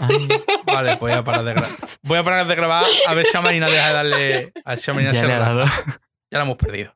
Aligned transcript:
Ay, 0.00 0.28
Vale, 0.66 0.88
pues 0.96 1.00
voy 1.00 1.12
a 1.12 1.24
parar 1.24 1.44
de 1.44 1.52
grabar. 1.54 1.70
Voy 2.02 2.18
a 2.18 2.24
parar 2.24 2.46
de 2.46 2.54
grabar 2.54 2.84
a 3.06 3.14
ver 3.14 3.26
si 3.26 3.36
a 3.36 3.40
Marina 3.40 3.68
deja 3.68 3.88
de 3.88 3.92
darle. 3.94 4.52
A 4.64 4.70
ver 4.70 4.78
si 4.78 4.90
a 4.90 4.94
Marina 4.94 5.12
ya 5.12 5.20
se 5.20 5.26
le 5.26 5.36
lo 5.36 5.42
ha 5.42 5.48
da. 5.48 5.54
dado. 5.54 5.64
Ya 6.30 6.38
la 6.38 6.44
hemos 6.44 6.56
perdido. 6.56 6.94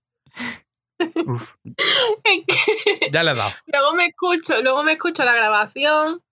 Uf. 1.27 1.43
Es 1.65 2.45
que 2.47 3.11
Ya 3.11 3.23
le 3.23 3.33
he 3.33 3.35
dado. 3.35 3.53
luego 3.67 3.95
me 3.95 4.07
escucho, 4.07 4.61
luego 4.63 4.83
me 4.85 4.93
escucho 4.93 5.25
la 5.25 5.33
grabación. 5.35 6.23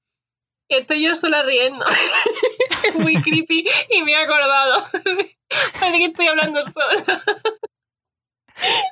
y 0.69 0.77
Estoy 0.77 1.03
yo 1.04 1.14
sola 1.14 1.43
riendo. 1.43 1.85
es 2.85 2.95
muy 2.95 3.21
creepy 3.23 3.65
y 3.91 4.03
me 4.03 4.12
he 4.12 4.17
acordado. 4.17 4.85
Parece 5.81 5.99
que 5.99 6.05
estoy 6.07 6.27
hablando 6.29 6.62
sola. 6.62 7.23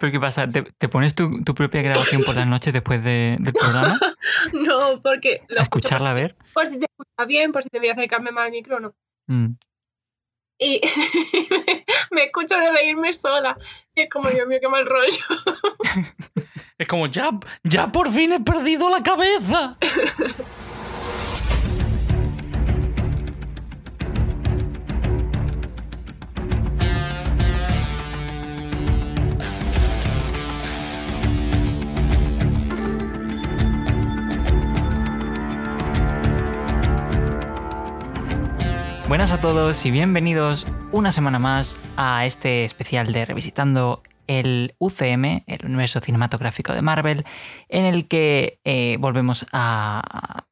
¿Pero 0.00 0.11
qué 0.12 0.18
pasa? 0.18 0.50
¿Te, 0.50 0.62
te 0.62 0.89
pones 0.89 1.14
tu, 1.14 1.45
tu 1.45 1.55
propia 1.55 1.82
grabación 1.82 2.23
por 2.25 2.34
las 2.34 2.46
noches 2.46 2.73
después 2.73 3.05
de- 3.05 3.36
del 3.39 3.52
programa? 3.52 3.98
No, 4.52 5.00
porque 5.02 5.43
lo 5.48 5.61
¿A 5.61 5.62
escucho 5.62 5.89
escucharla 5.89 6.11
a 6.11 6.14
ver? 6.14 6.36
Por 6.59 6.66
si 6.66 6.80
te 6.80 6.86
escucha 6.86 7.25
bien, 7.25 7.52
por 7.52 7.62
si 7.62 7.68
te 7.68 7.79
voy 7.79 7.88
a 7.88 7.93
acercarme 7.93 8.32
más 8.32 8.46
al 8.46 8.50
micro, 8.50 8.80
no. 8.80 8.92
Mm. 9.28 9.52
Y 10.59 10.80
me 12.10 12.24
escucho 12.24 12.59
de 12.59 12.73
reírme 12.73 13.12
sola. 13.12 13.56
Y 13.95 14.01
es 14.01 14.10
como, 14.10 14.28
Dios 14.28 14.45
mío, 14.48 14.59
qué 14.60 14.66
mal 14.66 14.84
rollo. 14.84 15.24
Es 16.79 16.88
como, 16.88 17.06
ya, 17.06 17.30
ya 17.62 17.92
por 17.92 18.10
fin 18.10 18.32
he 18.32 18.41
perdido 18.41 18.91
la 18.91 19.05
cabeza. 19.05 19.79
Buenas 39.08 39.32
a 39.32 39.40
todos 39.40 39.84
y 39.86 39.90
bienvenidos 39.90 40.66
una 40.92 41.12
semana 41.12 41.38
más 41.38 41.76
a 41.96 42.26
este 42.26 42.64
especial 42.64 43.12
de 43.12 43.24
Revisitando 43.24 44.02
el 44.26 44.74
UCM, 44.78 45.45
el 45.46 45.65
universo 45.65 46.00
cinematográfico 46.00 46.74
de 46.74 46.82
Marvel, 46.82 47.24
en 47.70 47.87
el 47.87 48.06
que 48.06 48.60
eh, 48.65 48.96
volvemos 49.00 49.46
a 49.52 50.45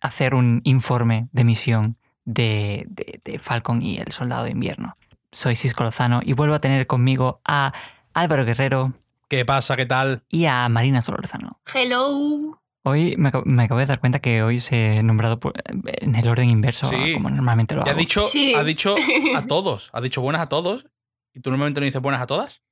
hacer 0.00 0.34
un 0.34 0.60
informe 0.64 1.28
de 1.32 1.44
misión 1.44 1.96
de, 2.24 2.84
de- 2.88 3.20
de 3.24 3.38
Falcon 3.40 3.82
y 3.82 3.96
el 3.98 4.12
Soldado 4.12 4.44
de 4.44 4.50
Invierno. 4.50 4.96
Soy 5.32 5.56
Cisco 5.56 5.82
Lozano 5.82 6.20
y 6.22 6.32
vuelvo 6.34 6.54
a 6.54 6.60
tener 6.60 6.86
conmigo 6.86 7.40
a 7.44 7.72
Álvaro 8.12 8.44
Guerrero 8.44 8.92
¿Qué 9.28 9.44
pasa? 9.44 9.74
¿Qué 9.76 9.86
tal? 9.86 10.22
y 10.28 10.44
a 10.44 10.68
Marina 10.68 11.02
Solorzano. 11.02 11.58
Hello. 11.74 12.60
Hoy 12.86 13.14
me, 13.16 13.30
acabo- 13.30 13.44
me 13.46 13.64
acabo 13.64 13.80
de 13.80 13.86
dar 13.86 13.98
cuenta 13.98 14.18
que 14.20 14.42
hoy 14.42 14.60
se 14.60 14.96
he 14.98 15.02
nombrado 15.02 15.40
por- 15.40 15.54
en 15.84 16.14
el 16.16 16.28
orden 16.28 16.50
inverso 16.50 16.86
Sí. 16.86 17.14
como 17.14 17.30
normalmente 17.30 17.74
lo 17.74 17.82
Ya 17.82 17.90
ha 17.90 17.92
hago. 17.92 17.98
dicho, 18.00 18.26
Sí. 18.26 18.54
ha 18.54 18.62
dicho 18.62 18.94
a 19.34 19.42
todos. 19.48 19.90
Ha 19.94 20.00
dicho 20.02 20.20
buenas 20.20 20.42
a 20.42 20.48
todos. 20.48 20.86
¿Y 21.32 21.40
tú 21.40 21.50
normalmente 21.50 21.80
no 21.80 21.86
dices 21.86 22.00
buenas 22.02 22.20
a 22.20 22.26
todas? 22.26 22.62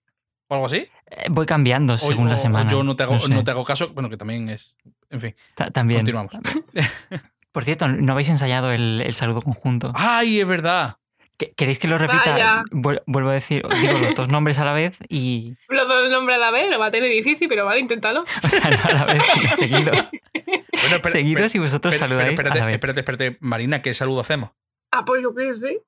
¿O 0.48 0.54
algo 0.54 0.66
así? 0.66 0.86
Eh, 1.10 1.26
Voy 1.30 1.46
cambiando 1.46 1.94
O- 1.94 1.98
según 1.98 2.26
o- 2.26 2.30
la 2.30 2.36
semana. 2.38 2.70
yo 2.70 2.82
no 2.84 2.94
te, 2.94 3.04
hago, 3.04 3.18
sé. 3.18 3.30
no 3.32 3.42
te 3.42 3.50
hago 3.52 3.64
caso. 3.64 3.92
Bueno, 3.94 4.10
que 4.10 4.16
también 4.18 4.50
es. 4.50 4.76
En 5.08 5.20
fin, 5.20 5.34
Ta- 5.54 5.70
También. 5.70 6.00
continuamos. 6.00 6.32
Por 7.52 7.64
cierto, 7.64 7.86
¿no 7.88 8.12
habéis 8.12 8.28
ensayado 8.30 8.70
el, 8.72 9.02
el 9.04 9.12
saludo 9.14 9.42
conjunto? 9.42 9.92
¡Ay, 9.94 10.40
es 10.40 10.46
verdad! 10.46 10.96
¿Que- 11.42 11.52
¿Queréis 11.56 11.78
que 11.80 11.88
lo 11.88 11.98
repita? 11.98 12.30
Vaya. 12.30 12.62
Vuelvo 12.70 13.30
a 13.30 13.32
decir, 13.32 13.62
digo 13.80 13.98
los 13.98 14.14
dos 14.14 14.28
nombres 14.28 14.58
a 14.60 14.64
la 14.64 14.72
vez 14.72 14.98
y. 15.08 15.56
Los 15.68 15.88
dos 15.88 16.08
nombres 16.10 16.36
a 16.36 16.40
la 16.40 16.50
vez, 16.52 16.70
lo 16.70 16.78
va 16.78 16.86
a 16.86 16.90
tener 16.92 17.10
difícil, 17.10 17.48
pero 17.48 17.64
vale, 17.64 17.80
inténtalo. 17.80 18.24
O 18.44 18.48
sea, 18.48 18.70
no 18.70 18.78
a 18.84 18.92
la 19.06 19.12
vez, 19.12 19.22
sino 19.34 19.48
seguidos. 19.56 20.08
Bueno, 20.34 20.96
espera, 20.96 21.10
seguidos 21.10 21.54
y 21.54 21.58
vosotros 21.58 21.94
espera, 21.94 22.08
saludáis 22.08 22.30
espérate, 22.30 22.58
a 22.58 22.60
la 22.60 22.66
vez. 22.66 22.74
espérate, 22.76 23.00
espérate. 23.00 23.36
Marina, 23.40 23.82
¿qué 23.82 23.92
saludo 23.94 24.20
hacemos? 24.20 24.50
Ah, 24.92 25.04
pues 25.04 25.22
yo 25.22 25.34
qué 25.34 25.50
sé. 25.52 25.80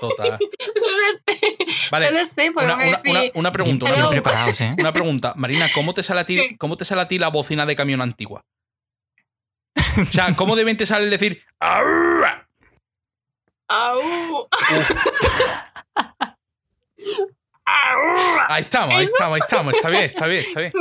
Total. 0.00 0.38
No 0.76 1.06
lo 1.06 1.12
sé. 1.12 1.56
Vale, 1.90 2.10
No 2.12 2.18
lo 2.18 2.24
sé, 2.24 2.50
una, 2.50 2.74
una- 2.76 3.00
una- 3.06 3.22
una 3.34 3.52
pregunta. 3.52 3.92
Bien 3.92 4.08
preparados, 4.10 4.60
¿eh? 4.60 4.74
Una 4.78 4.92
pregunta. 4.92 5.32
Marina, 5.36 5.66
¿cómo 5.74 5.94
te 5.94 6.02
sale 6.02 6.20
a 6.20 6.24
ti, 6.24 6.56
cómo 6.58 6.76
te 6.76 6.84
sale 6.84 7.00
a 7.00 7.08
ti 7.08 7.18
la 7.18 7.28
bocina 7.28 7.66
de 7.66 7.74
camión 7.76 8.00
antigua? 8.02 8.44
O 10.00 10.04
sea, 10.04 10.32
¿cómo 10.34 10.54
deben 10.56 10.76
te 10.76 10.86
sale 10.86 11.04
el 11.04 11.10
decir 11.10 11.42
"Arra"? 11.58 12.39
Au. 13.70 14.48
Ahí 18.48 18.62
estamos, 18.62 18.94
ahí 18.96 19.04
estamos, 19.04 19.34
ahí 19.36 19.40
estamos. 19.40 19.74
Está 19.74 19.88
bien, 19.90 20.04
está 20.04 20.26
bien, 20.26 20.40
está 20.44 20.60
bien. 20.60 20.72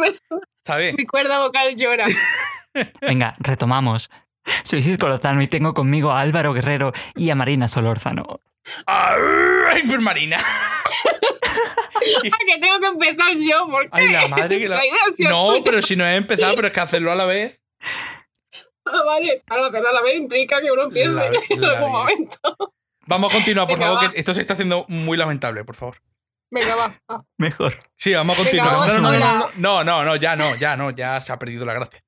Está 0.57 0.77
bien. 0.77 0.95
Mi 0.97 1.05
cuerda 1.05 1.39
vocal 1.39 1.75
llora. 1.75 2.05
Venga, 3.01 3.35
retomamos. 3.39 4.09
Soy 4.63 4.81
Cisco 4.81 5.07
Lozano 5.07 5.41
y 5.43 5.47
tengo 5.47 5.73
conmigo 5.75 6.11
a 6.11 6.21
Álvaro 6.21 6.51
Guerrero 6.53 6.91
y 7.15 7.29
a 7.29 7.35
Marina 7.35 7.67
Solórzano. 7.67 8.41
Ay, 8.87 9.83
pues, 9.87 10.01
Marina. 10.01 10.37
que 11.99 12.57
tengo 12.59 12.79
que 12.79 12.87
empezar 12.87 13.33
yo, 13.37 13.67
porque 13.69 13.89
Ay, 13.91 14.09
la 14.09 14.27
madre 14.27 14.57
que 14.57 14.67
la. 14.67 14.81
No, 15.29 15.49
tuya. 15.51 15.61
pero 15.63 15.81
si 15.83 15.95
no 15.95 16.05
he 16.05 16.15
empezado, 16.15 16.55
pero 16.55 16.67
es 16.69 16.73
que 16.73 16.79
hacerlo 16.79 17.11
a 17.11 17.15
la 17.15 17.25
vez. 17.25 17.61
Ah, 18.85 19.03
vale, 19.05 19.43
para 19.45 19.67
hacerlo 19.67 19.89
a 19.89 19.93
la 19.93 20.01
vez 20.01 20.15
implica 20.17 20.59
que 20.61 20.71
uno 20.71 20.83
empiece 20.83 21.09
La- 21.11 21.25
en 21.49 21.61
la 21.61 21.67
algún 21.67 21.89
vida. 21.89 21.89
momento. 21.89 22.73
Vamos 23.09 23.31
a 23.31 23.35
continuar, 23.37 23.67
por 23.67 23.77
Venga, 23.79 23.87
favor, 23.91 24.05
va. 24.05 24.11
que 24.11 24.19
esto 24.19 24.33
se 24.33 24.41
está 24.41 24.53
haciendo 24.53 24.85
muy 24.87 25.17
lamentable, 25.17 25.63
por 25.65 25.75
favor. 25.75 25.97
Venga, 26.51 26.75
va. 26.75 26.95
va. 27.11 27.25
Mejor. 27.37 27.77
Sí, 27.97 28.13
vamos 28.13 28.37
a 28.37 28.43
Venga, 28.43 28.51
continuar. 28.63 28.73
vamos, 28.87 28.93
no, 28.93 29.01
no, 29.01 29.19
no, 29.19 29.19
no, 29.19 29.51
no, 29.55 29.83
no, 29.83 30.05
no, 30.05 30.15
ya 30.15 30.35
no, 30.35 30.55
ya 30.55 30.77
no, 30.77 30.91
ya 30.91 31.19
se 31.21 31.31
ha 31.33 31.39
perdido 31.39 31.65
la 31.65 31.73
gracia. 31.73 31.99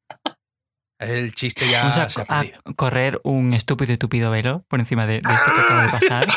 El 1.00 1.34
chiste 1.34 1.68
ya 1.68 1.82
Vamos 1.82 1.98
a, 1.98 2.10
se 2.10 2.22
ha 2.22 2.24
a 2.24 2.28
perdido. 2.42 2.60
correr 2.76 3.20
un 3.24 3.54
estúpido 3.54 3.92
y 3.94 3.98
tupido 3.98 4.30
velo 4.30 4.64
por 4.68 4.80
encima 4.80 5.08
de, 5.08 5.22
de 5.22 5.34
esto 5.34 5.52
que 5.54 5.62
acaba 5.62 5.84
de 5.86 5.90
pasar. 5.90 6.28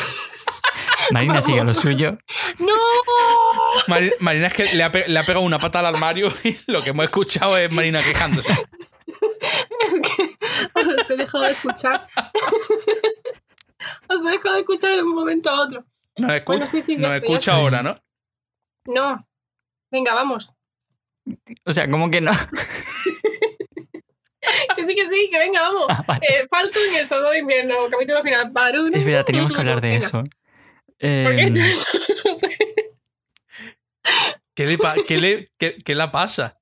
Marina 1.11 1.39
sigue 1.43 1.63
lo 1.63 1.75
suyo. 1.75 2.17
¡No! 2.57 2.73
Mari- 3.87 4.13
Marina 4.21 4.47
es 4.47 4.53
que 4.55 4.73
le 4.73 4.83
ha, 4.83 4.91
pe- 4.91 5.07
le 5.07 5.19
ha 5.19 5.23
pegado 5.23 5.45
una 5.45 5.59
pata 5.59 5.79
al 5.79 5.85
armario 5.85 6.33
y 6.43 6.57
lo 6.71 6.83
que 6.83 6.89
hemos 6.89 7.05
escuchado 7.05 7.55
es 7.57 7.71
Marina 7.71 8.01
quejándose. 8.01 8.51
Es 9.85 9.93
que 10.01 10.35
os 10.99 11.09
he 11.11 11.15
dejado 11.17 11.43
de 11.43 11.51
escuchar. 11.51 12.07
os 14.09 14.25
he 14.25 14.29
dejado 14.29 14.55
de 14.55 14.61
escuchar 14.61 14.95
de 14.95 15.03
un 15.03 15.15
momento 15.15 15.49
a 15.49 15.61
otro. 15.61 15.85
Nos 16.19 16.31
escucha, 16.31 16.43
Bueno, 16.45 16.65
sí, 16.65 16.81
sí, 16.81 16.95
ya 16.97 17.03
nos 17.03 17.13
estoy, 17.15 17.29
escucha 17.29 17.53
ahora, 17.53 17.83
¿no? 17.83 18.01
No. 18.85 19.27
Venga, 19.91 20.13
vamos. 20.13 20.53
O 21.65 21.73
sea, 21.73 21.89
como 21.89 22.09
que 22.09 22.21
no. 22.21 22.31
Que 24.75 24.85
sí, 24.85 24.93
que 24.93 25.07
sí, 25.07 25.29
que 25.31 25.39
venga, 25.39 25.61
vamos. 25.61 25.85
Ah, 25.89 26.03
vale. 26.07 26.21
Eh, 26.27 26.45
Falcon 26.49 26.81
y 26.93 26.97
el 26.97 27.05
soldado 27.07 27.31
de 27.31 27.39
invierno, 27.39 27.75
capítulo 27.89 28.21
final. 28.21 28.49
Barun. 28.51 28.93
Es 28.95 29.03
verdad, 29.05 29.25
teníamos 29.25 29.51
que 29.51 29.59
hablar 29.59 29.81
de 29.81 29.89
Venga. 29.89 30.05
eso. 30.05 30.17
¿Por 30.19 30.25
qué 30.99 31.07
he 31.07 31.29
Em, 31.29 31.39
hecho 31.47 31.63
eso? 31.63 31.87
No 32.25 32.33
sé. 32.33 32.57
¿Qué 34.53 34.67
le, 34.67 34.77
pa- 34.77 34.95
qué 35.07 35.17
le, 35.17 35.47
qué, 35.57 35.77
qué 35.83 35.95
la 35.95 36.11
pasa? 36.11 36.59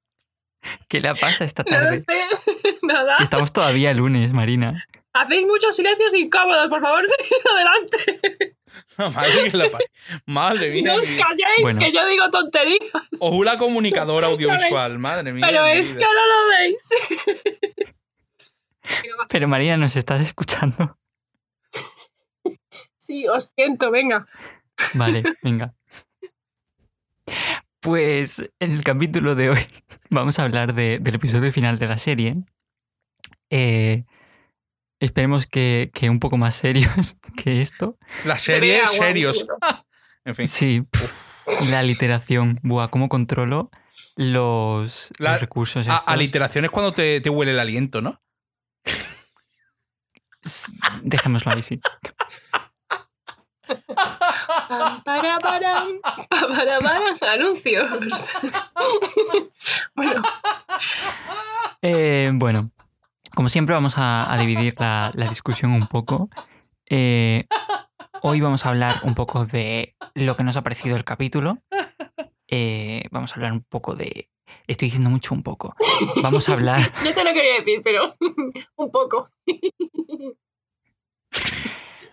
¿Qué 0.87 1.01
le 1.01 1.13
pasa 1.15 1.43
esta 1.43 1.63
No 1.63 1.71
lo 1.77 1.83
tarde? 1.83 1.97
sé. 1.97 2.77
Nada. 2.83 3.15
Que 3.17 3.23
Estamos 3.23 3.51
todavía 3.51 3.91
el 3.91 3.97
lunes, 3.97 4.31
Marina. 4.31 4.85
Hacéis 5.13 5.45
muchos 5.45 5.75
silencios 5.75 6.13
incómodos, 6.15 6.67
por 6.69 6.81
favor, 6.81 7.03
seguid 7.17 7.47
adelante. 7.55 8.55
No, 8.97 9.11
madre, 9.11 9.51
que 9.51 9.57
la 9.57 9.69
pa- 9.69 9.79
madre 10.25 10.71
mía. 10.71 10.83
No 10.93 10.95
os 10.99 11.05
calléis, 11.05 11.61
Bueno. 11.61 11.79
que 11.79 11.91
yo 11.91 12.05
digo 12.07 12.29
tonterías. 12.31 12.79
Ojo 13.19 13.43
comunicadora 13.59 14.27
audiovisual, 14.31 14.97
madre 14.99 15.31
mía. 15.33 15.45
Pero 15.47 15.65
es 15.67 15.89
vida. 15.93 15.99
que 15.99 16.05
no 16.05 16.13
lo 16.13 16.49
veis. 16.49 16.89
Pero 19.29 19.47
Marina, 19.47 19.77
¿nos 19.77 19.95
estás 19.95 20.21
escuchando? 20.21 20.97
Sí, 22.97 23.27
os 23.27 23.51
siento, 23.55 23.91
venga. 23.91 24.27
Vale, 24.95 25.23
venga. 25.43 25.73
Pues 27.79 28.49
en 28.59 28.71
el 28.71 28.83
capítulo 28.83 29.35
de 29.35 29.49
hoy 29.51 29.59
vamos 30.09 30.39
a 30.39 30.43
hablar 30.43 30.73
de- 30.73 30.99
del 30.99 31.15
episodio 31.15 31.51
final 31.51 31.79
de 31.79 31.87
la 31.87 31.97
serie. 31.97 32.33
Eh, 33.49 34.05
esperemos 35.05 35.47
que, 35.47 35.91
que 35.93 36.09
un 36.09 36.19
poco 36.19 36.37
más 36.37 36.55
serios 36.55 37.17
que 37.43 37.61
esto. 37.61 37.97
La 38.25 38.37
serie, 38.37 38.79
agua, 38.81 38.89
serios. 38.89 39.45
En 40.25 40.35
fin. 40.35 40.47
Sí, 40.47 40.83
la 41.69 41.83
literación. 41.83 42.59
Buah, 42.63 42.87
¿cómo 42.89 43.09
controlo 43.09 43.69
los, 44.15 45.09
La- 45.17 45.31
los 45.33 45.41
recursos? 45.41 45.87
A, 45.87 45.93
estos? 45.95 46.07
aliteración 46.07 46.65
es 46.65 46.71
cuando 46.71 46.93
te, 46.93 47.19
te 47.21 47.29
huele 47.29 47.51
el 47.51 47.59
aliento, 47.59 48.01
¿no? 48.01 48.21
Dejémoslo 51.03 51.51
ahí, 51.53 51.61
sí. 51.61 51.79
Para, 55.05 55.39
param, 55.39 55.99
pa, 56.01 56.47
para, 56.47 56.79
para, 56.79 57.33
anuncios. 57.33 57.89
bueno, 59.95 60.21
Eh, 61.81 62.29
bueno, 62.33 62.71
como 63.35 63.49
siempre 63.49 63.75
vamos 63.75 63.97
a, 63.97 64.31
a 64.31 64.37
dividir 64.37 64.75
la, 64.79 65.11
la 65.13 65.27
discusión 65.27 65.71
un 65.73 65.87
poco. 65.87 66.29
Eh, 66.89 67.45
hoy 68.21 68.41
vamos 68.41 68.65
a 68.65 68.69
hablar 68.69 68.95
un 69.03 69.15
poco 69.15 69.45
de 69.45 69.95
lo 70.13 70.35
que 70.35 70.43
nos 70.43 70.57
ha 70.57 70.61
parecido 70.61 70.95
el 70.95 71.03
capítulo. 71.03 71.57
Eh, 72.47 73.03
vamos 73.11 73.31
a 73.31 73.35
hablar 73.35 73.53
un 73.53 73.63
poco 73.63 73.95
de... 73.95 74.29
Estoy 74.67 74.87
diciendo 74.87 75.09
mucho 75.09 75.33
un 75.33 75.41
poco. 75.43 75.75
Vamos 76.21 76.47
a 76.49 76.53
hablar... 76.53 76.79
yo 77.03 77.13
te 77.13 77.23
lo 77.23 77.33
quería 77.33 77.55
decir, 77.59 77.81
pero 77.83 78.15
un 78.75 78.91
poco. 78.91 79.27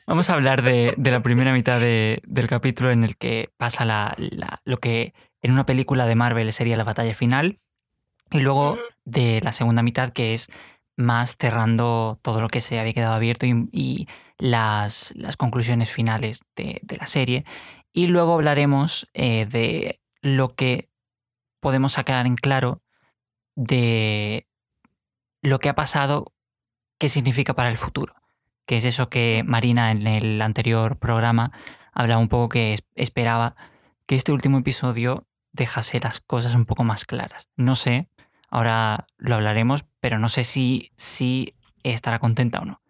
Vamos 0.06 0.30
a 0.30 0.34
hablar 0.34 0.62
de, 0.62 0.94
de 0.96 1.10
la 1.10 1.22
primera 1.22 1.52
mitad 1.52 1.78
de- 1.78 2.20
del 2.26 2.48
capítulo 2.48 2.90
en 2.90 3.04
el 3.04 3.16
que 3.16 3.50
pasa 3.56 3.84
la- 3.84 4.14
la- 4.18 4.60
lo 4.64 4.78
que 4.78 5.12
en 5.42 5.52
una 5.52 5.66
película 5.66 6.06
de 6.06 6.14
Marvel 6.16 6.52
sería 6.52 6.76
la 6.76 6.84
batalla 6.84 7.14
final. 7.14 7.60
Y 8.32 8.40
luego 8.40 8.78
de 9.04 9.40
la 9.42 9.52
segunda 9.52 9.82
mitad, 9.82 10.12
que 10.12 10.32
es 10.32 10.50
más 10.96 11.36
cerrando 11.38 12.18
todo 12.22 12.40
lo 12.40 12.48
que 12.48 12.60
se 12.60 12.78
había 12.78 12.92
quedado 12.92 13.14
abierto 13.14 13.46
y, 13.46 14.06
las, 14.38 15.12
las 15.16 15.36
conclusiones 15.36 15.90
finales 15.92 16.42
de, 16.56 16.80
de 16.82 16.96
la 16.96 17.06
serie. 17.06 17.44
Y 17.92 18.06
luego 18.06 18.34
hablaremos 18.34 19.06
eh, 19.12 19.44
de 19.46 20.00
lo 20.22 20.54
que 20.54 20.88
podemos 21.60 21.92
sacar 21.92 22.26
en 22.26 22.36
claro 22.36 22.80
de 23.56 24.46
lo 25.42 25.58
que 25.58 25.68
ha 25.68 25.74
pasado, 25.74 26.32
qué 26.98 27.08
significa 27.08 27.54
para 27.54 27.68
el 27.70 27.78
futuro. 27.78 28.14
Que 28.66 28.76
es 28.76 28.84
eso 28.84 29.08
que 29.08 29.42
Marina 29.44 29.90
en 29.90 30.06
el 30.06 30.40
anterior 30.42 30.98
programa 30.98 31.52
hablaba 31.92 32.20
un 32.20 32.28
poco 32.28 32.48
que 32.48 32.72
es- 32.74 32.84
esperaba 32.94 33.56
que 34.06 34.14
este 34.14 34.32
último 34.32 34.58
episodio 34.58 35.26
dejase 35.52 36.00
las 36.00 36.20
cosas 36.20 36.54
un 36.54 36.64
poco 36.64 36.84
más 36.84 37.04
claras. 37.04 37.48
No 37.56 37.74
sé, 37.74 38.08
ahora 38.50 39.06
lo 39.18 39.36
hablaremos, 39.36 39.84
pero 40.00 40.18
no 40.18 40.28
sé 40.28 40.44
si, 40.44 40.90
si 40.96 41.54
estará 41.82 42.18
contenta 42.18 42.60
o 42.60 42.64
no. 42.64 42.82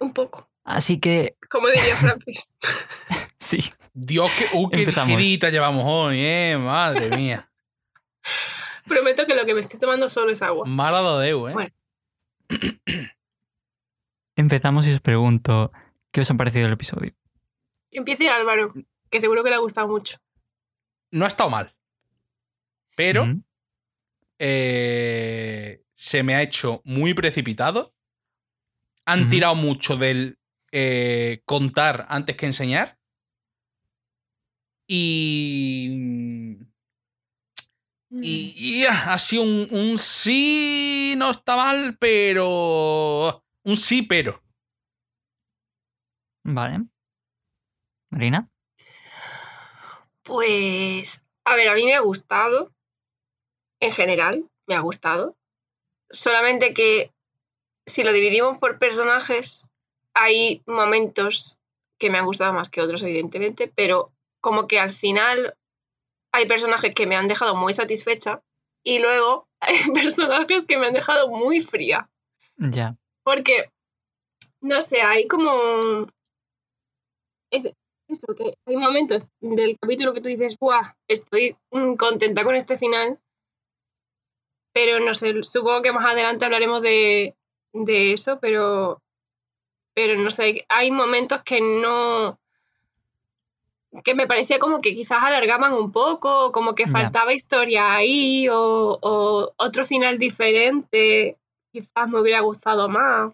Un 0.00 0.12
poco. 0.12 0.48
Así 0.64 1.00
que 1.00 1.36
Como 1.48 1.68
diría 1.68 1.96
Francis. 1.96 2.48
sí, 3.38 3.58
Dios, 3.94 4.30
qué, 4.36 4.46
uh, 4.52 4.68
qué, 4.68 4.80
Empezamos. 4.80 5.08
qué 5.08 5.16
dita 5.16 5.50
llevamos 5.50 5.84
hoy, 5.86 6.20
eh. 6.20 6.58
Madre 6.58 7.16
mía. 7.16 7.50
Prometo 8.86 9.26
que 9.26 9.34
lo 9.34 9.46
que 9.46 9.54
me 9.54 9.60
estoy 9.60 9.78
tomando 9.78 10.08
solo 10.08 10.30
es 10.30 10.42
agua. 10.42 10.66
Mala 10.66 11.00
de 11.18 11.26
Déu, 11.26 11.48
eh. 11.48 11.52
Bueno. 11.52 11.70
empezamos 14.36 14.86
y 14.86 14.92
os 14.92 15.00
pregunto, 15.00 15.72
¿qué 16.10 16.20
os 16.20 16.30
ha 16.30 16.34
parecido 16.34 16.66
el 16.66 16.72
episodio? 16.72 17.12
Empiece 17.90 18.28
Álvaro, 18.28 18.72
que 19.10 19.20
seguro 19.20 19.42
que 19.42 19.50
le 19.50 19.56
ha 19.56 19.60
gustado 19.60 19.88
mucho. 19.88 20.18
No 21.10 21.24
ha 21.24 21.28
estado 21.28 21.50
mal. 21.50 21.74
Pero. 22.94 23.26
Eh, 24.38 25.82
se 25.94 26.22
me 26.22 26.34
ha 26.34 26.42
hecho 26.42 26.80
muy 26.84 27.14
precipitado. 27.14 27.94
Han 29.04 29.30
tirado 29.30 29.54
mucho 29.54 29.96
del 29.96 30.38
eh, 30.70 31.42
contar 31.46 32.06
antes 32.08 32.36
que 32.36 32.46
enseñar. 32.46 32.98
Y. 34.86 36.58
Y, 38.10 38.54
y, 38.56 38.86
ha 38.86 39.18
sido 39.18 39.42
un, 39.42 39.66
un 39.70 39.98
sí, 39.98 41.14
no 41.16 41.30
está 41.30 41.56
mal, 41.56 41.96
pero. 41.98 43.44
Un 43.64 43.76
sí, 43.76 44.02
pero. 44.02 44.42
Vale. 46.44 46.86
Marina. 48.10 48.50
Pues, 50.22 51.22
a 51.44 51.56
ver, 51.56 51.68
a 51.68 51.74
mí 51.74 51.84
me 51.84 51.94
ha 51.94 52.00
gustado. 52.00 52.74
En 53.80 53.92
general, 53.92 54.48
me 54.66 54.74
ha 54.74 54.80
gustado. 54.80 55.36
Solamente 56.10 56.74
que 56.74 57.12
si 57.86 58.04
lo 58.04 58.12
dividimos 58.12 58.58
por 58.58 58.78
personajes, 58.78 59.68
hay 60.14 60.62
momentos 60.66 61.58
que 61.98 62.10
me 62.10 62.18
han 62.18 62.26
gustado 62.26 62.52
más 62.52 62.68
que 62.68 62.80
otros, 62.80 63.02
evidentemente, 63.02 63.70
pero 63.74 64.12
como 64.40 64.66
que 64.68 64.78
al 64.78 64.92
final 64.92 65.54
hay 66.32 66.46
personajes 66.46 66.94
que 66.94 67.06
me 67.06 67.16
han 67.16 67.28
dejado 67.28 67.56
muy 67.56 67.72
satisfecha 67.72 68.42
y 68.84 69.00
luego 69.00 69.48
hay 69.60 69.76
personajes 69.92 70.66
que 70.66 70.78
me 70.78 70.86
han 70.86 70.94
dejado 70.94 71.28
muy 71.28 71.60
fría. 71.60 72.08
Ya. 72.56 72.96
Porque, 73.24 73.70
no 74.60 74.82
sé, 74.82 75.02
hay 75.02 75.26
como. 75.26 76.06
Es, 77.50 77.70
eso, 78.08 78.26
que 78.34 78.54
hay 78.66 78.76
momentos 78.76 79.28
del 79.40 79.78
capítulo 79.78 80.14
que 80.14 80.20
tú 80.20 80.28
dices, 80.28 80.56
¡buah! 80.58 80.94
Estoy 81.08 81.56
mm, 81.70 81.94
contenta 81.94 82.44
con 82.44 82.54
este 82.54 82.78
final. 82.78 83.18
Pero 84.80 85.00
no 85.00 85.12
sé, 85.12 85.34
supongo 85.42 85.82
que 85.82 85.92
más 85.92 86.06
adelante 86.06 86.44
hablaremos 86.44 86.80
de, 86.82 87.34
de 87.72 88.12
eso, 88.12 88.38
pero. 88.40 89.02
Pero 89.92 90.14
no 90.16 90.30
sé, 90.30 90.64
hay 90.68 90.92
momentos 90.92 91.42
que 91.42 91.60
no. 91.60 92.38
que 94.04 94.14
me 94.14 94.28
parecía 94.28 94.60
como 94.60 94.80
que 94.80 94.94
quizás 94.94 95.20
alargaban 95.24 95.72
un 95.72 95.90
poco, 95.90 96.52
como 96.52 96.74
que 96.74 96.84
faltaba 96.92 97.32
historia 97.32 97.94
ahí, 97.94 98.48
o, 98.48 98.98
o 99.02 99.52
otro 99.56 99.84
final 99.84 100.16
diferente. 100.18 101.36
Quizás 101.72 102.08
me 102.08 102.20
hubiera 102.20 102.38
gustado 102.40 102.88
más. 102.88 103.32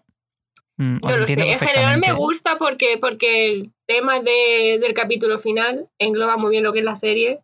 Mm, 0.77 0.97
No 1.03 1.17
lo 1.19 1.27
sé, 1.27 1.33
en 1.51 1.59
general 1.59 1.99
me 1.99 2.07
gusta 2.17 2.57
porque, 2.57 2.97
porque 2.99 3.47
el 3.53 3.71
tema 3.85 4.19
de- 4.19 4.79
del 4.81 4.93
capítulo 4.95 5.37
final 5.37 5.87
engloba 5.99 6.37
muy 6.37 6.49
bien 6.49 6.63
lo 6.63 6.73
que 6.73 6.79
es 6.79 6.85
la 6.85 6.95
serie, 6.95 7.39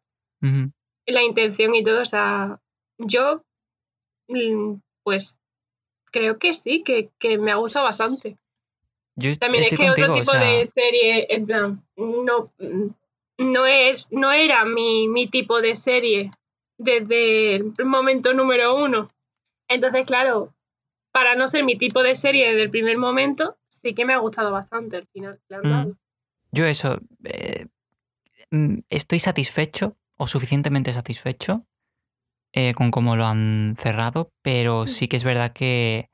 la 1.06 1.22
intención 1.22 1.76
y 1.76 1.84
todo. 1.84 2.02
O 2.02 2.06
sea, 2.06 2.60
yo, 2.98 3.44
pues, 5.04 5.40
creo 6.12 6.38
que 6.38 6.54
sí, 6.54 6.84
que, 6.84 7.10
que 7.20 7.38
me 7.38 7.52
ha 7.52 7.56
gustado 7.56 7.86
bastante. 7.86 8.38
Yo 9.16 9.38
También 9.38 9.66
es 9.66 9.78
que 9.78 9.90
otro 9.90 10.12
o 10.12 10.14
tipo 10.14 10.32
sea, 10.32 10.40
de 10.40 10.66
serie, 10.66 11.28
en 11.30 11.46
plan, 11.46 11.84
no, 11.98 12.52
no, 13.38 13.66
es, 13.66 14.12
no 14.12 14.32
era 14.32 14.66
mi, 14.66 15.08
mi 15.08 15.28
tipo 15.28 15.62
de 15.62 15.76
serie 15.76 16.32
desde 16.78 17.56
el 17.56 17.74
momento 17.84 18.34
número 18.34 18.76
uno. 18.76 19.10
Entonces, 19.68 20.06
claro, 20.06 20.54
para 21.12 21.36
no 21.36 21.48
ser 21.48 21.64
mi 21.64 21.78
tipo 21.78 22.04
de 22.04 22.16
serie 22.16 22.50
desde 22.50 22.64
el 22.64 22.70
primer 22.70 22.98
momento, 22.98 23.58
sí 23.68 23.94
que 23.94 24.06
me 24.06 24.14
ha 24.14 24.18
gustado 24.18 24.52
bastante 24.52 24.98
el 24.98 25.08
final 25.08 25.40
Mm. 25.50 25.92
Yo 26.54 26.66
eso, 26.66 27.00
eh, 27.24 27.68
mm, 28.50 28.80
estoy 28.90 29.20
satisfecho 29.20 29.98
o 30.18 30.28
suficientemente 30.28 30.92
satisfecho 30.94 31.66
eh, 32.54 32.74
con 32.74 32.92
cómo 32.92 33.16
lo 33.16 33.26
han 33.26 33.76
cerrado, 33.78 34.32
pero 34.42 34.88
sí 34.88 35.08
que 35.08 35.18
es 35.18 35.24
verdad 35.24 35.54
que, 35.54 36.10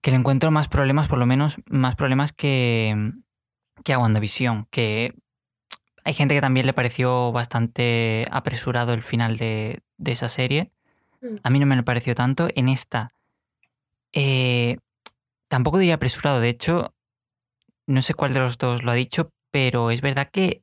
que 0.00 0.10
le 0.10 0.16
encuentro 0.16 0.50
más 0.50 0.68
problemas, 0.68 1.08
por 1.08 1.18
lo 1.18 1.26
menos 1.26 1.56
más 1.66 1.96
problemas 1.96 2.32
que, 2.32 3.12
que 3.84 3.92
a 3.92 3.98
WandaVision, 3.98 4.66
que 4.70 5.14
hay 6.04 6.14
gente 6.14 6.34
que 6.34 6.40
también 6.40 6.66
le 6.66 6.72
pareció 6.72 7.32
bastante 7.32 8.24
apresurado 8.30 8.92
el 8.92 9.02
final 9.02 9.36
de, 9.36 9.82
de 9.98 10.12
esa 10.12 10.28
serie. 10.28 10.72
Mm. 11.20 11.36
A 11.42 11.50
mí 11.50 11.58
no 11.58 11.66
me 11.66 11.76
lo 11.76 11.84
pareció 11.84 12.14
tanto. 12.14 12.48
En 12.54 12.68
esta, 12.68 13.12
eh, 14.12 14.78
tampoco 15.48 15.78
diría 15.78 15.94
apresurado. 15.96 16.40
De 16.40 16.48
hecho, 16.48 16.94
no 17.86 18.02
sé 18.02 18.14
cuál 18.14 18.32
de 18.32 18.40
los 18.40 18.58
dos 18.58 18.82
lo 18.82 18.90
ha 18.90 18.94
dicho, 18.94 19.30
pero 19.50 19.90
es 19.90 20.00
verdad 20.00 20.30
que 20.30 20.62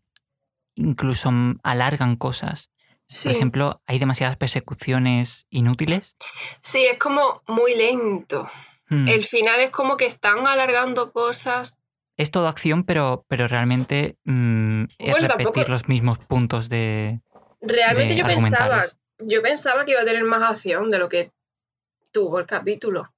incluso 0.75 1.31
mm, 1.31 1.59
alargan 1.63 2.15
cosas. 2.15 2.69
Sí, 3.09 3.29
Por 3.29 3.35
ejemplo, 3.37 3.81
hay 3.87 3.99
demasiadas 3.99 4.35
persecuciones 4.37 5.45
inútiles. 5.49 6.15
sí, 6.61 6.85
es 6.85 6.99
como 6.99 7.41
muy 7.47 7.73
lento. 7.75 8.49
Hmm. 8.89 9.07
El 9.07 9.23
final 9.23 9.59
es 9.61 9.69
como 9.69 9.97
que 9.97 10.05
están 10.05 10.45
alargando 10.47 11.11
cosas. 11.11 11.79
Es 12.17 12.31
todo 12.31 12.47
acción, 12.47 12.83
pero, 12.83 13.25
pero 13.27 13.47
realmente 13.47 14.17
mm, 14.25 14.83
es 14.97 15.11
Bueno, 15.11 15.27
repetir 15.27 15.45
tampoco- 15.45 15.71
los 15.71 15.87
mismos 15.87 16.17
puntos 16.19 16.67
de... 16.69 17.21
Realmente 17.61 18.13
de 18.13 18.19
yo 18.19 18.25
pensaba, 18.25 18.85
yo 19.19 19.41
pensaba 19.41 19.85
que 19.85 19.91
iba 19.91 20.01
a 20.01 20.05
tener 20.05 20.23
más 20.23 20.41
acción 20.51 20.89
de 20.89 20.99
lo 20.99 21.09
que 21.09 21.31
tuvo 22.11 22.39
el 22.39 22.45
capítulo. 22.45 23.13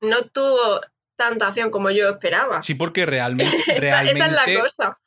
No 0.00 0.22
tuvo 0.24 0.80
tanta 1.16 1.48
acción 1.48 1.70
como 1.70 1.90
yo 1.90 2.08
esperaba. 2.10 2.62
Sí, 2.62 2.74
porque 2.74 3.06
realmente, 3.06 3.56
esa, 3.66 3.80
realmente 3.80 4.20
esa 4.20 4.26
es 4.26 4.32
la 4.54 4.60
cosa. 4.60 4.98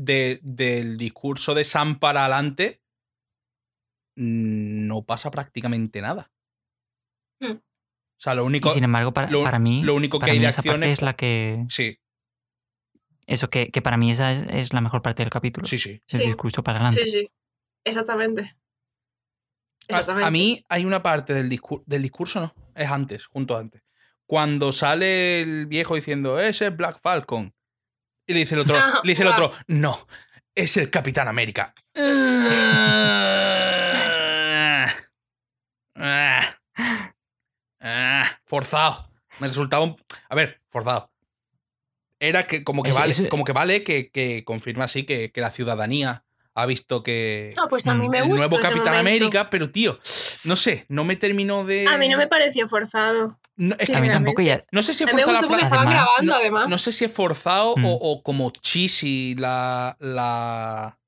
de- 0.00 0.38
del 0.42 0.96
discurso 0.98 1.54
de 1.54 1.64
Sam 1.64 1.98
para 1.98 2.20
adelante 2.26 2.80
no 4.16 5.02
pasa 5.02 5.30
prácticamente 5.30 6.00
nada. 6.00 6.30
Hmm. 7.40 7.52
O 7.56 8.20
sea, 8.24 8.34
lo 8.34 8.44
Y 8.44 8.46
único, 8.46 8.70
sin 8.70 8.84
embargo, 8.84 9.12
para, 9.12 9.28
lo- 9.30 9.42
para 9.44 9.58
mí, 9.58 9.82
lo 9.82 9.94
único 9.94 10.18
que 10.18 10.30
hay 10.30 10.38
de 10.38 10.52
parte 10.52 10.90
es- 10.90 11.02
la 11.02 11.14
que... 11.14 11.62
sí, 11.68 11.98
Eso 13.26 13.48
que, 13.50 13.70
que 13.70 13.82
para 13.82 13.96
mí 13.96 14.10
esa 14.10 14.32
es, 14.32 14.46
es 14.50 14.72
la 14.72 14.80
mejor 14.80 15.02
parte 15.02 15.22
del 15.22 15.30
capítulo. 15.30 15.66
sí, 15.66 15.78
sí. 15.78 15.90
El 15.92 16.02
Sí. 16.20 16.26
discurso 16.26 16.62
para 16.62 16.78
adelante. 16.78 17.02
Sí, 17.04 17.10
sí. 17.10 17.30
Exactamente. 17.84 18.42
A, 18.42 18.54
Exactamente. 19.88 20.26
a 20.26 20.30
mí 20.30 20.64
hay 20.68 20.84
una 20.84 21.02
parte 21.02 21.34
del, 21.34 21.50
discur- 21.50 21.82
del 21.86 22.02
discurso, 22.02 22.40
no, 22.40 22.54
es 22.74 22.88
antes, 22.90 23.26
junto 23.26 23.56
antes. 23.56 23.82
Cuando 24.26 24.72
sale 24.72 25.42
el 25.42 25.66
viejo 25.66 25.94
diciendo, 25.96 26.40
ese 26.40 26.68
es 26.68 26.76
Black 26.76 26.98
Falcon. 27.02 27.52
Y 28.26 28.32
le 28.32 28.40
dice 28.40 28.54
el 28.54 28.62
otro, 28.62 28.76
le 29.04 29.10
dice 29.12 29.22
el 29.22 29.28
otro, 29.28 29.52
no, 29.66 30.06
es 30.54 30.76
el 30.78 30.88
Capitán 30.90 31.28
América. 31.28 31.74
Ah, 36.06 36.58
ah, 37.80 38.24
forzado. 38.44 39.08
Me 39.40 39.46
resultaba 39.46 39.84
un... 39.84 39.96
A 40.28 40.34
ver, 40.34 40.58
forzado. 40.70 41.10
Era 42.20 42.42
que 42.44 42.62
como 42.62 42.82
que 42.82 42.90
Es- 42.90 42.96
vale, 42.96 43.12
es- 43.12 43.22
como 43.28 43.44
que, 43.44 43.52
vale 43.52 43.82
que, 43.84 44.10
que 44.10 44.44
confirma 44.44 44.84
así 44.84 45.04
que, 45.04 45.32
que 45.32 45.40
la 45.40 45.50
ciudadanía 45.50 46.24
ha 46.54 46.66
visto 46.66 47.02
que 47.02 47.52
No, 47.56 47.66
pues 47.68 47.86
a 47.88 47.94
mí 47.94 48.06
Mm, 48.06 48.10
me 48.10 48.18
el 48.18 48.24
gusta 48.28 48.46
nuevo 48.48 48.62
Capitán 48.62 48.94
momento. 48.96 49.00
América, 49.24 49.50
pero 49.50 49.70
tío, 49.70 49.98
No 50.44 50.56
sé, 50.56 50.84
no 50.88 51.04
me 51.04 51.16
terminó 51.16 51.64
de. 51.64 51.86
A 51.88 51.98
mí 51.98 52.08
no 52.08 52.16
me 52.16 52.28
pareció 52.28 52.68
forzado. 52.68 53.40
No, 53.56 53.74
es 53.78 53.88
que 53.88 53.96
a 53.96 54.00
mí 54.00 54.08
tampoco 54.08 54.42
ya. 54.42 54.64
no 54.72 54.82
sé 54.82 54.94
si 54.94 55.04
es 55.04 55.10
forzada 55.10 55.32
la 55.32 55.42
frase. 55.42 55.64
Además, 55.64 55.84
grabando, 55.94 56.32
no- 56.32 56.34
además. 56.34 56.68
No 56.68 56.78
sé 56.78 56.92
si 56.92 57.04
es 57.06 57.12
forzado 57.12 57.74
Mm. 57.76 57.84
o, 57.86 57.92
o 57.94 58.22
como 58.22 58.50
cheesy 58.50 59.34
la, 59.36 59.96
la. 60.00 60.98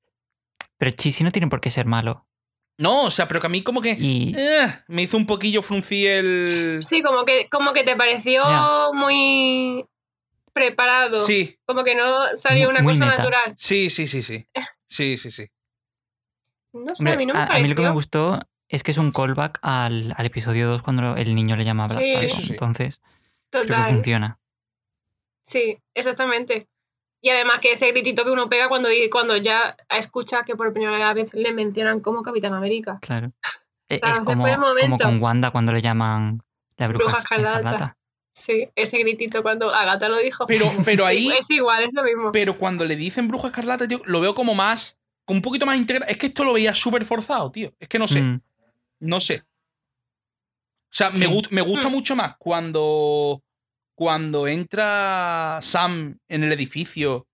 Pero 0.77 0.91
Chisi 0.91 1.23
no 1.23 1.31
tiene 1.31 1.47
por 1.47 1.61
qué 1.61 1.69
ser 1.69 1.85
malo. 1.85 2.26
No, 2.77 3.05
o 3.05 3.11
sea, 3.11 3.27
pero 3.27 3.39
que 3.41 3.47
a 3.47 3.49
mí 3.49 3.63
como 3.63 3.81
que. 3.81 3.91
Y 3.99 4.33
eh, 4.37 4.67
me 4.87 5.01
hizo 5.03 5.17
un 5.17 5.25
poquillo 5.25 5.61
fruncí 5.61 6.05
el. 6.05 6.77
Sí, 6.81 7.01
como 7.01 7.25
que, 7.25 7.47
como 7.49 7.73
que 7.73 7.83
te 7.83 7.95
pareció 7.95 8.43
muy 8.93 9.85
preparado. 10.53 11.13
Sí, 11.13 11.57
Como 11.65 11.83
que 11.83 11.95
no 11.95 12.05
salió 12.35 12.65
Muy- 12.65 12.75
una 12.75 12.83
muy 12.83 12.93
cosa 12.93 13.05
meta. 13.05 13.17
natural. 13.17 13.53
sí, 13.57 13.89
sí, 13.89 14.07
sí, 14.07 14.21
sí. 14.21 14.47
Sí, 14.87 15.17
sí, 15.17 15.31
sí. 15.31 15.47
No 16.73 16.93
sé, 16.95 17.01
hombre, 17.03 17.13
a 17.13 17.17
mí 17.17 17.25
no 17.25 17.33
me 17.33 17.39
a, 17.39 17.43
a 17.43 17.47
pareció. 17.47 17.63
mí 17.63 17.69
lo 17.69 17.75
que 17.75 17.81
me 17.83 17.91
gustó 17.91 18.39
es 18.69 18.83
que 18.83 18.91
es 18.91 18.97
un 18.97 19.11
callback 19.11 19.59
al, 19.61 20.13
al 20.17 20.25
episodio 20.25 20.67
2 20.69 20.83
cuando 20.83 21.15
el 21.15 21.33
niño 21.35 21.55
le 21.55 21.63
llama 21.65 21.85
a 21.85 21.87
Black 21.87 21.99
Sí. 21.99 22.11
Falcon. 22.13 22.25
Eso 22.25 22.41
sí. 22.41 22.51
Entonces, 22.53 23.01
creo 23.49 23.63
que 23.63 23.69
Total. 23.69 23.89
funciona. 23.93 24.39
Sí, 25.45 25.77
exactamente. 25.93 26.67
Y 27.27 27.29
además 27.29 27.59
que 27.59 27.73
ese 27.73 27.91
gritito 27.91 28.23
que 28.23 28.31
uno 28.31 28.47
pega 28.47 28.69
cuando, 28.69 28.87
cuando 29.11 29.35
ya 29.35 29.75
escucha 29.89 30.43
que 30.45 30.55
por 30.55 30.71
primera 30.71 31.13
vez 31.13 31.33
le 31.33 31.51
mencionan 31.51 31.99
como 31.99 32.23
Capitán 32.23 32.53
América. 32.53 32.99
Claro. 33.01 33.33
E- 33.89 33.99
Claro, 33.99 34.13
es 34.13 34.19
como, 34.23 34.45
como 34.81 34.97
con 34.97 35.21
Wanda 35.21 35.51
cuando 35.51 35.73
le 35.73 35.81
llaman 35.81 36.41
la 36.77 36.87
bruja, 36.87 37.03
Bruja 37.03 37.19
escarlata. 37.19 37.97
Sí, 38.33 38.69
ese 38.75 38.97
gritito 38.99 39.43
cuando 39.43 39.73
Agatha 39.73 40.07
lo 40.07 40.17
dijo. 40.19 40.45
Pero, 40.47 40.69
pero 40.85 41.03
Sí, 41.05 41.09
ahí. 41.09 41.27
Es 41.37 41.49
igual, 41.51 41.83
es 41.83 41.93
lo 41.93 42.03
mismo. 42.03 42.31
Pero 42.31 42.57
cuando 42.57 42.85
le 42.85 42.95
dicen 42.95 43.27
bruja 43.27 43.47
escarlata, 43.47 43.87
tío, 43.89 43.99
lo 44.05 44.21
veo 44.21 44.33
como 44.33 44.55
más. 44.55 44.97
Como 45.25 45.39
un 45.39 45.41
poquito 45.41 45.65
más 45.65 45.75
integrado. 45.75 46.09
Es 46.09 46.17
que 46.17 46.27
esto 46.27 46.45
lo 46.45 46.53
veía 46.53 46.73
súper 46.73 47.03
forzado, 47.03 47.51
tío. 47.51 47.73
Es 47.77 47.89
que 47.89 47.99
no 47.99 48.07
sé. 48.07 48.21
Mm, 48.21 48.41
No 49.01 49.19
sé. 49.19 49.43
O 49.43 50.95
sea, 50.97 51.11
Sí. 51.11 51.17
me, 51.19 51.27
gust- 51.27 51.49
me 51.51 51.61
gusta 51.61 51.89
Mm. 51.89 51.91
mucho 51.91 52.15
más 52.15 52.37
cuando. 52.37 53.41
Cuando 53.97 54.47
entra 54.47 55.57
Sam 55.61 56.19
en 56.27 56.43
el 56.43 56.51
edificio. 56.51 57.27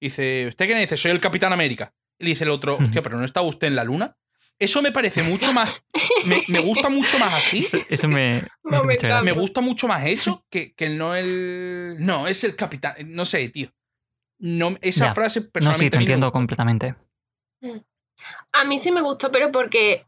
Dice, 0.00 0.48
¿usted 0.48 0.66
qué 0.66 0.74
dice? 0.74 0.96
Soy 0.96 1.12
el 1.12 1.20
Capitán 1.20 1.52
América. 1.52 1.92
Y 2.18 2.24
le 2.24 2.30
dice 2.30 2.42
el 2.42 2.50
otro, 2.50 2.76
hostia, 2.78 3.00
pero 3.02 3.16
¿no 3.16 3.24
está 3.24 3.42
usted 3.42 3.68
en 3.68 3.76
la 3.76 3.84
luna? 3.84 4.16
Eso 4.58 4.82
me 4.82 4.90
parece 4.90 5.22
mucho 5.22 5.52
más. 5.52 5.82
Me, 6.26 6.42
me 6.48 6.58
gusta 6.58 6.88
mucho 6.90 7.16
más 7.20 7.32
así. 7.34 7.60
Eso, 7.60 7.78
eso 7.88 8.08
me, 8.08 8.42
me. 8.64 9.22
Me 9.22 9.32
gusta 9.32 9.60
mucho 9.60 9.86
más 9.86 10.04
eso 10.04 10.44
que, 10.50 10.74
que 10.74 10.88
no 10.88 11.14
el. 11.14 11.96
No, 12.00 12.26
es 12.26 12.42
el 12.44 12.56
capitán. 12.56 12.94
No 13.06 13.24
sé, 13.24 13.48
tío. 13.48 13.70
No, 14.40 14.76
esa 14.82 15.06
Ya. 15.06 15.14
frase 15.14 15.40
No, 15.40 15.44
sí, 15.44 15.50
personalmente. 15.52 15.90
te 15.90 15.96
me 15.98 16.02
entiendo 16.02 16.32
completamente. 16.32 16.94
A 18.52 18.64
mí 18.64 18.78
sí 18.78 18.90
me 18.90 19.00
gustó, 19.00 19.30
pero 19.30 19.52
porque 19.52 20.04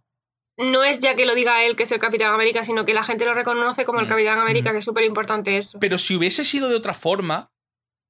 no 0.70 0.84
es 0.84 1.00
ya 1.00 1.14
que 1.14 1.26
lo 1.26 1.34
diga 1.34 1.64
él 1.64 1.76
que 1.76 1.82
es 1.84 1.92
el 1.92 1.98
Capitán 2.00 2.32
América, 2.34 2.64
sino 2.64 2.84
que 2.84 2.94
la 2.94 3.02
gente 3.04 3.24
lo 3.24 3.34
reconoce 3.34 3.84
como 3.84 4.00
el 4.00 4.06
Mm. 4.06 4.08
Capitán 4.08 4.38
América, 4.38 4.70
Mm. 4.70 4.72
que 4.72 4.78
es 4.78 4.84
súper 4.84 5.04
importante 5.04 5.56
eso. 5.56 5.78
Pero 5.78 5.98
si 5.98 6.14
hubiese 6.16 6.44
sido 6.44 6.68
de 6.68 6.76
otra 6.76 6.94
forma, 6.94 7.50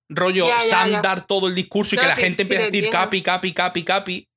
rollo 0.08 0.46
Ya, 0.46 0.58
ya, 0.58 0.60
Sam 0.60 0.90
ya. 0.90 1.00
dar 1.00 1.26
todo 1.26 1.48
el 1.48 1.54
discurso 1.54 1.94
y 1.94 1.96
No, 1.96 2.02
que 2.02 2.08
la 2.08 2.14
sí, 2.16 2.20
gente 2.22 2.44
sí 2.44 2.52
empiece 2.52 2.62
a 2.62 2.66
decir 2.66 2.90
capi, 2.90 3.22
capi, 3.22 3.52
capi, 3.54 3.84
capi, 3.84 4.28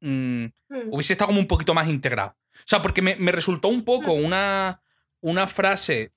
mm, 0.00 0.44
Mm. 0.68 0.88
hubiese 0.92 1.12
estado 1.12 1.28
como 1.28 1.40
un 1.40 1.46
poquito 1.46 1.74
más 1.74 1.88
integrado. 1.88 2.36
O 2.54 2.62
sea, 2.66 2.80
porque 2.82 3.02
me, 3.02 3.16
me 3.16 3.32
resultó 3.32 3.68
un 3.68 3.84
poco 3.84 4.12
una, 4.12 4.80
una 5.20 5.46
frase 5.46 6.10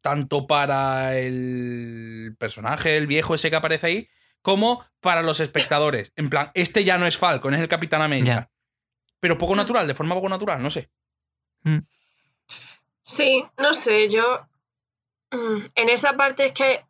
tanto 0.00 0.46
para 0.46 1.18
el 1.18 2.34
personaje, 2.38 2.96
el 2.96 3.06
viejo 3.06 3.34
ese 3.34 3.50
que 3.50 3.56
aparece 3.56 3.86
ahí, 3.86 4.08
como 4.42 4.84
para 5.00 5.22
los 5.22 5.40
espectadores. 5.40 6.12
En 6.16 6.28
plan, 6.30 6.50
este 6.54 6.84
ya 6.84 6.98
no 6.98 7.06
es 7.06 7.16
Falcon, 7.16 7.54
es 7.54 7.60
el 7.60 7.68
Capitán 7.68 8.02
América. 8.02 8.50
Pero 9.24 9.38
poco 9.38 9.54
Mm. 9.54 9.56
natural, 9.56 9.86
de 9.88 9.94
forma 9.94 10.14
poco 10.14 10.28
natural, 10.28 10.62
no 10.62 10.68
sé. 10.68 10.90
Sí, 13.02 13.42
no 13.56 13.72
sé, 13.72 14.10
yo. 14.10 14.46
mm, 15.30 15.64
En 15.76 15.88
esa 15.88 16.12
parte 16.14 16.44
es 16.44 16.52
que 16.52 16.84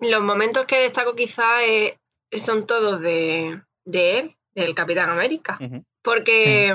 los 0.00 0.20
momentos 0.20 0.66
que 0.66 0.80
destaco 0.80 1.14
quizá 1.14 1.64
eh, 1.64 1.96
son 2.32 2.66
todos 2.66 3.00
de, 3.00 3.62
de 3.84 4.18
él, 4.18 4.36
del 4.52 4.74
Capitán 4.74 5.08
América. 5.10 5.60
Porque. 6.02 6.74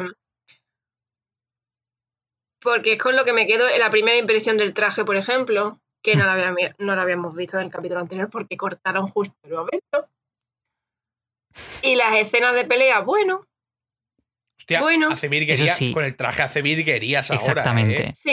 Porque 2.62 2.94
es 2.94 3.00
con 3.04 3.18
lo 3.18 3.26
que 3.26 3.34
me 3.34 3.46
quedo 3.48 3.68
en 3.68 3.80
la 3.82 3.90
primera 3.90 4.16
impresión 4.18 4.56
del 4.56 4.74
traje, 4.74 5.04
por 5.04 5.18
ejemplo, 5.18 5.82
que 6.02 6.16
no 6.16 6.24
lo, 6.24 6.32
habíamos, 6.32 6.62
no 6.78 6.96
lo 6.96 7.02
habíamos 7.02 7.36
visto 7.36 7.58
en 7.58 7.66
el 7.66 7.70
capítulo 7.70 8.00
anterior 8.00 8.30
porque 8.30 8.56
cortaron 8.56 9.10
justo 9.10 9.36
el 9.44 9.52
momento. 9.56 10.08
Y 11.82 11.96
las 11.96 12.14
escenas 12.14 12.56
de 12.56 12.64
pelea, 12.64 13.02
bueno, 13.02 13.46
Hostia, 14.62 14.82
Bueno. 14.82 15.08
hace 15.10 15.27
virguerías. 15.27 15.75
Sí. 15.77 15.91
Con 15.91 16.06
el 16.06 16.15
traje 16.15 16.41
hace 16.44 16.62
virguerías 16.62 17.30
ahora. 17.32 17.39
Exactamente. 17.39 18.08
¿eh? 18.08 18.12
sí, 18.15 18.32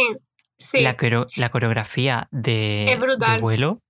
sí, 0.58 0.80
La, 0.80 0.96
coreo- 0.96 1.26
la 1.36 1.50
coreografía 1.50 2.28
de, 2.30 2.84
Es 2.92 3.00
brutal. 3.00 3.36
de 3.36 3.40
vuelo. 3.40 3.80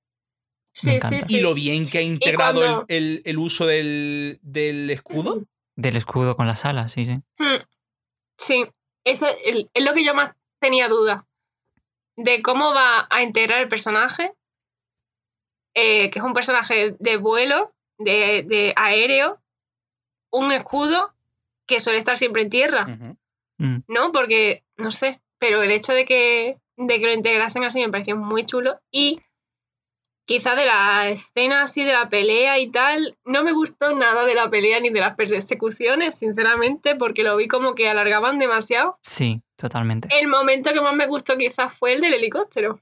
sí, 0.72 1.00
sí, 1.00 1.20
sí. 1.20 1.36
Y 1.38 1.40
lo 1.40 1.54
bien 1.54 1.88
que 1.88 1.98
ha 1.98 2.02
integrado 2.02 2.60
cuando- 2.60 2.84
el, 2.88 3.04
el- 3.18 3.22
el 3.24 3.38
uso 3.38 3.66
del, 3.66 4.38
del 4.42 4.88
escudo. 4.90 5.44
Del 5.74 5.96
escudo 5.96 6.36
con 6.36 6.46
las 6.46 6.64
alas, 6.64 6.92
sí, 6.92 7.04
sí. 7.06 7.14
Mm, 7.38 7.62
Sí, 8.36 8.64
eso 9.04 9.26
es 9.44 9.66
es 9.74 9.84
lo 9.84 9.92
que 9.94 10.04
yo 10.04 10.14
más 10.14 10.30
tenía 10.60 10.88
duda. 10.88 11.26
De 12.16 12.40
cómo 12.42 12.72
va 12.72 13.06
a 13.10 13.22
integrar 13.22 13.60
el 13.60 13.68
personaje, 13.68 14.32
eh, 15.74 16.08
que 16.10 16.18
es 16.20 16.24
un 16.24 16.32
personaje 16.32 16.94
de 16.98 17.16
vuelo, 17.16 17.72
de, 17.98 18.44
de 18.44 18.72
aéreo, 18.76 19.40
un 20.30 20.52
escudo 20.52 21.12
que 21.68 21.78
suele 21.80 22.00
estar 22.00 22.16
siempre 22.16 22.42
en 22.42 22.50
tierra. 22.50 22.86
Mm, 23.58 23.78
¿no? 23.86 24.10
Porque, 24.10 24.64
no 24.76 24.90
sé, 24.90 25.20
pero 25.38 25.62
el 25.62 25.70
hecho 25.70 25.92
de 25.92 26.04
que, 26.04 26.58
de 26.76 26.98
que 26.98 27.06
lo 27.06 27.12
integrasen 27.12 27.62
así 27.62 27.80
me 27.80 27.90
pareció 27.90 28.16
muy 28.16 28.44
chulo 28.44 28.80
y 28.90 29.20
quizá 30.24 30.54
de 30.54 30.66
la 30.66 31.08
escena 31.08 31.62
así 31.62 31.84
de 31.84 31.92
la 31.92 32.08
pelea 32.08 32.58
y 32.58 32.70
tal, 32.70 33.16
no 33.24 33.42
me 33.44 33.52
gustó 33.52 33.92
nada 33.96 34.24
de 34.26 34.34
la 34.34 34.50
pelea 34.50 34.78
ni 34.80 34.90
de 34.90 35.00
las 35.00 35.14
persecuciones, 35.16 36.18
sinceramente, 36.18 36.96
porque 36.96 37.22
lo 37.22 37.36
vi 37.36 37.48
como 37.48 37.74
que 37.74 37.88
alargaban 37.88 38.38
demasiado. 38.38 38.98
Sí, 39.02 39.42
totalmente. 39.56 40.08
El 40.18 40.28
momento 40.28 40.72
que 40.72 40.80
más 40.80 40.94
me 40.94 41.06
gustó 41.06 41.36
quizás 41.38 41.72
fue 41.76 41.94
el 41.94 42.00
del 42.00 42.14
helicóptero, 42.14 42.80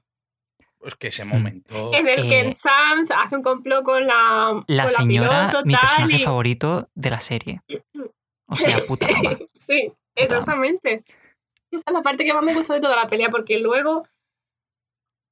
Pues 0.77 0.95
que 0.95 1.07
ese 1.07 1.23
momento. 1.25 1.91
en 1.93 2.07
el 2.07 2.27
que 2.29 2.41
Eh, 2.41 2.53
Sam 2.53 3.01
hace 3.17 3.35
un 3.37 3.43
complot 3.43 3.83
con 3.83 4.05
la, 4.05 4.63
La 4.67 4.83
con 4.83 4.93
señora, 4.93 5.47
piloto, 5.49 5.65
mi 5.65 5.73
tal, 5.73 5.81
personaje 5.81 6.15
y- 6.17 6.23
favorito 6.25 6.89
de 6.95 7.09
la 7.09 7.19
serie. 7.21 7.61
O 8.47 8.55
sea, 8.55 8.77
puta 8.87 9.07
ama. 9.07 9.37
sí, 9.53 9.91
exactamente. 10.15 11.03
Esa 11.71 11.83
es 11.87 11.93
la 11.93 12.01
parte 12.01 12.23
que 12.25 12.33
más 12.33 12.43
me 12.43 12.53
gustó 12.53 12.73
de 12.73 12.79
toda 12.79 12.95
la 12.95 13.07
pelea, 13.07 13.29
porque 13.29 13.59
luego, 13.59 14.07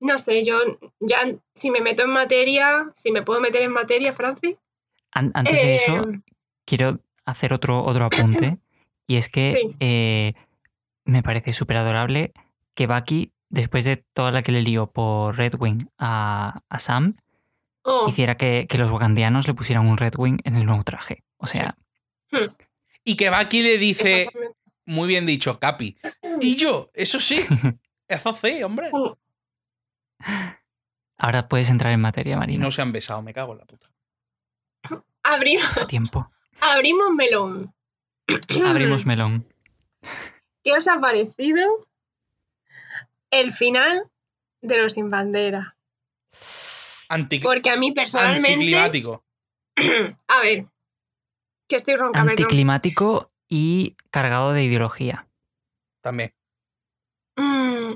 no 0.01 0.17
sé, 0.17 0.43
yo 0.43 0.60
ya 1.00 1.19
si 1.53 1.72
me 1.72 1.81
meto 1.81 2.03
en 2.03 2.10
materia, 2.12 2.91
si 2.93 3.12
me 3.12 3.22
puedo 3.22 3.39
meter 3.39 3.62
en 3.62 3.72
materia, 3.72 4.13
Francis. 4.13 4.57
An- 5.13 5.31
antes 5.34 5.62
de 5.62 5.75
eso, 5.75 6.10
eh, 6.10 6.19
quiero 6.65 7.00
hacer 7.25 7.53
otro, 7.53 7.84
otro 7.86 8.05
apunte. 8.05 8.57
Y 9.07 9.15
es 9.17 9.29
que 9.29 9.48
Sí. 9.48 9.75
eh, 9.79 10.34
me 11.05 11.24
parece 11.24 11.53
súper 11.53 11.77
adorable 11.77 12.34
que 12.74 12.88
Bucky, 12.88 13.31
después 13.50 13.86
de 13.86 14.03
toda 14.13 14.31
la 14.31 14.41
que 14.41 14.51
le 14.51 14.62
lió 14.62 14.88
por 14.88 15.38
Red 15.38 15.53
Wing 15.57 15.88
a, 15.98 16.62
a 16.67 16.79
Sam, 16.79 17.15
oh, 17.84 18.07
hiciera 18.10 18.36
que, 18.36 18.65
que 18.67 18.77
los 18.77 18.91
wakandianos 18.91 19.48
le 19.48 19.53
pusieran 19.53 19.88
un 19.88 19.98
Red 19.98 20.15
Wing 20.17 20.39
en 20.43 20.55
el 20.55 20.65
nuevo 20.65 20.84
traje. 20.84 21.24
O 21.38 21.45
sea, 21.45 21.77
Y 23.06 23.16
que 23.16 23.30
Bucky 23.30 23.62
le 23.62 23.78
dice, 23.78 24.28
muy 24.86 25.08
bien 25.08 25.26
dicho, 25.26 25.58
Capi. 25.60 25.98
Y 26.42 26.56
yo, 26.56 26.90
eso 26.94 27.20
sí. 27.20 27.40
Eso 28.08 28.34
sí, 28.34 28.62
hombre. 28.62 28.92
ahora 31.18 31.48
puedes 31.48 31.70
entrar 31.72 31.92
en 31.94 32.02
materia, 32.02 32.34
Y 32.36 32.38
Marina. 32.38 32.64
no 32.66 32.70
se 32.72 32.82
han 32.84 32.92
besado, 32.92 33.22
me 33.24 33.34
cago 33.34 33.54
en 33.54 33.60
la 33.60 33.66
puta. 33.66 33.90
Abrimos, 35.24 35.78
A 35.78 35.88
tiempo. 35.88 36.32
abrimos 36.62 37.10
melón. 37.16 37.74
Abrimos 38.64 39.06
melón. 39.08 39.48
¿Qué 40.64 40.74
os 40.74 40.88
ha 40.88 41.00
parecido 41.00 41.88
el 43.32 43.52
final 43.52 44.04
de 44.62 44.78
los 44.82 44.94
sin 44.94 45.10
bandera? 45.10 45.76
Anti- 47.10 47.40
Porque 47.40 47.72
a 47.72 47.78
mí 47.78 47.92
personalmente. 47.92 48.54
anticlimático. 48.54 49.26
A 50.28 50.42
ver. 50.42 50.68
Que 51.67 51.75
estoy 51.77 51.95
ronca. 51.95 52.22
Anticlimático 52.22 53.31
y 53.50 53.95
cargado 54.12 54.53
de 54.53 54.63
ideología. 54.63 55.27
También. 56.01 56.34
Mm, 57.38 57.93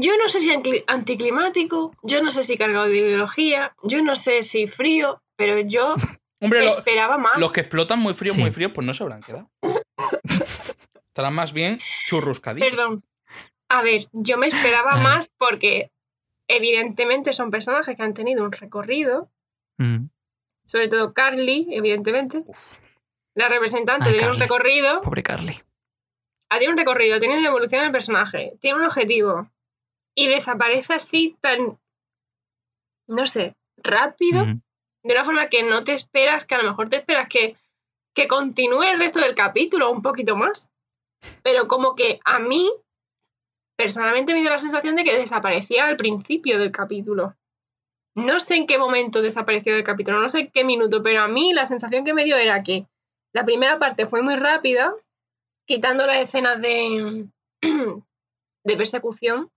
yo 0.00 0.16
no 0.16 0.28
sé 0.28 0.40
si 0.40 0.50
anticlimático, 0.86 1.92
yo 2.02 2.22
no 2.22 2.30
sé 2.30 2.42
si 2.44 2.56
cargado 2.56 2.86
de 2.86 2.96
ideología, 2.98 3.74
yo 3.82 4.02
no 4.02 4.14
sé 4.14 4.42
si 4.44 4.66
frío, 4.66 5.22
pero 5.36 5.58
yo 5.60 5.94
Hombre, 6.40 6.62
lo- 6.64 6.68
esperaba 6.70 7.18
más. 7.18 7.36
los 7.38 7.52
que 7.52 7.60
explotan 7.60 7.98
muy 7.98 8.14
fríos, 8.14 8.36
Sí. 8.36 8.40
muy 8.42 8.50
fríos, 8.50 8.72
pues 8.74 8.86
no 8.86 8.94
se 8.94 9.02
habrán 9.02 9.22
quedado. 9.22 9.50
Estarán 11.08 11.34
más 11.34 11.52
bien 11.52 11.78
churruscaditos. 12.06 12.68
Perdón. 12.70 13.04
A 13.68 13.82
ver, 13.82 14.02
yo 14.12 14.38
me 14.38 14.46
esperaba 14.46 14.96
más 14.96 15.34
porque 15.38 15.90
evidentemente 16.48 17.32
son 17.32 17.50
personajes 17.50 17.96
que 17.96 18.02
han 18.02 18.14
tenido 18.14 18.44
un 18.44 18.52
recorrido, 18.52 19.30
Mm, 19.78 20.08
sobre 20.66 20.88
todo 20.88 21.12
Carly, 21.14 21.66
evidentemente. 21.70 22.42
Uf. 22.46 22.78
La 23.34 23.48
representante 23.48 24.10
Ay, 24.10 24.16
tiene 24.16 24.32
un 24.32 24.40
recorrido. 24.40 25.00
pobre 25.00 25.22
Carly. 25.22 25.62
tiene 26.50 26.72
un 26.72 26.76
recorrido, 26.76 27.18
tiene 27.18 27.38
una 27.38 27.48
evolución 27.48 27.82
del 27.82 27.90
personaje, 27.92 28.56
tiene 28.60 28.78
un 28.78 28.84
objetivo 28.84 29.50
y 30.14 30.28
desaparece 30.28 30.94
así 30.94 31.36
tan, 31.40 31.78
no 33.06 33.26
sé, 33.26 33.54
rápido, 33.78 34.44
de 35.02 35.14
una 35.14 35.24
forma 35.24 35.48
que 35.48 35.62
no 35.62 35.84
te 35.84 35.92
esperas, 35.92 36.44
que 36.44 36.54
a 36.54 36.58
lo 36.58 36.68
mejor 36.68 36.88
te 36.88 36.96
esperas 36.96 37.28
que, 37.28 37.56
que 38.14 38.28
continúe 38.28 38.82
el 38.82 39.00
resto 39.00 39.20
del 39.20 39.34
capítulo 39.34 39.90
un 39.90 40.02
poquito 40.02 40.36
más. 40.36 40.72
Pero 41.42 41.68
como 41.68 41.94
que 41.94 42.20
a 42.24 42.40
mí, 42.40 42.70
personalmente 43.76 44.34
me 44.34 44.40
dio 44.40 44.50
la 44.50 44.58
sensación 44.58 44.96
de 44.96 45.04
que 45.04 45.16
desaparecía 45.16 45.86
al 45.86 45.96
principio 45.96 46.58
del 46.58 46.72
capítulo. 46.72 47.34
No 48.14 48.40
sé 48.40 48.56
en 48.56 48.66
qué 48.66 48.76
momento 48.76 49.22
desapareció 49.22 49.74
del 49.74 49.84
capítulo, 49.84 50.20
no 50.20 50.28
sé 50.28 50.40
en 50.40 50.50
qué 50.50 50.64
minuto, 50.64 51.02
pero 51.02 51.22
a 51.22 51.28
mí 51.28 51.52
la 51.54 51.64
sensación 51.64 52.04
que 52.04 52.12
me 52.12 52.24
dio 52.24 52.36
era 52.36 52.62
que 52.62 52.86
la 53.32 53.44
primera 53.44 53.78
parte 53.78 54.06
fue 54.06 54.22
muy 54.22 54.36
rápida, 54.36 54.92
quitando 55.66 56.06
las 56.06 56.18
escenas 56.18 56.60
de, 56.60 57.26
de 58.64 58.76
persecución, 58.76 59.50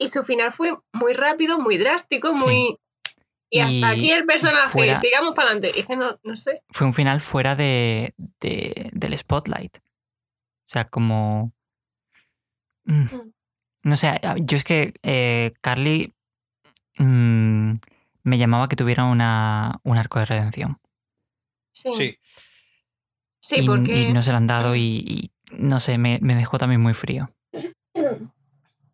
y 0.00 0.08
su 0.08 0.22
final 0.24 0.52
fue 0.52 0.76
muy 0.92 1.12
rápido, 1.12 1.58
muy 1.58 1.78
drástico, 1.78 2.36
Sí. 2.36 2.44
muy... 2.44 2.78
Y 3.50 3.60
hasta 3.60 3.76
Y 3.76 3.84
aquí 3.84 4.10
el 4.10 4.26
personaje, 4.26 4.68
fuera- 4.68 4.94
sigamos 4.96 5.32
para 5.34 5.48
adelante. 5.52 5.80
Es 5.80 5.86
que 5.86 5.96
no, 5.96 6.18
no 6.22 6.36
sé. 6.36 6.62
Fue 6.68 6.86
un 6.86 6.92
final 6.92 7.22
fuera 7.22 7.54
de, 7.56 8.12
de- 8.40 8.90
del 8.92 9.16
spotlight. 9.16 9.78
O 9.78 9.80
sea, 10.66 10.84
como... 10.84 11.52
Mm. 12.84 13.02
Mm. 13.04 13.32
No 13.84 13.96
sé, 13.96 14.20
yo 14.42 14.56
es 14.56 14.64
que 14.64 14.92
eh, 15.02 15.54
Carly 15.62 16.12
mm, 16.98 17.72
me 18.24 18.38
llamaba 18.38 18.68
que 18.68 18.76
tuviera 18.76 19.04
una, 19.04 19.80
un 19.82 19.96
arco 19.96 20.18
de 20.18 20.26
redención. 20.26 20.78
Sí, 21.72 21.90
Sí. 21.94 22.18
Sí, 23.40 23.60
y, 23.60 23.66
porque... 23.66 24.02
y 24.02 24.12
no 24.12 24.22
se 24.22 24.30
lo 24.32 24.36
han 24.38 24.46
dado 24.46 24.74
y, 24.74 24.80
y 25.06 25.30
no 25.56 25.80
sé, 25.80 25.98
me, 25.98 26.18
me 26.20 26.34
dejó 26.34 26.58
también 26.58 26.80
muy 26.80 26.94
frío. 26.94 27.30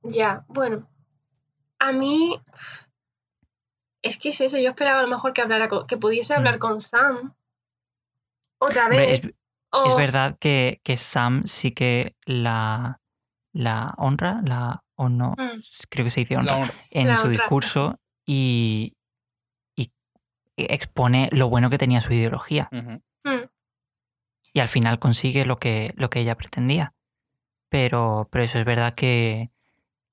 Ya, 0.02 0.44
bueno. 0.48 0.88
A 1.78 1.92
mí. 1.92 2.38
Es 4.02 4.18
que 4.18 4.28
es 4.30 4.40
eso, 4.42 4.58
yo 4.58 4.68
esperaba 4.70 5.00
a 5.00 5.02
lo 5.02 5.08
mejor 5.08 5.32
que 5.32 5.40
hablara 5.40 5.68
con- 5.68 5.86
que 5.86 5.96
pudiese 5.96 6.34
hablar 6.34 6.56
Mm. 6.56 6.58
con 6.58 6.80
Sam. 6.80 7.34
Otra 8.58 8.88
vez. 8.88 9.24
es, 9.24 9.96
verdad 9.96 10.36
que, 10.38 10.80
que 10.84 10.96
Sam 10.96 11.42
sí 11.46 11.72
que 11.72 12.14
la, 12.26 13.00
la 13.52 13.94
honra, 13.96 14.40
la 14.44 14.82
o 14.96 15.08
no, 15.08 15.34
Mm, 15.36 15.60
creo 15.88 16.04
que 16.04 16.10
se 16.10 16.20
dice 16.20 16.34
La 16.34 16.40
honra, 16.40 16.56
honra. 16.56 16.74
en 16.92 17.08
la 17.08 17.16
su 17.16 17.26
honra. 17.26 17.38
discurso 17.38 17.98
y, 18.26 18.94
y 19.76 19.90
expone 20.56 21.28
lo 21.32 21.48
bueno 21.48 21.68
que 21.70 21.78
tenía 21.78 22.00
su 22.00 22.12
ideología. 22.12 22.68
Mm, 22.70 22.98
y 24.54 24.60
al 24.60 24.68
final 24.68 24.98
consigue 24.98 25.44
lo 25.44 25.58
que, 25.58 25.92
lo 25.96 26.08
que 26.08 26.20
ella 26.20 26.36
pretendía. 26.36 26.94
Pero, 27.68 28.28
pero 28.30 28.44
eso 28.44 28.58
es 28.58 28.64
verdad 28.64 28.94
que, 28.94 29.50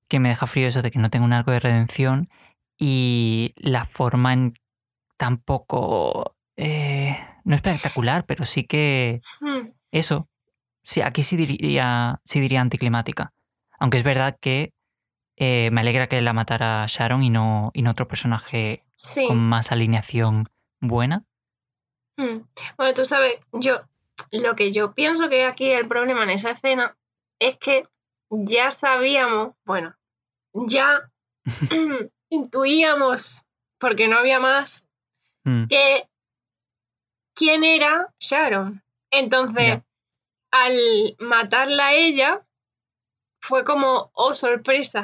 que 0.08 0.18
me 0.18 0.28
deja 0.28 0.46
frío 0.46 0.66
eso 0.68 0.82
de 0.82 0.90
que 0.90 0.98
no 0.98 1.08
tenga 1.10 1.24
un 1.24 1.32
arco 1.32 1.52
de 1.52 1.60
redención 1.60 2.28
y 2.76 3.54
la 3.56 3.84
forma 3.86 4.32
en 4.32 4.54
tampoco 5.16 6.34
eh, 6.56 7.16
no 7.44 7.54
espectacular, 7.54 8.26
pero 8.26 8.44
sí 8.44 8.64
que 8.64 9.20
mm, 9.40 9.68
eso, 9.92 10.28
sí, 10.82 11.00
aquí 11.02 11.22
sí 11.22 11.36
diría, 11.36 12.20
sí 12.24 12.40
diría 12.40 12.60
anticlimática. 12.60 13.32
Aunque 13.78 13.98
es 13.98 14.04
verdad 14.04 14.36
que 14.40 14.72
eh, 15.36 15.70
me 15.70 15.80
alegra 15.82 16.08
que 16.08 16.20
la 16.20 16.32
matara 16.32 16.84
Sharon 16.88 17.22
y 17.22 17.30
no, 17.30 17.70
y 17.74 17.82
no 17.82 17.92
otro 17.92 18.08
personaje 18.08 18.84
Sí. 18.96 19.26
con 19.26 19.38
más 19.38 19.72
alineación 19.72 20.48
buena. 20.80 21.24
mm. 22.16 22.38
Bueno, 22.76 22.94
tú 22.94 23.04
sabes, 23.06 23.36
yo. 23.52 23.80
Lo 24.30 24.54
que 24.54 24.72
yo 24.72 24.94
pienso 24.94 25.28
que 25.28 25.44
aquí 25.44 25.70
el 25.70 25.88
problema 25.88 26.22
en 26.24 26.30
esa 26.30 26.50
escena 26.50 26.96
es 27.38 27.56
que 27.58 27.82
ya 28.30 28.70
sabíamos, 28.70 29.54
bueno, 29.64 29.96
ya 30.54 31.10
intuíamos, 32.30 33.42
porque 33.78 34.08
no 34.08 34.18
había 34.18 34.40
más, 34.40 34.88
Mm, 35.44 35.66
que 35.66 36.08
quién 37.34 37.64
era 37.64 38.14
Sharon. 38.20 38.80
Entonces, 39.10 39.80
al 40.52 41.16
matarla 41.18 41.88
a 41.88 41.94
ella, 41.94 42.46
fue 43.40 43.64
como, 43.64 44.12
oh, 44.14 44.34
sorpresa, 44.34 45.02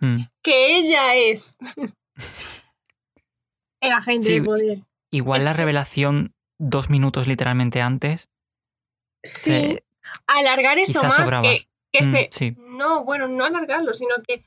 mm. 0.00 0.22
que 0.42 0.76
ella 0.78 1.14
es 1.14 1.58
el 3.80 3.92
agente 3.92 4.26
Sí, 4.26 4.40
de 4.40 4.42
poder. 4.42 4.78
Igual 5.12 5.38
Es 5.38 5.44
la 5.44 5.52
que- 5.52 5.58
revelación 5.58 6.34
dos 6.58 6.90
minutos 6.90 7.26
literalmente 7.26 7.80
antes. 7.80 8.28
Sí, 9.22 9.50
se- 9.50 9.84
alargar 10.26 10.78
eso 10.78 11.00
quizá 11.00 11.02
más 11.08 11.14
sobraba. 11.16 11.42
que, 11.42 11.68
que 11.92 12.00
Mm, 12.06 12.10
se... 12.10 12.28
sí. 12.30 12.50
No, 12.58 13.04
bueno, 13.04 13.26
no 13.28 13.44
alargarlo, 13.44 13.92
sino 13.92 14.14
que 14.26 14.44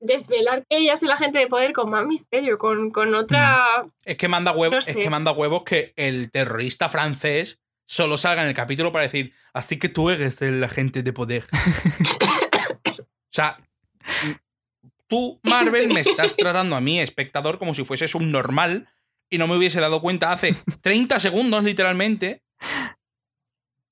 desvelar 0.00 0.64
que 0.68 0.78
ella 0.78 0.94
es 0.94 1.02
el 1.04 1.12
agente 1.12 1.38
de 1.38 1.46
poder 1.46 1.72
con 1.72 1.88
más 1.90 2.04
misterio, 2.06 2.58
con, 2.58 2.90
con 2.90 3.14
otra... 3.14 3.84
Es 4.04 4.16
que 4.16 4.26
manda 4.28 4.50
huevos, 4.52 4.72
No 4.72 4.78
es 4.78 4.84
sé. 4.86 4.98
que 4.98 5.10
manda 5.10 5.30
huevos 5.32 5.62
que 5.62 5.92
el 5.96 6.30
terrorista 6.32 6.88
francés 6.88 7.60
solo 7.86 8.16
salga 8.16 8.42
en 8.42 8.48
el 8.48 8.54
capítulo 8.54 8.90
para 8.90 9.04
decir, 9.04 9.32
así 9.52 9.78
que 9.78 9.88
tú 9.88 10.10
eres 10.10 10.42
el 10.42 10.62
agente 10.64 11.02
de 11.04 11.12
poder. 11.12 11.44
o 12.98 13.04
sea, 13.30 13.60
tú, 15.06 15.38
Marvel, 15.44 15.88
me 15.92 16.00
estás 16.00 16.36
tratando 16.36 16.74
a 16.76 16.80
mí, 16.80 16.98
espectador, 17.00 17.58
como 17.58 17.74
si 17.74 17.84
fuese 17.84 18.08
subnormal 18.08 18.88
y 19.32 19.38
no 19.38 19.46
me 19.48 19.56
hubiese 19.56 19.80
dado 19.80 20.00
cuenta 20.00 20.30
hace 20.32 20.54
30 20.82 21.18
segundos, 21.18 21.64
literalmente, 21.64 22.42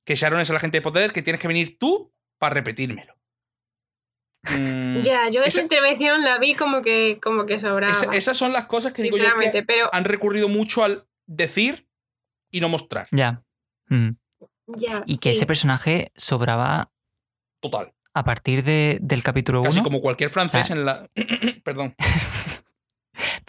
que 0.05 0.14
Sharon 0.14 0.40
es 0.40 0.50
el 0.50 0.57
agente 0.57 0.79
de 0.79 0.83
poder, 0.83 1.12
que 1.12 1.22
tienes 1.22 1.40
que 1.40 1.48
venir 1.48 1.79
tú 1.79 2.12
para 2.38 2.55
repetírmelo. 2.55 3.14
Mm, 4.44 5.00
Ya, 5.03 5.29
yo 5.29 5.40
esa 5.40 5.48
esa- 5.48 5.62
intervención 5.62 6.22
la 6.22 6.38
vi 6.38 6.55
como 6.55 6.81
que, 6.83 7.18
como 7.22 7.44
que 7.46 7.59
sobraba. 7.59 7.92
esa- 7.92 8.12
esas 8.14 8.37
son 8.37 8.53
las 8.53 8.66
cosas 8.66 8.92
que 8.92 9.03
digo 9.03 9.16
yo 9.16 9.24
que 9.24 9.29
sinceramente, 9.31 9.62
pero 9.64 9.88
han 9.92 10.05
recurrido 10.05 10.48
mucho 10.48 10.83
al 10.85 11.07
decir 11.26 11.88
y 12.50 12.61
no 12.61 12.68
mostrar. 12.68 13.07
Ya. 13.12 13.42
Mm. 13.88 14.11
ya. 14.76 15.03
Y 15.07 15.18
que 15.18 15.31
ese 15.31 15.46
personaje 15.46 16.12
sobraba 16.16 16.90
Total. 17.61 17.92
a 18.14 18.24
partir 18.24 18.64
de- 18.64 18.98
del 19.03 19.22
capítulo 19.22 19.61
1. 19.61 19.68
Casi 19.70 19.83
como 19.83 20.00
cualquier 20.00 20.31
francés 20.31 20.70
Ah. 20.70 20.74
en 20.74 20.85
la. 20.85 21.11
Perdón. 21.64 21.94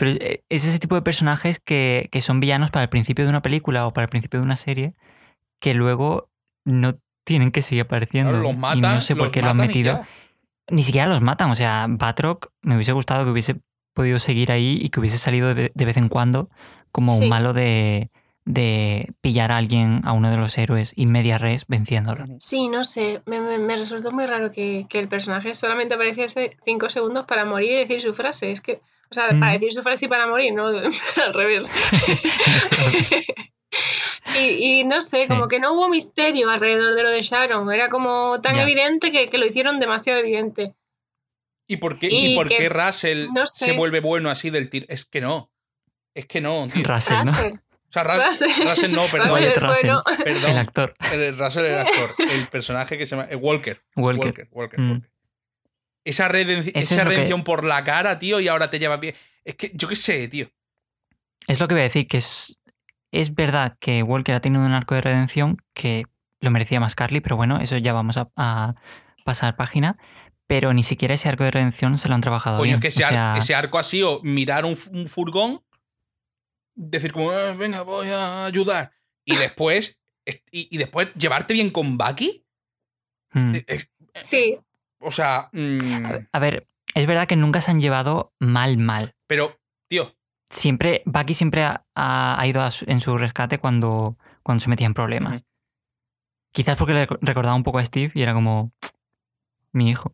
Pero 0.02 0.12
eh, 0.20 0.44
es 0.50 0.66
ese 0.66 0.80
tipo 0.80 0.96
de 0.96 1.02
personajes 1.04 1.60
que, 1.60 2.10
que 2.12 2.22
son 2.22 2.40
villanos 2.40 2.72
para 2.72 2.84
el 2.84 2.90
principio 2.90 3.24
de 3.26 3.30
una 3.30 3.42
película 3.42 3.86
o 3.88 3.94
para 3.94 4.04
el 4.06 4.10
principio 4.10 4.40
de 4.40 4.46
una 4.46 4.56
serie 4.56 4.94
que 5.60 5.74
luego 5.74 6.30
no 6.66 6.98
tienen 7.24 7.52
que 7.52 7.62
seguir 7.62 7.84
apareciendo. 7.84 8.32
Claro, 8.32 8.44
los 8.44 8.54
y 8.54 8.58
matan. 8.58 8.82
no 8.96 9.02
sé 9.02 9.16
por 9.16 9.32
qué 9.32 9.42
lo 9.42 9.50
han 9.52 9.58
y 9.58 9.62
metido. 9.68 10.02
Ni 10.70 10.84
siquiera 10.84 11.08
los 11.08 11.22
matan. 11.22 11.52
O 11.52 11.56
sea, 11.56 11.86
Batroc 11.90 12.52
me 12.62 12.76
hubiese 12.76 12.94
gustado 12.94 13.24
que 13.26 13.32
hubiese 13.32 13.58
podido 13.94 14.18
seguir 14.20 14.52
ahí 14.52 14.80
y 14.82 14.90
que 14.90 15.00
hubiese 15.00 15.18
salido 15.18 15.54
de, 15.54 15.72
de 15.74 15.86
vez 15.86 15.98
en 15.98 16.08
cuando 16.10 16.50
como 16.92 17.12
Sí. 17.12 17.24
un 17.24 17.30
malo 17.30 17.54
de, 17.54 18.10
de 18.46 19.14
pillar 19.22 19.52
a 19.52 19.58
alguien, 19.58 20.02
a 20.04 20.14
uno 20.14 20.32
de 20.32 20.38
los 20.38 20.58
héroes, 20.58 20.94
y 20.96 21.06
media 21.06 21.38
res 21.38 21.66
venciéndolo. 21.68 22.26
Sí, 22.40 22.70
no 22.70 22.84
sé, 22.84 23.22
me, 23.26 23.40
me- 23.40 23.60
me 23.60 23.78
resultó 23.78 24.12
muy 24.12 24.26
raro 24.26 24.50
que, 24.52 24.88
que 24.90 25.00
el 25.00 25.08
personaje 25.08 25.54
solamente 25.54 25.94
apareciese 25.94 26.58
cinco 26.66 26.90
segundos 26.90 27.26
para 27.26 27.46
morir 27.46 27.72
y 27.72 27.76
decir 27.76 28.02
su 28.02 28.14
frase. 28.14 28.52
Es 28.52 28.62
que, 28.62 28.82
o 29.12 29.14
sea, 29.14 29.28
para 29.30 29.52
Mm. 29.52 29.60
decir 29.60 29.74
su 29.74 29.84
frase 29.84 30.06
y 30.06 30.08
para 30.08 30.28
morir, 30.28 30.54
no 30.54 30.68
al 30.68 31.34
revés. 31.34 31.70
y, 34.40 34.80
y 34.80 34.84
no 34.84 35.02
sé, 35.02 35.22
Sí. 35.22 35.28
como 35.28 35.48
que 35.48 35.60
no 35.60 35.74
hubo 35.74 35.90
misterio 35.90 36.50
alrededor 36.50 36.96
de 36.96 37.04
lo 37.04 37.10
de 37.12 37.22
Sharon. 37.22 37.72
Era 37.72 37.90
como 37.90 38.40
tan 38.42 38.56
Ya. 38.56 38.64
evidente 38.64 39.12
que, 39.12 39.30
que 39.30 39.38
lo 39.38 39.46
hicieron 39.46 39.80
demasiado 39.80 40.20
evidente. 40.20 40.74
¿Y 41.68 41.78
por 41.78 42.00
qué, 42.00 42.10
Y 42.10 42.34
y 42.34 42.36
por 42.36 42.48
que- 42.48 42.58
qué 42.58 42.70
Russell 42.70 43.28
no 43.34 43.46
se 43.46 43.66
sé. 43.66 43.72
vuelve 43.74 44.00
bueno 44.02 44.30
así 44.30 44.50
del 44.50 44.70
tiro? 44.70 44.86
Es 44.90 45.06
que 45.06 45.22
no. 45.22 45.52
Es 46.14 46.26
que 46.26 46.42
no, 46.42 46.68
tío. 46.72 46.84
Russell, 46.84 47.16
¿no? 47.24 47.32
O 47.32 47.94
sea, 47.94 48.04
Rus- 48.06 48.26
Russell. 48.28 48.68
Russell 48.68 48.92
no, 48.94 49.06
perdón. 49.08 49.42
Russell, 49.42 49.60
Russell. 49.62 49.90
bueno, 49.90 50.04
Perdón. 50.24 50.52
El 50.52 50.58
actor, 50.58 50.94
El 51.12 51.38
Russell 51.38 51.66
el 51.66 51.80
actor. 51.80 52.10
El 52.32 52.48
personaje 52.48 52.98
que 52.98 53.06
se 53.06 53.16
llama. 53.16 53.28
eh, 53.30 53.36
Walker. 53.36 53.82
Walker. 53.98 54.26
Walker. 54.28 54.48
Walker, 54.52 54.80
Mm. 54.80 54.92
Walker. 54.92 55.11
Esa, 56.04 56.30
redenci- 56.30 56.72
Eso 56.74 56.80
es 56.80 56.92
esa 56.92 57.04
lo 57.04 57.10
que- 57.10 57.16
redención 57.16 57.44
por 57.44 57.64
la 57.64 57.84
cara, 57.84 58.18
tío, 58.20 58.40
y 58.40 58.48
ahora 58.48 58.70
te 58.70 58.80
lleva 58.80 58.98
bien. 58.98 59.14
Es 59.46 59.56
que 59.56 59.72
yo 59.74 59.88
qué 59.88 59.96
sé, 59.96 60.28
tío. 60.28 60.50
Es 61.48 61.60
lo 61.60 61.68
que 61.68 61.76
voy 61.76 61.82
a 61.82 61.84
decir, 61.84 62.08
que 62.08 62.18
es, 62.18 62.60
es 63.12 63.34
verdad 63.36 63.78
que 63.80 64.04
Walker 64.04 64.36
ha 64.36 64.42
tenido 64.42 64.64
un 64.64 64.72
arco 64.74 64.96
de 64.96 65.02
redención 65.02 65.58
que 65.74 66.04
lo 66.40 66.50
merecía 66.52 66.80
más 66.80 66.96
Carly, 66.96 67.22
pero 67.22 67.36
bueno, 67.38 67.60
eso 67.60 67.78
ya 67.78 67.94
vamos 67.94 68.18
a, 68.18 68.30
a 68.36 68.76
pasar 69.26 69.56
página. 69.56 69.98
Pero 70.48 70.74
ni 70.74 70.84
siquiera 70.84 71.14
ese 71.14 71.30
arco 71.30 71.44
de 71.46 71.52
redención 71.52 71.98
se 71.98 72.10
lo 72.10 72.16
han 72.16 72.22
trabajado 72.22 72.58
Coño, 72.58 72.78
bien. 72.78 72.78
es 72.78 72.82
que 72.82 72.88
ese, 72.90 73.04
O 73.04 73.08
ar- 73.08 73.14
sea, 73.14 73.34
ese 73.38 73.56
arco 73.56 73.78
ha 73.80 73.84
sido 73.84 74.20
mirar 74.24 74.66
un, 74.66 74.76
fu- 74.76 74.92
un 74.92 75.08
furgón, 75.08 75.62
decir 76.76 77.12
como, 77.12 77.32
"Ah, 77.32 77.54
venga, 77.54 77.84
voy 77.84 78.10
a 78.10 78.46
ayudar. 78.46 78.92
Y 79.24 79.36
después, 79.36 80.00
y, 80.52 80.68
y 80.74 80.78
después 80.78 81.14
llevarte 81.14 81.54
bien 81.54 81.70
con 81.70 81.98
Bucky. 81.98 82.46
mm. 83.34 83.56
Eh, 83.56 83.64
es- 83.68 83.92
Sí, 84.16 84.58
o 85.02 85.12
sea, 85.12 85.38
A 85.38 85.50
mm, 85.52 86.04
ver- 86.10 86.30
A 86.32 86.40
ver, 86.40 86.68
es 86.96 87.06
verdad 87.08 87.28
que 87.28 87.36
nunca 87.36 87.62
se 87.62 87.72
han 87.72 87.82
llevado 87.82 88.34
mal, 88.40 88.78
mal. 88.78 89.14
pero, 89.28 89.58
tío, 89.88 90.16
Siempre, 90.50 91.02
Bucky 91.06 91.34
siempre 91.34 91.64
ha, 91.96 92.44
ido 92.46 92.62
a 92.62 92.72
su- 92.72 92.84
en 92.90 93.00
su 93.00 93.18
rescate 93.18 93.58
cuando, 93.58 94.18
cuando 94.44 94.62
se 94.62 94.70
metía 94.70 94.86
en 94.86 94.94
problemas. 94.94 95.44
Quizás 96.52 96.76
porque 96.76 96.92
le 96.94 97.06
recordaba 97.22 97.56
un 97.56 97.64
poco 97.64 97.80
a 97.80 97.86
Steve 97.86 98.12
y 98.16 98.22
era 98.22 98.34
como 98.34 98.74
mi 99.72 99.90
hijo. 99.90 100.14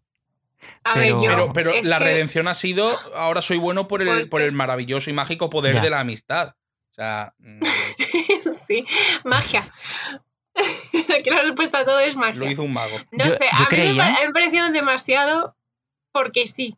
A 0.83 0.93
Pero- 0.93 1.19
ver, 1.19 1.25
yo. 1.37 1.53
Pero, 1.53 1.71
la 1.81 1.97
que- 1.97 2.03
redención 2.03 2.47
ha 2.47 2.53
sido, 2.53 2.95
ahora 3.15 3.41
soy 3.41 3.57
bueno 3.57 3.87
por 3.87 4.03
el, 4.03 4.07
Porque- 4.09 4.25
por 4.27 4.41
el 4.41 4.51
maravilloso 4.51 5.09
y 5.09 5.13
mágico 5.13 5.49
poder 5.49 5.73
Ya. 5.73 5.81
de 5.81 5.89
la 5.89 6.01
amistad. 6.01 6.49
O 6.91 6.93
sea, 6.93 7.33
mm, 7.39 7.59
sí, 8.51 8.85
magia. 9.23 9.63
Aquí 11.19 11.29
la 11.29 11.41
respuesta 11.41 11.79
a 11.79 11.85
todo 11.85 11.99
es 11.99 12.15
magia. 12.15 12.39
lo 12.39 12.49
hizo 12.51 12.63
un 12.63 12.73
mago. 12.73 12.97
No 13.11 13.25
Yo- 13.25 13.31
sé, 13.31 13.45
yo 13.57 13.65
a 13.65 13.69
mí 13.69 13.93
me 13.97 14.25
me 14.27 14.33
pareció 14.33 14.69
demasiado 14.71 15.55
porque 16.11 16.47
sí. 16.47 16.75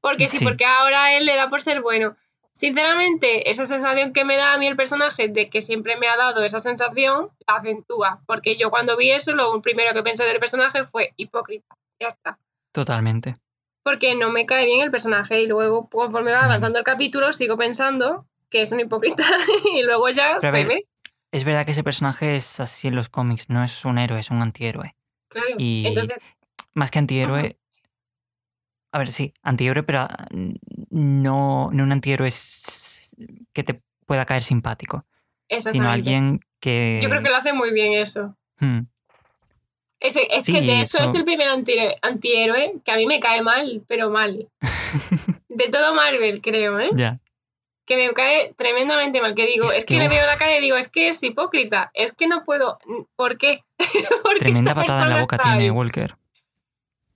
Porque 0.00 0.28
sí, 0.28 0.38
Sí. 0.38 0.44
porque 0.44 0.64
ahora 0.64 1.14
él 1.16 1.26
le 1.26 1.34
da 1.36 1.48
por 1.48 1.60
ser 1.62 1.80
bueno. 1.80 2.16
Sinceramente, 2.52 3.50
esa 3.50 3.66
sensación 3.66 4.12
que 4.14 4.24
me 4.24 4.36
da 4.36 4.54
a 4.54 4.58
mí 4.58 4.66
el 4.66 4.76
personaje 4.76 5.28
de 5.28 5.50
que 5.50 5.60
siempre 5.60 5.96
me 5.96 6.08
ha 6.08 6.16
dado 6.16 6.42
esa 6.42 6.58
sensación, 6.58 7.30
la 7.46 7.56
acentúa. 7.56 8.20
Porque 8.26 8.56
yo 8.56 8.70
cuando 8.70 8.96
vi 8.96 9.10
eso, 9.10 9.32
lo 9.34 9.60
primero 9.60 9.92
que 9.92 10.02
pensé 10.02 10.24
del 10.24 10.40
personaje 10.40 10.84
fue 10.84 11.12
hipócrita. 11.16 11.76
Ya 12.00 12.08
está. 12.08 12.38
Totalmente. 12.72 13.34
Porque 13.82 14.14
no 14.14 14.30
me 14.30 14.46
cae 14.46 14.64
bien 14.64 14.80
el 14.80 14.90
personaje 14.90 15.42
y 15.42 15.46
luego 15.46 15.88
conforme 15.88 16.32
va 16.32 16.44
avanzando 16.44 16.78
el 16.78 16.84
capítulo 16.84 17.32
sigo 17.32 17.56
pensando 17.56 18.26
que 18.50 18.62
es 18.62 18.72
un 18.72 18.80
hipócrita 18.80 19.22
y 19.76 19.82
luego 19.82 20.08
ya 20.08 20.38
Pero 20.40 20.52
se 20.52 20.64
ve. 20.64 20.86
Es 21.32 21.44
verdad 21.44 21.64
que 21.64 21.72
ese 21.72 21.84
personaje 21.84 22.36
es 22.36 22.60
así 22.60 22.88
en 22.88 22.94
los 22.96 23.08
cómics, 23.08 23.48
no 23.50 23.62
es 23.64 23.84
un 23.84 23.98
héroe, 23.98 24.20
es 24.20 24.30
un 24.30 24.40
antihéroe. 24.42 24.94
Claro. 25.28 25.48
y- 25.58 25.84
Entonces, 25.86 26.18
Más 26.74 26.90
que 26.90 26.98
antihéroe. 26.98 27.58
A 28.92 28.98
ver, 28.98 29.08
sí, 29.08 29.34
antihéroe, 29.42 29.82
pero 29.82 30.00
ah, 30.02 30.26
no, 30.90 31.70
no 31.72 31.82
un 31.82 31.92
antihéroe 31.92 32.28
s- 32.28 33.16
que 33.52 33.62
te 33.64 33.82
pueda 34.06 34.24
caer 34.24 34.42
simpático, 34.42 35.04
sino 35.72 35.90
alguien 35.90 36.40
que. 36.60 36.98
Yo 37.02 37.08
creo 37.08 37.22
que 37.22 37.28
lo 37.30 37.36
hace 37.36 37.52
muy 37.52 37.72
bien 37.72 37.92
eso. 37.94 38.36
Hmm, 38.60 38.80
es 40.00 40.14
Sí, 40.44 40.52
que 40.52 40.60
de 40.62 40.80
eso, 40.82 40.98
eso- 40.98 41.04
es 41.06 41.14
el 41.14 41.24
primer 41.24 41.48
anti- 41.48 41.76
antihéroe 42.02 42.74
que 42.84 42.92
a 42.92 42.96
mí 42.96 43.06
me 43.06 43.20
cae 43.20 43.42
mal, 43.42 43.82
pero 43.88 44.10
mal. 44.10 44.48
De 45.48 45.70
todo 45.70 45.94
Marvel, 45.94 46.40
creo, 46.40 46.78
¿eh? 46.80 46.90
ya. 46.94 47.18
Que 47.86 47.96
me 47.96 48.12
cae 48.14 48.52
tremendamente 48.54 49.20
mal. 49.20 49.34
Que 49.34 49.46
digo, 49.46 49.66
Es 49.66 49.78
es, 49.78 49.84
que, 49.84 49.94
que, 49.94 50.00
le 50.00 50.08
veo 50.08 50.26
la 50.26 50.36
cara 50.36 50.56
y 50.56 50.60
digo, 50.60 50.76
es 50.76 50.88
que 50.88 51.08
es 51.08 51.22
hipócrita. 51.22 51.90
Es 51.94 52.12
que 52.12 52.26
no 52.26 52.44
puedo. 52.44 52.78
¿Por 53.14 53.38
qué? 53.38 53.62
Porque 54.22 54.40
Tremenda 54.40 54.72
esta 54.72 54.74
patada 54.74 55.02
en 55.04 55.10
la 55.10 55.20
boca 55.20 55.38
tiene 55.38 55.64
ahí. 55.64 55.70
Walker. 55.70 56.16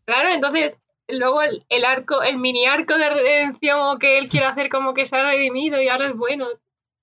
Claro, 0.05 0.29
entonces, 0.31 0.81
luego 1.09 1.43
el, 1.43 1.65
el 1.69 1.85
arco, 1.85 2.23
el 2.23 2.39
mini 2.39 2.67
arco 2.67 2.97
de 2.99 3.11
redención 3.11 3.81
o 3.81 3.97
que 3.97 4.19
él 4.19 4.29
quiere 4.29 4.47
hacer 4.47 4.69
como 4.69 4.95
que 4.95 5.07
se 5.07 5.17
ha 5.17 5.23
redimido 5.23 5.81
y 5.83 5.89
ahora 5.89 6.07
es 6.07 6.15
bueno. 6.17 6.47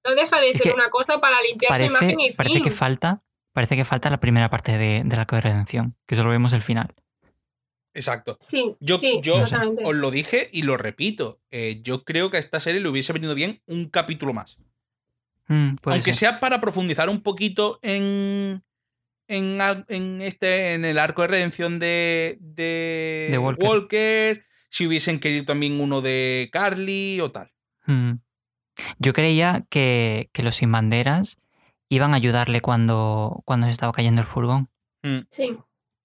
No 0.06 0.15
deja 0.15 0.39
de 0.39 0.49
Es 0.51 0.58
ser 0.60 0.73
una 0.73 0.89
cosa 0.89 1.19
para 1.19 1.41
limpiar 1.41 1.73
su 1.75 1.80
Parece, 1.80 1.91
imagen 1.91 2.19
y 2.19 2.32
parece 2.34 2.56
fin. 2.56 2.63
que 2.63 2.71
falta. 2.71 3.19
Parece 3.53 3.75
que 3.75 3.86
falta 3.86 4.10
la 4.10 4.19
primera 4.19 4.49
parte 4.49 4.77
de, 4.77 5.01
del 5.03 5.19
arco 5.19 5.36
de 5.36 5.41
redención, 5.41 5.95
que 6.06 6.15
solo 6.15 6.30
vemos 6.30 6.53
el 6.53 6.62
final. 6.62 6.93
Exacto. 7.98 8.38
Sí, 8.40 8.76
Yo, 8.80 8.98
sí, 8.98 9.20
yo 9.24 9.34
exactamente. 9.34 9.84
os 9.84 9.96
lo 9.96 10.12
dije 10.12 10.50
y 10.54 10.62
lo 10.62 10.78
repito. 10.78 11.42
eh, 11.52 11.82
yo 11.84 12.04
creo 12.06 12.30
que 12.30 12.38
a 12.38 12.40
esta 12.40 12.60
serie 12.60 12.80
le 12.80 12.88
hubiese 12.90 13.12
venido 13.12 13.34
bien 13.36 13.62
un 13.66 13.90
capítulo 13.90 14.34
más. 14.34 14.58
Puede 15.48 15.96
Aunque 15.96 16.14
ser. 16.14 16.16
sea 16.16 16.40
para 16.40 16.62
profundizar 16.62 17.10
un 17.10 17.22
poquito 17.22 17.80
en. 17.82 18.64
En, 19.30 20.22
este. 20.22 20.74
En 20.74 20.86
el 20.86 21.00
arco 21.00 21.22
de 21.24 21.28
redención 21.30 21.80
de. 21.80 22.38
De, 22.40 23.30
De 23.32 23.38
Walker. 23.38 23.68
Walker. 23.68 24.46
Si 24.70 24.86
hubiesen 24.86 25.20
querido 25.20 25.46
también 25.46 25.80
uno 25.82 26.02
de 26.02 26.50
Carly 26.52 27.20
o 27.22 27.32
tal. 27.32 27.52
Hmm. 27.86 28.20
Yo 29.00 29.14
creía 29.14 29.66
que, 29.70 30.30
que 30.34 30.44
los 30.44 30.56
sin 30.58 30.72
banderas 30.72 31.38
iban 31.90 32.14
a 32.14 32.18
ayudarle 32.18 32.60
cuando, 32.62 33.42
cuando 33.46 33.66
se 33.68 33.72
estaba 33.74 33.92
cayendo 33.94 34.22
el 34.22 34.28
furgón. 34.28 34.70
Sí. 35.32 35.58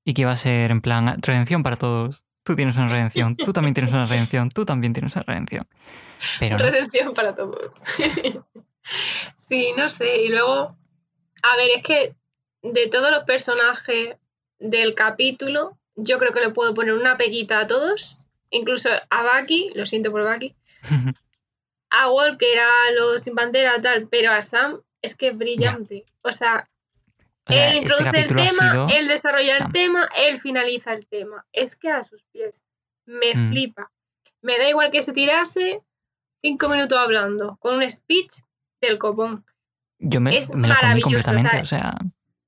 Y 0.04 0.14
que 0.14 0.22
iba 0.22 0.32
a 0.32 0.36
ser 0.36 0.70
en 0.70 0.80
plan 0.80 1.20
redención 1.22 1.62
para 1.62 1.76
todos. 1.76 2.24
Tú 2.44 2.56
tienes 2.56 2.76
una 2.76 2.88
redención, 2.88 3.36
tú 3.36 3.52
también 3.52 3.74
tienes 3.74 3.92
una 3.92 4.04
redención, 4.06 4.50
tú 4.50 4.64
también 4.64 4.92
tienes 4.92 5.14
una 5.14 5.24
redención. 5.24 5.68
Pero 6.40 6.56
no. 6.56 6.64
Redención 6.64 7.14
para 7.14 7.34
todos. 7.34 7.74
sí, 9.36 9.72
no 9.76 9.88
sé. 9.88 10.22
Y 10.22 10.28
luego, 10.28 10.76
a 11.42 11.56
ver, 11.56 11.70
es 11.76 11.82
que 11.82 12.14
de 12.62 12.86
todos 12.88 13.10
los 13.10 13.24
personajes 13.24 14.16
del 14.58 14.94
capítulo, 14.94 15.78
yo 15.96 16.18
creo 16.18 16.32
que 16.32 16.40
le 16.40 16.50
puedo 16.50 16.74
poner 16.74 16.94
una 16.94 17.16
peguita 17.16 17.60
a 17.60 17.66
todos. 17.66 18.26
Incluso 18.50 18.90
a 19.08 19.22
Bucky, 19.22 19.72
lo 19.74 19.86
siento 19.86 20.10
por 20.10 20.30
Bucky, 20.30 20.54
a 21.90 22.10
Walker, 22.10 22.58
a 22.58 22.92
los 22.98 23.22
sin 23.22 23.34
bandera, 23.34 23.80
tal, 23.80 24.08
pero 24.08 24.30
a 24.30 24.42
Sam 24.42 24.82
es 25.00 25.16
que 25.16 25.28
es 25.28 25.36
brillante. 25.36 26.04
O 26.22 26.32
sea, 26.32 26.68
O 27.48 27.52
sea, 27.52 27.70
él 27.72 27.78
este 27.78 27.78
introduce 27.78 28.20
el 28.20 28.28
tema, 28.28 28.70
sido. 28.70 28.86
él 28.94 29.08
desarrolla 29.08 29.56
Sam. 29.58 29.66
el 29.66 29.72
tema, 29.72 30.08
él 30.16 30.40
finaliza 30.40 30.92
el 30.92 31.06
tema. 31.06 31.44
Es 31.52 31.76
que 31.76 31.90
a 31.90 32.04
sus 32.04 32.22
pies 32.32 32.64
me 33.06 33.34
Mm. 33.34 33.50
flipa. 33.50 33.90
Me 34.42 34.58
da 34.58 34.68
igual 34.68 34.90
que 34.90 35.02
se 35.02 35.12
tirase 35.12 35.82
cinco 36.42 36.68
minutos 36.68 36.98
hablando, 36.98 37.56
con 37.60 37.74
un 37.76 37.88
speech 37.90 38.32
del 38.80 38.98
copón. 38.98 39.44
Yo 39.98 40.20
me, 40.20 40.36
es 40.36 40.54
me 40.54 40.68
lo 40.68 40.74
maravilloso, 40.74 41.08
o 41.08 41.12
completamente. 41.34 41.50
sea, 41.50 41.60
O 41.60 41.64
sea, 41.64 41.98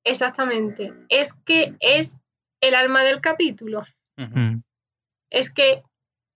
Exactamente. 0.04 0.92
Es 1.08 1.32
que 1.32 1.74
es 1.80 2.20
el 2.60 2.74
alma 2.74 3.02
del 3.02 3.20
capítulo. 3.20 3.84
Mm, 4.16 4.58
Es 5.30 5.52
que 5.52 5.82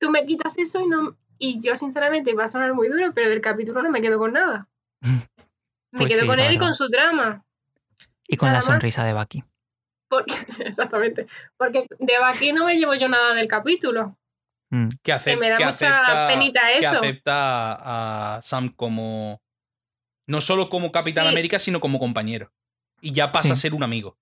tú 0.01 0.11
me 0.11 0.25
quitas 0.27 0.59
eso 0.59 0.81
y 0.81 0.89
no. 0.89 1.17
Y 1.39 1.61
yo, 1.61 1.77
sinceramente, 1.77 2.35
va 2.35 2.45
a 2.45 2.49
sonar 2.49 2.75
muy 2.75 2.89
duro, 2.89 3.13
pero 3.15 3.29
del 3.31 3.41
capítulo 3.41 3.83
no 3.83 3.91
me 3.91 4.01
quedo 4.01 4.19
con 4.19 4.33
nada. 4.33 4.69
Me 5.93 6.01
Pues 6.01 6.11
quedo 6.11 6.21
sí, 6.23 6.27
con 6.27 6.39
él 6.41 6.53
y 6.53 6.59
con 6.59 6.75
su 6.75 6.89
drama. 6.89 7.45
Y 8.29 8.37
con 8.37 8.47
Nada 8.49 8.59
la 8.59 8.59
más. 8.59 8.65
sonrisa 8.67 9.03
de 9.05 9.15
Bucky. 9.15 9.43
Porque, 10.09 10.35
exactamente. 10.61 11.27
Porque 11.57 11.87
de 11.99 12.13
aquí 12.25 12.53
no 12.53 12.65
me 12.67 12.77
llevo 12.77 12.95
yo 12.95 13.09
nada 13.09 13.35
del 13.35 13.49
capítulo. 13.49 14.17
Mm, 14.71 14.91
Que, 15.03 15.13
me 15.37 15.49
da 15.49 15.57
que 15.57 15.65
mucha 15.65 15.71
acepta, 15.71 16.29
penita 16.29 16.61
que 16.71 16.79
eso. 16.79 16.97
acepta 16.97 18.37
a, 18.37 18.43
Sam 18.43 18.69
como. 18.77 19.41
No 20.27 20.41
solo 20.43 20.69
como 20.69 20.93
Capitán 20.93 21.25
Sí. 21.25 21.31
América, 21.31 21.59
sino 21.59 21.81
como 21.81 21.99
compañero. 21.99 22.53
Y 23.01 23.13
ya 23.13 23.31
pasa 23.31 23.55
a 23.55 23.57
Sí. 23.57 23.63
ser 23.63 23.75
un 23.75 23.83
amigo. 23.83 24.19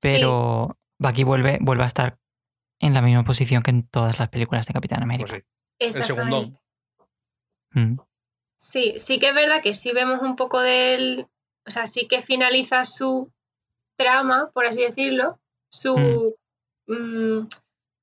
Pero 0.00 0.76
Bucky 0.98 1.24
vuelve, 1.24 1.58
vuelve 1.60 1.84
a 1.84 1.86
estar 1.86 2.18
en 2.78 2.92
la 2.92 3.00
misma 3.00 3.24
posición 3.24 3.62
que 3.62 3.70
en 3.70 3.86
todas 3.88 4.18
las 4.18 4.28
películas 4.28 4.66
de 4.66 4.74
Capitán 4.74 4.98
Pues 4.98 5.04
América. 5.04 5.30
sí. 5.36 5.42
Sí, 5.90 5.98
El 5.98 6.04
segundón. 6.04 6.58
Mm, 7.72 7.96
Sí, 8.58 8.94
sí 8.98 9.18
que 9.18 9.28
es 9.28 9.34
verdad 9.34 9.60
que 9.62 9.74
sí 9.74 9.92
vemos 9.92 10.20
un 10.22 10.36
poco 10.36 10.60
del. 10.60 11.26
O 11.66 11.70
sea, 11.70 11.86
sí 11.86 12.06
que 12.06 12.22
finaliza 12.22 12.84
su 12.84 13.30
trama, 13.96 14.50
por 14.52 14.66
así 14.66 14.82
decirlo. 14.82 15.38
Su. 15.68 16.36
mm, 16.86 17.48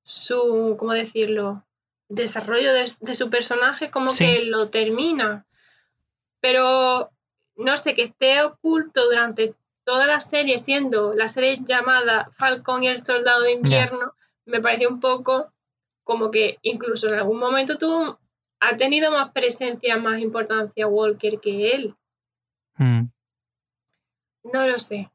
su. 0.02 0.76
¿Cómo 0.78 0.92
decirlo? 0.92 1.64
Desarrollo 2.08 2.72
de, 2.72 2.90
de 3.00 3.14
su 3.14 3.30
personaje, 3.30 3.90
como 3.90 4.10
Sí. 4.10 4.26
que 4.26 4.44
lo 4.44 4.68
termina. 4.70 5.46
Pero. 6.40 7.10
No 7.56 7.76
sé, 7.76 7.94
que 7.94 8.02
esté 8.02 8.42
oculto 8.42 9.04
durante 9.04 9.54
toda 9.84 10.06
la 10.08 10.18
serie, 10.18 10.58
siendo 10.58 11.14
la 11.14 11.28
serie 11.28 11.60
llamada 11.64 12.28
Falcon 12.32 12.82
y 12.82 12.88
el 12.88 13.04
Soldado 13.04 13.42
de 13.42 13.52
Invierno, 13.52 14.12
me 14.44 14.60
pareció 14.60 14.88
un 14.88 14.98
poco 14.98 15.52
como 16.02 16.30
que 16.32 16.58
incluso 16.62 17.08
en 17.08 17.14
algún 17.14 17.38
momento 17.38 17.78
tuvo 17.78 18.18
ha 18.60 18.76
tenido 18.76 19.10
más 19.10 19.30
presencia, 19.32 19.96
más 19.98 20.18
importancia 20.20 20.86
Walker 20.86 21.38
que 21.40 21.72
él. 21.72 21.94
mm. 22.78 23.02
No 24.52 24.66
lo 24.66 24.78
sé. 24.78 25.10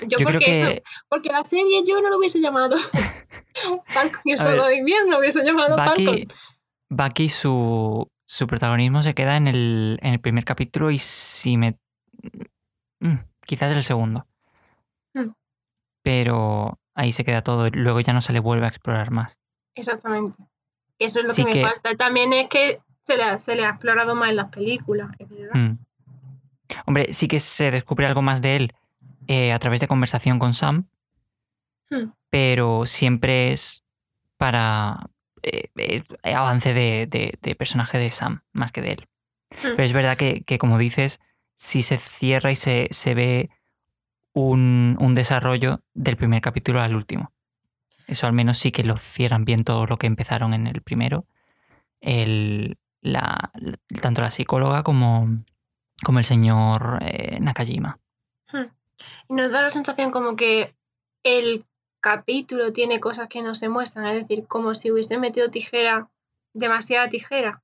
Yo, 0.00 0.06
Yo 0.06 0.16
creo 0.18 0.28
porque 0.30 0.44
que 0.44 0.50
eso, 0.52 0.82
porque 1.08 1.30
la 1.30 1.42
serie 1.42 1.82
yo 1.86 2.00
no 2.00 2.08
lo 2.08 2.18
hubiese 2.18 2.40
llamado 2.40 2.76
Falcon 3.88 4.20
y 4.24 4.32
el 4.32 4.38
ver, 4.38 4.62
de 4.62 4.76
Invierno, 4.76 5.18
hubiese 5.18 5.44
llamado 5.44 5.76
Bucky, 5.76 6.04
Falcon. 6.04 6.24
Bucky 6.88 7.28
su, 7.28 8.08
su 8.24 8.46
protagonismo 8.46 9.02
se 9.02 9.14
queda 9.14 9.36
en 9.36 9.48
el, 9.48 9.98
en 10.02 10.12
el 10.12 10.20
primer 10.20 10.44
capítulo 10.44 10.90
y 10.90 10.98
si 10.98 11.56
me... 11.56 11.78
mm, 13.00 13.16
quizás 13.44 13.76
el 13.76 13.82
segundo. 13.82 14.26
Mm. 15.14 15.30
Pero 16.02 16.74
ahí 16.94 17.12
se 17.12 17.24
queda 17.24 17.42
todo. 17.42 17.68
Luego 17.70 18.00
ya 18.00 18.12
no 18.12 18.20
se 18.20 18.32
le 18.32 18.38
vuelve 18.38 18.66
a 18.66 18.68
explorar 18.68 19.10
más. 19.10 19.36
Exactamente. 19.74 20.38
Eso 20.98 21.20
es 21.20 21.28
lo 21.28 21.34
Sí 21.34 21.44
que 21.44 21.54
me 21.54 21.62
falta. 21.62 21.96
También 21.96 22.32
es 22.32 22.48
que 22.48 22.80
se 23.02 23.16
le, 23.16 23.38
se 23.38 23.56
le 23.56 23.64
ha 23.64 23.70
explorado 23.70 24.14
más 24.14 24.30
en 24.30 24.36
las 24.36 24.50
películas, 24.50 25.10
es 25.18 25.28
verdad. 25.28 25.76
Hombre, 26.88 27.12
sí 27.12 27.28
que 27.28 27.38
se 27.38 27.70
descubre 27.70 28.06
algo 28.06 28.22
más 28.22 28.40
de 28.40 28.56
él 28.56 28.74
eh, 29.26 29.52
a 29.52 29.58
través 29.58 29.80
de 29.80 29.86
conversación 29.88 30.38
con 30.38 30.54
Sam, 30.54 30.88
Hmm. 31.90 32.12
pero 32.30 32.84
siempre 32.86 33.52
es 33.52 33.84
para 34.38 35.08
eh, 35.42 35.70
eh, 35.76 36.02
avance 36.34 36.72
de, 36.74 37.06
de- 37.06 37.38
de 37.42 37.54
personaje 37.54 37.98
de 37.98 38.10
Sam, 38.10 38.40
más 38.52 38.72
que 38.72 38.80
de 38.82 38.92
él. 38.92 39.06
Hmm. 39.62 39.74
Pero 39.76 39.82
es 39.84 39.92
verdad 39.92 40.16
que, 40.16 40.42
que, 40.44 40.58
como 40.58 40.78
dices, 40.78 41.20
sí 41.56 41.82
se 41.82 41.98
cierra 41.98 42.50
y 42.50 42.56
se, 42.56 42.88
se 42.90 43.14
ve 43.14 43.50
un, 44.34 44.96
un 45.00 45.14
desarrollo 45.14 45.80
del 45.94 46.16
primer 46.16 46.40
capítulo 46.40 46.80
al 46.80 46.94
último. 46.94 47.32
Eso 48.06 48.26
al 48.26 48.32
menos 48.32 48.56
sí 48.58 48.72
que 48.72 48.84
lo 48.84 48.96
cierran 48.96 49.44
bien 49.44 49.62
todo 49.64 49.84
lo 49.86 49.96
que 49.98 50.06
empezaron 50.06 50.54
en 50.54 50.66
el 50.66 50.80
primero. 50.82 51.24
El, 52.00 52.78
la, 53.00 53.50
la- 53.54 53.78
tanto 54.00 54.22
la 54.22 54.30
psicóloga 54.30 54.82
como, 54.82 55.42
como 56.04 56.18
el 56.18 56.24
señor 56.24 56.98
eh, 57.02 57.38
Nakajima. 57.40 57.98
Hmm. 58.52 58.66
Y 59.28 59.34
nos 59.34 59.52
da 59.52 59.62
la 59.62 59.70
sensación 59.70 60.10
como 60.10 60.36
que 60.36 60.74
el 61.24 61.64
capítulo 62.00 62.72
tiene 62.72 63.00
cosas 63.00 63.28
que 63.28 63.42
no 63.42 63.54
se 63.54 63.68
muestran, 63.68 64.06
es 64.06 64.22
decir, 64.22 64.46
como 64.46 64.74
si 64.74 64.90
hubiese 64.90 65.18
metido 65.18 65.50
tijera, 65.50 66.08
demasiada 66.54 67.08
tijera. 67.08 67.62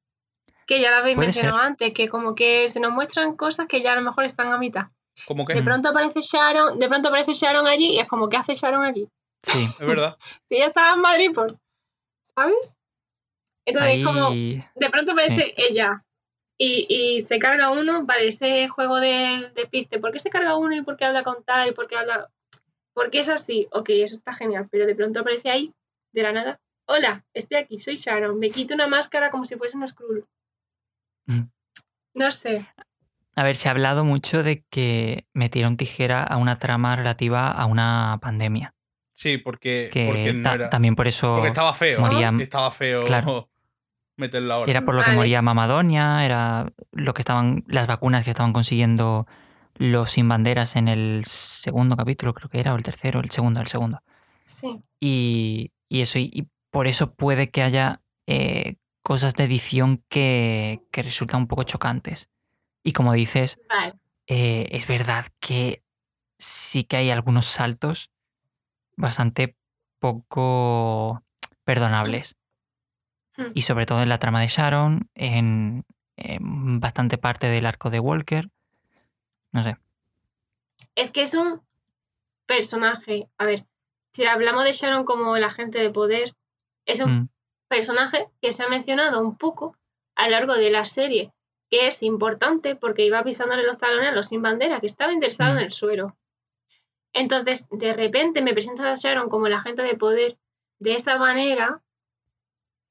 Que 0.66 0.80
ya 0.80 0.90
la 0.90 0.98
habéis 0.98 1.16
mencionado 1.16 1.58
ser. 1.58 1.66
antes, 1.66 1.92
que 1.92 2.08
como 2.08 2.34
que 2.34 2.68
se 2.68 2.80
nos 2.80 2.92
muestran 2.92 3.36
cosas 3.36 3.66
que 3.66 3.82
ya 3.82 3.92
a 3.92 3.96
lo 3.96 4.02
mejor 4.02 4.24
están 4.24 4.52
a 4.52 4.58
mitad. 4.58 4.86
Como 5.26 5.44
que 5.44 5.52
De 5.52 5.60
es 5.60 5.64
pronto 5.64 5.90
aparece 5.90 6.20
Sharon, 6.22 6.78
de 6.78 6.88
pronto 6.88 7.08
aparece 7.08 7.34
Sharon 7.34 7.66
allí 7.66 7.92
y 7.92 7.98
es 7.98 8.08
como, 8.08 8.28
¿qué 8.28 8.36
hace 8.36 8.54
Sharon 8.54 8.84
aquí? 8.84 9.08
Sí. 9.42 9.68
verdad. 9.78 10.16
Si 10.48 10.56
ella 10.56 10.66
estaba 10.66 10.94
en 10.94 11.00
Madrid, 11.00 11.30
pues, 11.34 11.54
¿sabes? 12.22 12.76
Entonces, 13.66 13.92
Ahí... 13.92 14.02
como 14.02 14.30
de 14.30 14.90
pronto 14.90 15.12
aparece 15.12 15.54
ella 15.56 16.04
y, 16.58 16.86
y 16.88 17.20
se 17.20 17.38
carga 17.38 17.70
uno, 17.70 18.04
vale, 18.04 18.28
ese 18.28 18.68
juego 18.68 19.00
de, 19.00 19.50
de 19.54 19.66
piste, 19.66 19.98
¿por 19.98 20.12
qué 20.12 20.18
se 20.18 20.30
carga 20.30 20.56
uno 20.56 20.74
y 20.74 20.82
por 20.82 20.96
qué 20.96 21.04
habla 21.04 21.22
con 21.22 21.42
tal 21.44 21.68
y 21.68 21.72
por 21.72 21.86
qué 21.88 21.96
habla? 21.96 22.30
¿Por 22.92 23.10
qué 23.10 23.18
es 23.20 23.28
así? 23.28 23.66
Ok, 23.72 23.88
eso 23.90 24.14
está 24.14 24.32
genial, 24.32 24.68
pero 24.70 24.86
de 24.86 24.94
pronto 24.94 25.20
aparece 25.20 25.50
ahí, 25.50 25.72
de 26.12 26.22
la 26.22 26.32
nada. 26.32 26.60
Hola, 26.86 27.24
estoy 27.34 27.58
aquí, 27.58 27.78
soy 27.78 27.96
Sharon, 27.96 28.38
me 28.38 28.50
quito 28.50 28.74
una 28.74 28.86
máscara 28.86 29.30
como 29.30 29.44
si 29.44 29.56
fuese 29.56 29.76
un 29.76 29.86
Skrull. 29.88 30.26
Mm. 31.26 31.40
No 32.14 32.30
sé, 32.30 32.64
A 33.36 33.42
ver, 33.42 33.56
se 33.56 33.66
ha 33.68 33.72
hablado 33.72 34.04
mucho 34.04 34.44
de 34.44 34.62
que 34.70 35.26
metieron 35.32 35.76
tijera 35.76 36.22
a 36.22 36.36
una 36.36 36.54
trama 36.54 36.94
relativa 36.94 37.50
a 37.50 37.66
una 37.66 38.18
pandemia. 38.22 38.74
Sí, 39.16 39.38
porque, 39.38 39.90
Que 39.92 40.06
porque 40.06 40.32
no 40.32 40.42
ta- 40.44 40.54
era. 40.54 40.70
también 40.70 40.94
por 40.94 41.08
eso 41.08 41.34
Porque 41.34 41.48
estaba 41.48 41.74
feo. 41.74 42.00
moría- 42.00 42.32
Estaba 42.38 42.70
feo 42.70 43.00
Claro. 43.00 43.48
Meterla 44.16 44.54
ahora. 44.54 44.70
era 44.70 44.84
por 44.84 44.94
lo 44.94 45.00
que 45.00 45.06
Vale. 45.06 45.16
moría 45.16 45.42
Mamadonia, 45.42 46.24
era 46.24 46.72
lo 46.92 47.14
que 47.14 47.22
estaban, 47.22 47.64
las 47.66 47.86
vacunas 47.86 48.24
que 48.24 48.30
estaban 48.30 48.52
consiguiendo 48.52 49.26
los 49.76 50.10
sin 50.10 50.28
banderas 50.28 50.76
en 50.76 50.88
el 50.88 51.24
segundo 51.26 51.96
capítulo, 51.96 52.32
creo 52.32 52.48
que 52.48 52.60
era, 52.60 52.72
o 52.74 52.76
el 52.76 52.82
tercero, 52.84 53.20
el 53.20 53.30
segundo, 53.30 53.60
el 53.60 53.66
segundo. 53.66 54.02
sí. 54.44 54.80
Y, 55.00 55.72
y 55.88 56.00
eso, 56.00 56.18
y, 56.18 56.30
y 56.32 56.46
por 56.70 56.86
eso 56.86 57.12
puede 57.14 57.50
que 57.50 57.62
haya 57.62 58.00
eh, 58.26 58.76
cosas 59.02 59.34
de 59.34 59.44
edición 59.44 60.02
que, 60.08 60.80
que 60.90 61.02
resultan 61.02 61.42
un 61.42 61.46
poco 61.48 61.64
chocantes. 61.64 62.28
Y 62.82 62.92
como 62.92 63.12
dices, 63.12 63.58
Vale. 63.68 63.94
eh, 64.26 64.68
es 64.70 64.86
verdad 64.86 65.26
que 65.40 65.82
sí 66.38 66.84
que 66.84 66.96
hay 66.96 67.10
algunos 67.10 67.46
saltos 67.46 68.10
bastante 68.96 69.56
poco 69.98 71.22
perdonables. 71.64 72.36
Hmm. 73.36 73.50
Y 73.54 73.62
sobre 73.62 73.86
todo 73.86 74.00
en 74.02 74.08
la 74.08 74.18
trama 74.18 74.40
de 74.40 74.48
Sharon, 74.48 75.08
en, 75.14 75.84
en 76.16 76.80
bastante 76.80 77.18
parte 77.18 77.50
del 77.50 77.66
arco 77.66 77.90
de 77.90 78.00
Walker. 78.00 78.46
No 79.52 79.62
sé. 79.64 79.76
Es 80.94 81.10
que 81.10 81.22
es 81.22 81.34
un 81.34 81.60
personaje. 82.46 83.28
A 83.38 83.44
ver, 83.46 83.64
si 84.12 84.24
hablamos 84.26 84.64
de 84.64 84.72
Sharon 84.72 85.04
como 85.04 85.36
el 85.36 85.44
agente 85.44 85.78
de 85.78 85.90
poder, 85.90 86.34
es 86.86 87.00
un 87.00 87.20
Mm, 87.22 87.28
personaje 87.68 88.28
que 88.40 88.52
se 88.52 88.62
ha 88.62 88.68
mencionado 88.68 89.20
un 89.20 89.36
poco 89.36 89.76
a 90.14 90.26
lo 90.26 90.32
largo 90.32 90.54
de 90.54 90.70
la 90.70 90.84
serie, 90.84 91.32
que 91.70 91.86
es 91.88 92.02
importante 92.04 92.76
porque 92.76 93.04
iba 93.04 93.24
pisándole 93.24 93.64
los 93.64 93.78
talones 93.78 94.10
a 94.10 94.12
los 94.12 94.28
sin 94.28 94.42
bandera, 94.42 94.78
que 94.80 94.86
estaba 94.86 95.12
interesado 95.12 95.54
Mm. 95.54 95.58
en 95.58 95.64
el 95.64 95.72
suero. 95.72 96.16
Entonces, 97.12 97.68
de 97.70 97.92
repente 97.94 98.42
me 98.42 98.52
presentas 98.52 98.86
a 98.86 98.94
Sharon 99.08 99.28
como 99.28 99.46
el 99.46 99.54
agente 99.54 99.82
de 99.82 99.96
poder 99.96 100.36
de 100.78 100.94
esa 100.94 101.16
manera, 101.18 101.80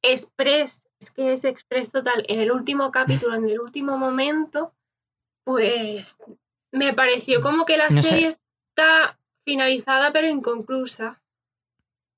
express, 0.03 0.87
es 0.99 1.11
que 1.11 1.31
es 1.31 1.43
express 1.45 1.91
total, 1.91 2.23
en 2.27 2.39
el 2.39 2.51
último 2.51 2.91
capítulo, 2.91 3.35
en 3.35 3.49
el 3.49 3.59
último 3.59 3.97
momento, 3.97 4.73
pues 5.43 6.19
me 6.71 6.93
pareció 6.93 7.41
como 7.41 7.65
que 7.65 7.77
la 7.77 7.85
No 7.85 7.91
sé. 8.01 8.03
serie 8.03 8.27
está 8.27 9.17
finalizada 9.45 10.11
pero 10.11 10.27
inconclusa. 10.27 11.21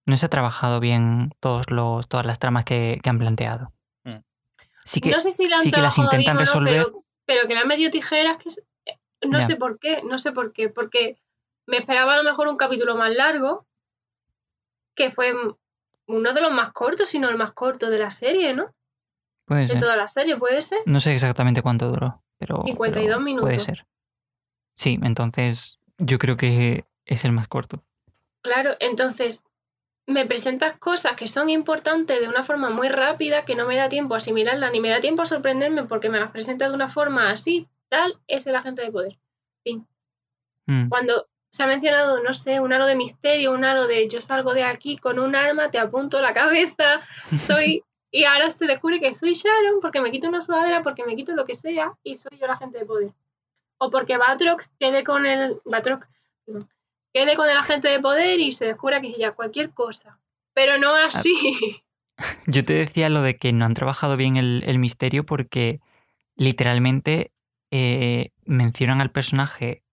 No 0.05 0.17
se 0.17 0.25
ha 0.25 0.29
trabajado 0.29 0.79
bien 0.79 1.31
todos 1.39 1.69
los, 1.71 2.07
todas 2.07 2.25
las 2.25 2.37
tramas 2.39 2.65
que, 2.65 2.99
que 3.01 3.09
han 3.09 3.17
planteado. 3.17 3.71
Mm. 4.03 4.17
Sí 4.83 5.01
que, 5.01 5.09
no 5.09 5.19
sé 5.19 5.31
si 5.31 5.47
la 5.47 5.57
han 5.57 5.63
sí 5.63 5.71
que 5.71 5.81
las 5.81 5.95
trabajado 5.95 6.15
intentan 6.21 6.37
bien 6.37 6.47
o 6.49 6.59
no, 6.59 6.65
resolver. 6.65 6.85
pero, 6.91 7.03
pero 7.25 7.47
que 7.47 7.53
le 7.55 7.61
han 7.61 7.67
metido 7.67 7.89
tijeras 7.89 8.37
que 8.37 8.49
es- 8.49 8.65
no 9.21 9.41
sé 9.41 9.55
por 9.55 9.79
qué, 9.79 10.03
no 10.03 10.19
sé 10.19 10.31
por 10.31 10.53
qué, 10.53 10.69
porque 10.69 11.17
me 11.65 11.77
esperaba 11.77 12.13
a 12.13 12.17
lo 12.17 12.23
mejor 12.23 12.47
un 12.47 12.57
capítulo 12.57 12.95
más 12.95 13.11
largo, 13.15 13.65
que 14.93 15.09
fue 15.09 15.33
uno 16.07 16.33
de 16.33 16.41
los 16.41 16.51
más 16.51 16.71
cortos, 16.71 17.09
si 17.09 17.19
no 17.19 17.29
el 17.29 17.37
más 17.37 17.53
corto 17.53 17.89
de 17.89 17.99
la 17.99 18.09
serie, 18.11 18.53
¿no? 18.53 18.73
puede 19.45 19.61
De 19.61 19.67
ser. 19.69 19.79
toda 19.79 19.95
la 19.95 20.07
serie, 20.07 20.37
¿puede 20.37 20.61
ser? 20.61 20.79
No 20.85 20.99
sé 20.99 21.13
exactamente 21.13 21.61
cuánto 21.61 21.87
duró, 21.89 22.23
pero. 22.37 22.61
52 22.63 23.03
pero 23.05 23.15
Puede 23.17 23.23
minutos. 23.25 23.63
ser. 23.63 23.85
Sí, 24.75 24.97
entonces 25.03 25.79
yo 25.97 26.17
creo 26.17 26.35
que 26.37 26.85
es 27.05 27.25
el 27.25 27.31
más 27.31 27.47
corto. 27.47 27.83
Claro, 28.41 28.71
entonces 28.79 29.43
me 30.07 30.25
presentas 30.25 30.77
cosas 30.77 31.13
que 31.13 31.27
son 31.27 31.49
importantes 31.49 32.19
de 32.21 32.27
una 32.27 32.43
forma 32.43 32.69
muy 32.69 32.89
rápida, 32.89 33.45
que 33.45 33.55
no 33.55 33.65
me 33.65 33.75
da 33.75 33.89
tiempo 33.89 34.13
a 34.13 34.17
asimilarlas, 34.17 34.71
ni 34.71 34.79
me 34.79 34.89
da 34.89 34.99
tiempo 34.99 35.21
a 35.23 35.25
sorprenderme 35.25 35.83
porque 35.85 36.09
me 36.09 36.19
las 36.19 36.31
presenta 36.31 36.67
de 36.69 36.75
una 36.75 36.89
forma 36.89 37.31
así, 37.31 37.67
tal, 37.89 38.19
es 38.27 38.45
el 38.47 38.55
agente 38.55 38.81
de 38.83 38.91
poder. 38.91 39.17
Mm, 40.67 40.89
cuando 40.89 41.27
se 41.55 41.63
ha 41.63 41.67
mencionado, 41.67 42.21
no 42.21 42.33
sé, 42.33 42.59
un 42.59 42.73
halo 42.73 42.85
de 42.85 42.97
misterio, 42.97 43.53
un 43.53 43.63
halo 43.63 43.87
de 43.87 44.09
yo 44.09 44.19
salgo 44.19 44.53
de 44.53 44.63
aquí 44.63 44.97
con 44.97 45.19
un 45.19 45.37
arma, 45.37 45.71
te 45.71 45.79
apunto 45.79 46.19
la 46.19 46.33
cabeza, 46.33 47.01
soy... 47.37 47.81
Y 48.11 48.25
ahora 48.25 48.51
se 48.51 48.65
descubre 48.65 48.99
que 48.99 49.13
soy 49.13 49.33
Sharon 49.33 49.79
porque 49.81 50.01
me 50.01 50.11
quito 50.11 50.27
una 50.27 50.41
sudadera, 50.41 50.81
porque 50.81 51.05
me 51.05 51.15
quito 51.15 51.33
lo 51.33 51.45
que 51.45 51.53
sea 51.53 51.93
y 52.03 52.15
soy 52.15 52.37
yo 52.37 52.47
la 52.47 52.53
agente 52.53 52.79
de 52.79 52.85
poder. 52.85 53.11
O 53.77 53.89
porque 53.89 54.17
Batroc 54.17 54.63
quede 54.79 55.03
con 55.03 55.25
el... 55.25 55.61
Batroc, 55.65 56.07
quede 57.13 57.35
con 57.35 57.49
el 57.49 57.57
agente 57.57 57.87
de 57.87 57.99
poder 57.99 58.39
y 58.39 58.51
se 58.51 58.65
descubra 58.65 58.99
que 58.99 59.11
es 59.11 59.17
ya 59.17 59.31
cualquier 59.31 59.71
cosa. 59.71 60.19
Pero 60.53 60.77
no 60.77 60.93
así. 60.93 61.83
Yo 62.47 62.63
te 62.63 62.73
decía 62.73 63.09
lo 63.09 63.21
de 63.21 63.35
que 63.37 63.51
no 63.51 63.65
han 63.65 63.73
trabajado 63.73 64.15
bien 64.15 64.37
el, 64.37 64.63
el 64.65 64.79
misterio 64.79 65.25
porque 65.25 65.81
literalmente 66.35 67.33
eh, 67.71 68.31
mencionan 68.45 69.01
al 69.01 69.11
personaje 69.11 69.84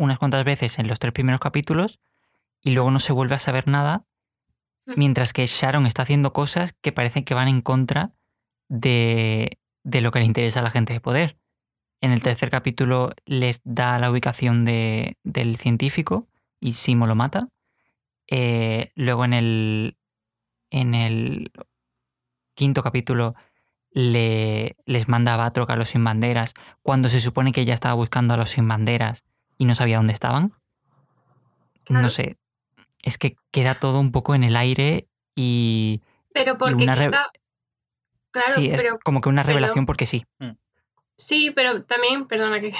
unas 0.00 0.18
cuantas 0.18 0.44
veces 0.44 0.78
en 0.78 0.88
los 0.88 0.98
tres 0.98 1.12
primeros 1.12 1.40
capítulos 1.40 2.00
y 2.62 2.70
luego 2.72 2.90
no 2.90 2.98
se 2.98 3.12
vuelve 3.12 3.34
a 3.36 3.38
saber 3.38 3.68
nada, 3.68 4.04
Mm. 4.86 4.92
mientras 4.96 5.32
que 5.34 5.44
Sharon 5.46 5.84
está 5.86 6.02
haciendo 6.02 6.32
cosas 6.32 6.72
que 6.80 6.90
parecen 6.90 7.24
que 7.24 7.34
van 7.34 7.48
en 7.48 7.60
contra 7.60 8.12
de, 8.68 9.58
de 9.84 10.00
lo 10.00 10.10
que 10.10 10.20
le 10.20 10.24
interesa 10.24 10.60
a 10.60 10.62
la 10.62 10.70
gente 10.70 10.92
de 10.94 11.00
poder. 11.00 11.36
En 12.00 12.12
el 12.12 12.22
tercer 12.22 12.50
capítulo 12.50 13.12
les 13.26 13.60
da 13.64 13.98
la 13.98 14.10
ubicación 14.10 14.64
de- 14.64 15.18
del 15.22 15.56
científico 15.58 16.28
y 16.60 16.72
Simo 16.72 17.04
lo 17.04 17.14
mata. 17.14 17.48
Eh, 18.26 18.90
luego 18.94 19.24
en 19.26 19.34
el, 19.34 19.98
en 20.70 20.94
el 20.94 21.52
quinto 22.54 22.82
capítulo 22.82 23.34
le, 23.90 24.76
les 24.86 25.08
manda 25.08 25.34
a 25.34 25.36
Batroc 25.36 25.68
a 25.70 25.76
los 25.76 25.88
sin 25.90 26.04
banderas 26.04 26.54
cuando 26.82 27.08
se 27.08 27.20
supone 27.20 27.52
que 27.52 27.60
ella 27.62 27.74
estaba 27.74 27.94
buscando 27.94 28.32
a 28.34 28.36
los 28.38 28.50
sin 28.50 28.66
banderas 28.68 29.24
y 29.60 29.66
no 29.66 29.74
sabía 29.74 29.98
dónde 29.98 30.14
estaban. 30.14 30.54
Claro. 31.84 32.02
No 32.04 32.08
sé. 32.08 32.38
Es 33.02 33.18
que 33.18 33.36
queda 33.50 33.74
todo 33.74 34.00
un 34.00 34.10
poco 34.10 34.34
en 34.34 34.42
el 34.42 34.56
aire 34.56 35.06
y 35.36 36.00
Pero 36.32 36.56
porque 36.56 36.82
una 36.84 36.94
re- 36.94 37.08
quizá... 37.10 37.26
Claro, 38.30 38.48
sí, 38.54 38.70
es 38.70 38.80
pero 38.82 38.98
como 39.04 39.20
que 39.20 39.28
una 39.28 39.42
pero- 39.42 39.54
revelación 39.58 39.84
porque 39.84 40.06
sí. 40.06 40.24
Sí, 41.16 41.50
pero 41.54 41.84
también, 41.84 42.26
perdona, 42.26 42.60
que, 42.60 42.70
que 42.70 42.76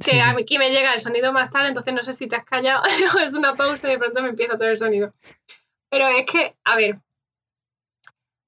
Sí, 0.00 0.10
sí. 0.10 0.18
aquí 0.20 0.58
me 0.58 0.68
llega 0.68 0.92
el 0.92 1.00
sonido 1.00 1.32
más 1.32 1.48
tarde, 1.50 1.68
entonces 1.68 1.94
no 1.94 2.02
sé 2.02 2.12
si 2.12 2.26
te 2.26 2.36
has 2.36 2.44
callado 2.44 2.82
o 3.16 3.20
es 3.20 3.34
una 3.34 3.54
pausa 3.54 3.88
y 3.88 3.92
de 3.92 3.98
pronto 3.98 4.22
me 4.22 4.28
empieza 4.28 4.58
todo 4.58 4.68
el 4.68 4.76
sonido. 4.76 5.14
Pero 5.88 6.06
es 6.08 6.26
que, 6.30 6.54
a 6.64 6.76
ver, 6.76 7.00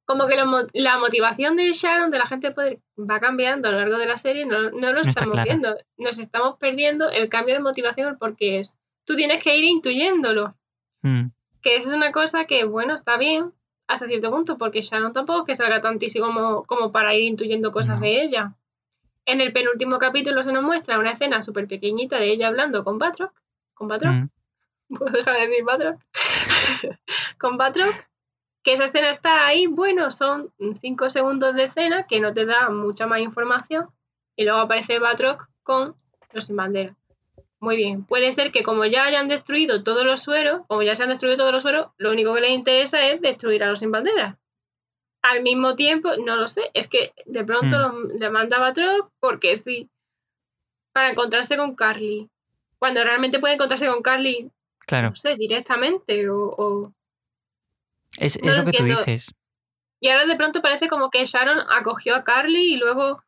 como 0.06 0.26
que 0.28 0.36
lo 0.36 0.46
la 0.72 0.98
motivación 0.98 1.56
de 1.56 1.70
Sharon, 1.72 2.10
de 2.10 2.18
la 2.18 2.26
gente 2.26 2.48
de 2.48 2.54
poder, 2.54 2.78
va 2.98 3.20
cambiando 3.20 3.68
a 3.68 3.72
lo 3.72 3.78
largo 3.80 3.98
de 3.98 4.06
la 4.06 4.16
serie, 4.16 4.46
no, 4.46 4.70
no 4.70 4.92
lo 4.92 5.00
estamos 5.00 5.32
clara. 5.32 5.44
viendo. 5.44 5.76
Nos 5.98 6.18
estamos 6.18 6.56
perdiendo 6.58 7.10
el 7.10 7.28
cambio 7.28 7.54
de 7.54 7.60
motivación, 7.60 8.08
el 8.08 8.16
por 8.16 8.36
qué 8.36 8.58
es. 8.60 8.78
Tú 9.04 9.14
tienes 9.16 9.42
que 9.42 9.56
ir 9.56 9.64
intuyéndolo, 9.64 10.54
Mm, 11.02 11.26
que 11.62 11.76
eso 11.76 11.90
es 11.90 11.94
una 11.94 12.10
cosa 12.10 12.46
que, 12.46 12.64
bueno, 12.64 12.94
está 12.94 13.16
bien 13.18 13.52
hasta 13.86 14.06
cierto 14.06 14.30
punto, 14.30 14.56
porque 14.58 14.80
Sharon 14.80 15.12
tampoco 15.12 15.40
es 15.40 15.46
que 15.46 15.54
salga 15.54 15.80
tantísimo 15.80 16.26
como, 16.26 16.64
como 16.64 16.90
para 16.90 17.14
ir 17.14 17.22
intuyendo 17.24 17.70
cosas 17.70 17.96
No. 17.96 18.02
de 18.02 18.22
ella. 18.22 18.54
En 19.26 19.40
el 19.40 19.52
penúltimo 19.52 19.98
capítulo 19.98 20.42
se 20.42 20.52
nos 20.52 20.62
muestra 20.64 20.98
una 20.98 21.12
escena 21.12 21.42
súper 21.42 21.66
pequeñita 21.68 22.18
de 22.18 22.30
ella 22.32 22.48
hablando 22.48 22.82
con 22.84 22.98
Batroc. 22.98 23.32
¿Con 23.74 23.86
Batroc? 23.88 24.12
mm. 24.12 24.28
¿Puedo 24.98 25.10
dejar 25.12 25.34
de 25.34 25.46
decir 25.48 25.64
Batroc? 25.64 26.00
con 27.38 27.56
Batroc. 27.56 27.94
Que 28.66 28.72
esa 28.72 28.86
escena 28.86 29.08
está 29.10 29.46
ahí, 29.46 29.68
bueno, 29.68 30.10
son 30.10 30.52
cinco 30.80 31.08
segundos 31.08 31.54
de 31.54 31.62
escena 31.64 32.04
que 32.08 32.18
no 32.18 32.34
te 32.34 32.46
da 32.46 32.68
mucha 32.68 33.06
más 33.06 33.20
información. 33.20 33.86
Y 34.34 34.42
luego 34.44 34.58
aparece 34.58 34.98
Batroc 34.98 35.46
con 35.62 35.94
los 36.32 36.46
sin 36.46 36.56
bandera. 36.56 36.96
Muy 37.60 37.76
bien. 37.76 38.04
Puede 38.04 38.32
ser 38.32 38.50
que 38.50 38.64
como 38.64 38.84
ya 38.84 39.04
hayan 39.04 39.28
destruido 39.28 39.84
todos 39.84 40.04
los 40.04 40.20
sueros, 40.20 40.62
como 40.66 40.82
ya 40.82 40.96
se 40.96 41.04
han 41.04 41.10
destruido 41.10 41.36
todos 41.38 41.52
los 41.52 41.62
sueros, 41.62 41.92
lo 41.96 42.10
único 42.10 42.34
que 42.34 42.40
les 42.40 42.50
interesa 42.50 43.06
es 43.06 43.20
destruir 43.20 43.62
a 43.62 43.68
los 43.68 43.78
sin 43.78 43.92
bandera. 43.92 44.36
Al 45.22 45.42
mismo 45.44 45.76
tiempo, 45.76 46.10
no 46.16 46.34
lo 46.34 46.48
sé, 46.48 46.62
es 46.74 46.88
que 46.88 47.12
de 47.24 47.44
pronto 47.44 47.76
Mm. 47.76 47.80
los- 47.80 48.14
le 48.20 48.30
manda 48.30 48.58
Batroc 48.58 49.12
porque 49.20 49.54
sí. 49.54 49.88
Para 50.92 51.10
encontrarse 51.10 51.56
con 51.56 51.76
Carly. 51.76 52.28
Cuando 52.80 53.04
realmente 53.04 53.38
puede 53.38 53.54
encontrarse 53.54 53.86
con 53.86 54.02
Carly, 54.02 54.50
Claro, 54.80 55.08
no 55.10 55.16
sé, 55.16 55.36
directamente 55.36 56.28
o... 56.28 56.36
o- 56.48 56.92
es, 58.18 58.36
es 58.36 58.42
no 58.42 58.50
lo 58.52 58.56
lo 58.58 58.64
que 58.64 58.70
tú 58.72 58.82
entiendo. 58.84 59.04
dices. 59.04 59.34
Y 60.00 60.08
ahora 60.08 60.26
de 60.26 60.36
pronto 60.36 60.60
parece 60.60 60.88
como 60.88 61.10
que 61.10 61.24
Sharon 61.24 61.58
acogió 61.70 62.14
a 62.16 62.24
Carly 62.24 62.74
y 62.74 62.76
luego... 62.76 63.22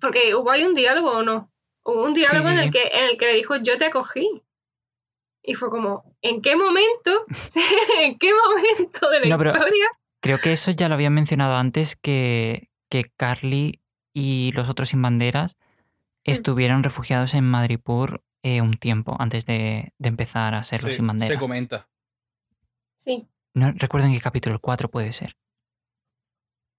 Porque 0.00 0.34
hubo 0.34 0.50
ahí 0.50 0.64
un 0.64 0.74
diálogo 0.74 1.10
o 1.12 1.22
no. 1.22 1.52
Hubo 1.84 2.02
un 2.04 2.12
diálogo 2.14 2.42
sí, 2.48 2.52
en, 2.52 2.58
el 2.58 2.64
sí. 2.64 2.70
Que, 2.70 2.82
en 2.98 3.04
el 3.10 3.16
que 3.16 3.26
le 3.26 3.34
dijo 3.34 3.54
yo 3.56 3.76
te 3.76 3.84
acogí. 3.84 4.42
Y 5.44 5.54
fue 5.54 5.70
como, 5.70 6.16
¿en 6.20 6.42
qué 6.42 6.56
momento? 6.56 7.24
¿En 8.00 8.18
qué 8.18 8.32
momento 8.34 9.08
de 9.08 9.20
la 9.20 9.36
No, 9.36 9.36
historia? 9.36 9.86
Creo 10.20 10.38
que 10.40 10.52
eso 10.52 10.72
ya 10.72 10.88
lo 10.88 10.94
habían 10.94 11.14
mencionado 11.14 11.54
antes, 11.54 11.94
que, 11.94 12.70
que 12.90 13.04
Carly 13.16 13.80
y 14.12 14.50
los 14.52 14.68
otros 14.68 14.88
sin 14.88 15.00
banderas 15.02 15.56
estuvieron 16.24 16.82
refugiados 16.82 17.34
en 17.34 17.44
Madripur 17.44 18.22
eh, 18.42 18.60
un 18.62 18.72
tiempo 18.72 19.16
antes 19.20 19.46
de, 19.46 19.92
de 19.98 20.08
empezar 20.08 20.54
a 20.56 20.64
ser 20.64 20.82
los 20.82 20.92
Sí, 20.92 20.96
sin 20.96 21.06
banderas. 21.06 21.28
se 21.34 21.38
comenta. 21.38 21.88
Sí, 22.96 23.28
No 23.54 23.72
recuerdo 23.72 24.06
en 24.06 24.14
qué 24.14 24.20
capítulo, 24.20 24.54
el 24.54 24.60
4 24.60 24.88
puede 24.90 25.12
ser. 25.12 25.34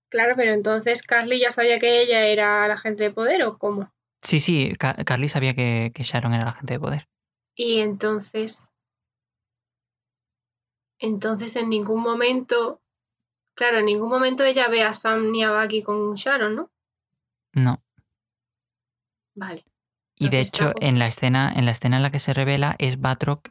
claro, 0.09 0.33
pero 0.35 0.53
entonces 0.53 1.01
Carly 1.01 1.39
ya 1.39 1.49
sabía 1.51 1.79
que 1.79 2.01
ella 2.01 2.27
era 2.27 2.67
la 2.67 2.77
gente 2.77 3.03
de 3.03 3.11
poder 3.11 3.43
o 3.43 3.57
cómo. 3.57 3.91
Sí, 4.21 4.39
sí, 4.39 4.71
Ca- 4.79 4.95
Carly 5.05 5.27
sabía 5.27 5.53
que, 5.53 5.91
que 5.93 6.03
Sharon 6.03 6.33
era 6.33 6.45
la 6.45 6.53
gente 6.53 6.75
de 6.75 6.79
poder. 6.79 7.07
Y 7.55 7.79
entonces, 7.79 8.71
entonces 10.99 11.55
en 11.55 11.69
ningún 11.69 12.01
momento, 12.01 12.81
claro, 13.55 13.79
en 13.79 13.85
ningún 13.85 14.09
momento 14.09 14.43
ella 14.43 14.67
ve 14.69 14.83
a 14.83 14.93
Sam 14.93 15.31
ni 15.31 15.43
a 15.43 15.51
Bucky 15.51 15.83
con 15.83 16.13
Sharon, 16.15 16.55
¿no? 16.55 16.71
No. 17.53 17.81
Vale. 19.35 19.65
Y 20.15 20.29
de 20.29 20.39
hecho, 20.39 20.73
en 20.79 20.99
la 20.99 21.07
escena, 21.07 21.51
en 21.55 21.65
la 21.65 21.71
escena 21.71 21.97
en 21.97 22.03
la 22.03 22.11
que 22.11 22.19
se 22.19 22.33
revela, 22.33 22.75
es 22.77 23.01
Batroc 23.01 23.49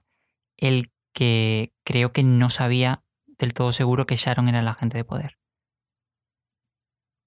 el 0.56 0.90
que 1.12 1.72
creo 1.84 2.12
que 2.12 2.22
no 2.22 2.50
sabía 2.50 3.02
del 3.42 3.54
todo 3.54 3.72
seguro 3.72 4.06
que 4.06 4.16
Sharon 4.16 4.48
era 4.48 4.62
la 4.62 4.70
agente 4.70 4.96
de 4.98 5.04
poder. 5.04 5.36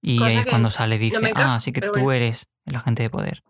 Y 0.02 0.22
ahí 0.22 0.42
que 0.44 0.50
cuando 0.50 0.70
sale 0.70 0.98
dice, 0.98 1.18
encaja, 1.18 1.52
ah, 1.52 1.56
así 1.56 1.72
que 1.72 1.80
tú 1.80 1.90
bueno. 1.92 2.12
eres 2.12 2.46
el 2.64 2.76
agente 2.76 3.02
de 3.02 3.10
poder. 3.10 3.42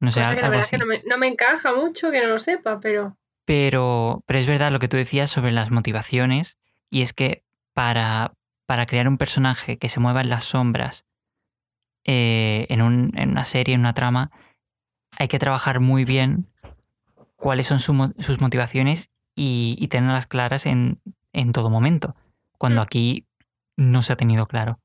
No 0.00 0.10
sé, 0.10 0.20
algo 0.22 0.40
verdad 0.42 0.60
es 0.60 0.66
así. 0.66 0.70
que 0.72 0.78
no 0.78 0.86
me, 0.86 1.02
no 1.06 1.18
me 1.18 1.26
encaja 1.28 1.74
mucho 1.74 2.10
que 2.10 2.20
no 2.20 2.28
lo 2.28 2.38
sepa, 2.38 2.78
pero 2.78 3.16
Pero, 3.46 4.22
pero 4.26 4.38
es 4.38 4.46
verdad 4.46 4.70
lo 4.70 4.78
que 4.78 4.88
tú 4.88 4.96
decías 4.96 5.30
sobre 5.30 5.52
las 5.52 5.70
motivaciones, 5.70 6.58
y 6.90 7.02
es 7.02 7.12
que 7.12 7.42
para, 7.74 8.34
para 8.66 8.86
crear 8.86 9.08
un 9.08 9.18
personaje 9.18 9.78
que 9.78 9.88
se 9.88 10.00
mueva 10.00 10.20
en 10.20 10.28
las 10.30 10.44
sombras 10.44 11.04
eh, 12.04 12.66
en, 12.68 12.82
un- 12.82 13.12
en 13.16 13.30
una 13.30 13.44
serie, 13.44 13.74
en 13.74 13.80
una 13.80 13.94
trama, 13.94 14.30
hay 15.18 15.28
que 15.28 15.38
trabajar 15.38 15.80
muy 15.80 16.04
bien 16.04 16.42
cuáles 17.36 17.66
son 17.66 17.78
su 17.78 18.14
sus 18.18 18.40
motivaciones 18.40 19.10
y, 19.34 19.76
y 19.78 19.88
tenerlas 19.88 20.26
claras 20.26 20.66
en, 20.66 21.00
en 21.36 21.52
todo 21.52 21.70
momento, 21.70 22.14
cuando 22.58 22.80
Mm. 22.80 22.84
aquí 22.84 23.26
no 23.76 24.02
se 24.02 24.12
ha 24.12 24.16
tenido 24.16 24.46
claro. 24.46 24.80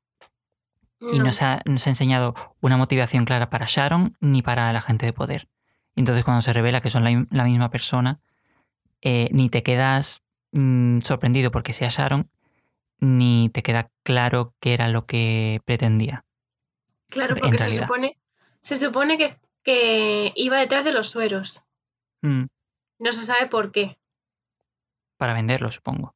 Y 1.00 1.18
no, 1.18 1.32
se, 1.32 1.46
ha, 1.46 1.62
no 1.66 1.80
se 1.80 1.90
ha 1.90 1.94
enseñado 1.94 2.36
una 2.62 2.78
motivación 2.78 3.26
clara 3.26 3.50
para 3.50 3.66
Sharon 3.68 4.16
ni 4.20 4.44
para 4.44 4.72
la 4.72 4.82
gente 4.82 5.08
de 5.08 5.14
poder. 5.14 5.48
Entonces 5.96 6.24
cuando 6.24 6.42
se 6.42 6.54
revela 6.54 6.80
que 6.82 6.92
son 6.92 7.04
la, 7.04 7.26
la 7.32 7.44
misma 7.46 7.72
persona, 7.72 8.20
eh, 9.02 9.28
ni 9.32 9.50
te 9.50 9.64
quedas 9.64 10.22
mm, 10.52 11.00
sorprendido 11.00 11.50
porque 11.50 11.74
sea 11.74 11.88
Sharon, 11.90 12.30
ni 13.00 13.50
te 13.50 13.64
queda 13.64 13.90
claro 14.04 14.54
qué 14.60 14.74
era 14.76 14.90
lo 14.90 15.08
que 15.08 15.60
pretendía. 15.66 16.24
Claro, 17.10 17.36
porque 17.36 17.58
se 17.58 17.76
supone, 17.82 18.18
se 18.60 18.76
supone 18.76 19.18
que, 19.18 19.28
que 19.64 20.32
iba 20.36 20.60
detrás 20.60 20.86
de 20.86 20.94
los 20.94 21.10
sueros. 21.10 21.66
Mm, 22.22 22.44
No 23.00 23.12
se 23.12 23.26
sabe 23.26 23.48
por 23.48 23.72
qué. 23.72 23.98
para 25.18 25.34
venderlo, 25.34 25.72
supongo. 25.72 26.14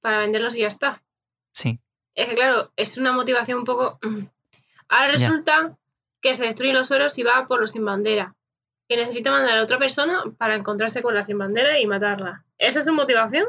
Para 0.00 0.18
venderlos 0.18 0.56
y 0.56 0.60
ya 0.60 0.66
está. 0.68 1.02
Sí. 1.52 1.78
Es 2.14 2.28
que 2.28 2.34
claro, 2.34 2.72
es 2.76 2.96
una 2.98 3.12
motivación 3.12 3.58
un 3.60 3.64
poco. 3.64 3.98
mm. 4.02 4.24
Ahora 4.88 5.08
resulta 5.12 5.76
que 6.20 6.34
se 6.34 6.44
destruyen 6.44 6.76
los 6.76 6.88
sueros 6.88 7.16
y 7.18 7.22
va 7.22 7.46
por 7.46 7.60
los 7.60 7.72
sin 7.72 7.84
bandera. 7.84 8.34
Que 8.88 8.96
necesita 8.96 9.30
mandar 9.30 9.56
a 9.58 9.62
otra 9.62 9.78
persona 9.78 10.22
para 10.36 10.56
encontrarse 10.56 11.00
con 11.02 11.14
la 11.14 11.22
sin 11.22 11.38
bandera 11.38 11.78
y 11.78 11.86
matarla. 11.86 12.44
¿Esa 12.58 12.80
es 12.80 12.84
su 12.86 12.92
motivación? 12.92 13.46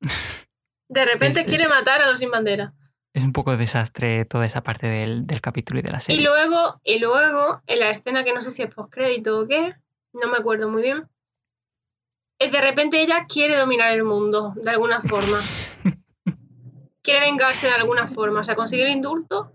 De 0.88 1.04
repente 1.04 1.40
Es- 1.40 1.46
quiere 1.46 1.64
es- 1.64 1.68
matar 1.68 2.02
a 2.02 2.06
los 2.06 2.18
sin 2.18 2.30
bandera. 2.30 2.72
Es 3.14 3.24
un 3.24 3.32
poco 3.32 3.56
desastre 3.58 4.24
toda 4.24 4.46
esa 4.46 4.62
parte 4.62 4.86
del, 4.86 5.26
del 5.26 5.40
capítulo 5.42 5.80
y 5.80 5.82
de 5.82 5.90
la 5.92 5.98
Y 5.98 6.00
serie. 6.00 6.22
luego, 6.22 6.80
y 6.82 6.98
luego, 6.98 7.60
en 7.66 7.80
la 7.80 7.90
escena 7.90 8.24
que 8.24 8.32
no 8.32 8.40
sé 8.40 8.50
si 8.50 8.62
es 8.62 8.74
postcrédito 8.74 9.38
o 9.38 9.46
qué, 9.46 9.74
no 10.14 10.28
me 10.28 10.38
acuerdo 10.38 10.70
muy 10.70 10.80
bien. 10.80 11.08
De 12.38 12.60
repente 12.60 13.02
ella 13.02 13.26
quiere 13.28 13.56
dominar 13.58 13.92
el 13.92 14.02
mundo 14.04 14.54
de 14.56 14.70
alguna 14.70 15.00
forma. 15.02 15.40
quiere 17.02 17.20
vengarse 17.20 17.66
de 17.66 17.74
alguna 17.74 18.06
forma. 18.08 18.40
O 18.40 18.44
sea, 18.44 18.54
consigue 18.54 18.84
el 18.84 18.90
indulto. 18.90 19.52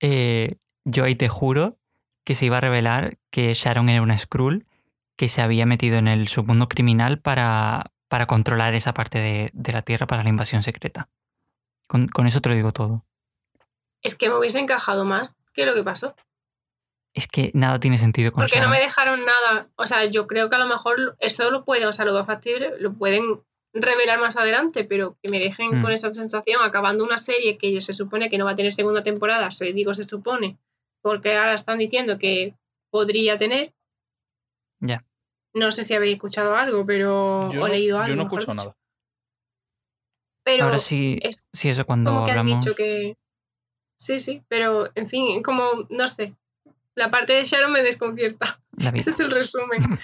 Eh, 0.00 0.56
yo 0.84 1.04
ahí 1.04 1.14
te 1.14 1.28
juro 1.28 1.78
que 2.24 2.34
se 2.34 2.46
iba 2.46 2.58
a 2.58 2.60
revelar 2.60 3.18
que 3.30 3.52
Sharon 3.54 3.88
era 3.88 4.02
una 4.02 4.18
Skrull 4.18 4.66
que 5.16 5.28
se 5.28 5.42
había 5.42 5.66
metido 5.66 5.98
en 5.98 6.08
el 6.08 6.28
submundo 6.28 6.68
criminal 6.68 7.20
para, 7.20 7.92
para 8.08 8.26
controlar 8.26 8.74
esa 8.74 8.94
parte 8.94 9.18
de, 9.18 9.50
de 9.52 9.72
la 9.72 9.82
Tierra 9.82 10.06
para 10.06 10.22
la 10.22 10.30
invasión 10.30 10.62
secreta. 10.62 11.08
Con, 11.86 12.08
con 12.08 12.26
eso 12.26 12.40
te 12.40 12.48
lo 12.48 12.54
digo 12.54 12.72
todo. 12.72 13.04
Es 14.02 14.14
que 14.14 14.28
me 14.28 14.38
hubiese 14.38 14.60
encajado 14.60 15.04
más 15.04 15.36
que 15.52 15.66
lo 15.66 15.74
que 15.74 15.82
pasó. 15.82 16.14
Es 17.12 17.26
que 17.26 17.50
nada 17.54 17.80
tiene 17.80 17.98
sentido 17.98 18.32
con 18.32 18.42
Porque 18.42 18.60
no 18.60 18.68
me 18.68 18.78
dejaron 18.78 19.24
nada. 19.24 19.68
O 19.76 19.86
sea, 19.86 20.04
yo 20.04 20.26
creo 20.26 20.48
que 20.48 20.56
a 20.56 20.60
lo 20.60 20.66
mejor 20.66 21.16
eso 21.18 21.50
lo 21.50 21.64
puede, 21.64 21.86
o 21.86 21.92
sea, 21.92 22.04
lo 22.04 22.14
va 22.14 22.24
factible, 22.24 22.72
lo 22.78 22.94
pueden 22.94 23.42
revelar 23.72 24.18
más 24.20 24.36
adelante, 24.36 24.84
pero 24.84 25.16
que 25.22 25.28
me 25.30 25.38
dejen 25.38 25.78
Mm. 25.78 25.82
con 25.82 25.92
esa 25.92 26.10
sensación 26.10 26.60
acabando 26.62 27.04
una 27.04 27.18
serie 27.18 27.56
que 27.58 27.80
se 27.80 27.92
supone 27.92 28.28
que 28.28 28.38
no 28.38 28.44
va 28.44 28.52
a 28.52 28.56
tener 28.56 28.72
segunda 28.72 29.02
temporada, 29.02 29.50
se 29.50 29.72
digo 29.72 29.94
se 29.94 30.04
supone, 30.04 30.58
porque 31.02 31.36
ahora 31.36 31.54
están 31.54 31.78
diciendo 31.78 32.18
que 32.18 32.54
podría 32.90 33.36
tener. 33.36 33.72
Ya. 34.80 35.04
No 35.54 35.70
sé 35.70 35.82
si 35.84 35.94
habéis 35.94 36.14
escuchado 36.14 36.56
algo, 36.56 36.84
pero 36.84 37.50
Yo 37.52 37.60
o 37.62 37.66
no, 37.66 37.72
leído 37.72 37.98
algo. 37.98 38.08
yo 38.08 38.16
no 38.16 38.22
escucho 38.24 38.52
nada. 38.54 38.76
Pero 40.44 40.64
Ahora 40.64 40.78
sí, 40.78 41.18
es 41.22 41.46
sí, 41.52 41.68
eso 41.68 41.84
cuando 41.84 42.10
como 42.12 42.24
que 42.24 42.30
han 42.32 42.38
hablamos. 42.38 42.64
dicho 42.64 42.74
que 42.74 43.16
sí, 43.98 44.18
sí, 44.20 44.42
pero 44.48 44.90
en 44.94 45.08
fin, 45.08 45.42
como 45.42 45.86
no 45.90 46.08
sé. 46.08 46.34
La 46.96 47.10
parte 47.10 47.34
de 47.34 47.44
Sharon 47.44 47.72
me 47.72 47.82
desconcierta. 47.82 48.60
Ese 48.94 49.10
es 49.10 49.20
el 49.20 49.30
resumen. 49.30 49.78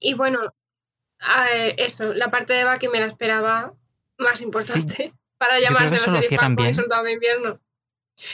y 0.00 0.14
bueno, 0.14 0.40
eso, 1.76 2.12
la 2.14 2.30
parte 2.30 2.52
de 2.52 2.64
Bucky 2.64 2.88
me 2.88 3.00
la 3.00 3.06
esperaba 3.06 3.74
más 4.18 4.40
importante 4.40 5.12
para 5.38 5.56
que 5.56 5.62
llamarse 5.62 5.96
la 5.96 6.22
serie 6.22 6.38
Falcon. 6.38 6.74
Soldado 6.74 7.04
de 7.04 7.12
Invierno. 7.12 7.60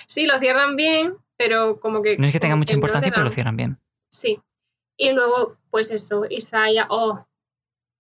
Sí, 0.07 0.27
lo 0.27 0.39
cierran 0.39 0.77
bien, 0.77 1.17
pero 1.37 1.79
como 1.81 2.03
que... 2.03 2.17
No 2.19 2.27
es 2.27 2.33
que 2.33 2.41
tenga 2.41 2.57
mucha 2.57 2.75
importancia, 2.75 3.11
pero 3.11 3.25
lo 3.25 3.31
cierran 3.31 3.57
bien. 3.57 3.79
Sí. 4.11 4.41
Y 4.97 5.13
luego, 5.13 5.57
pues 5.71 5.91
eso, 5.91 6.25
Isaiah, 6.29 6.87
oh. 6.91 7.25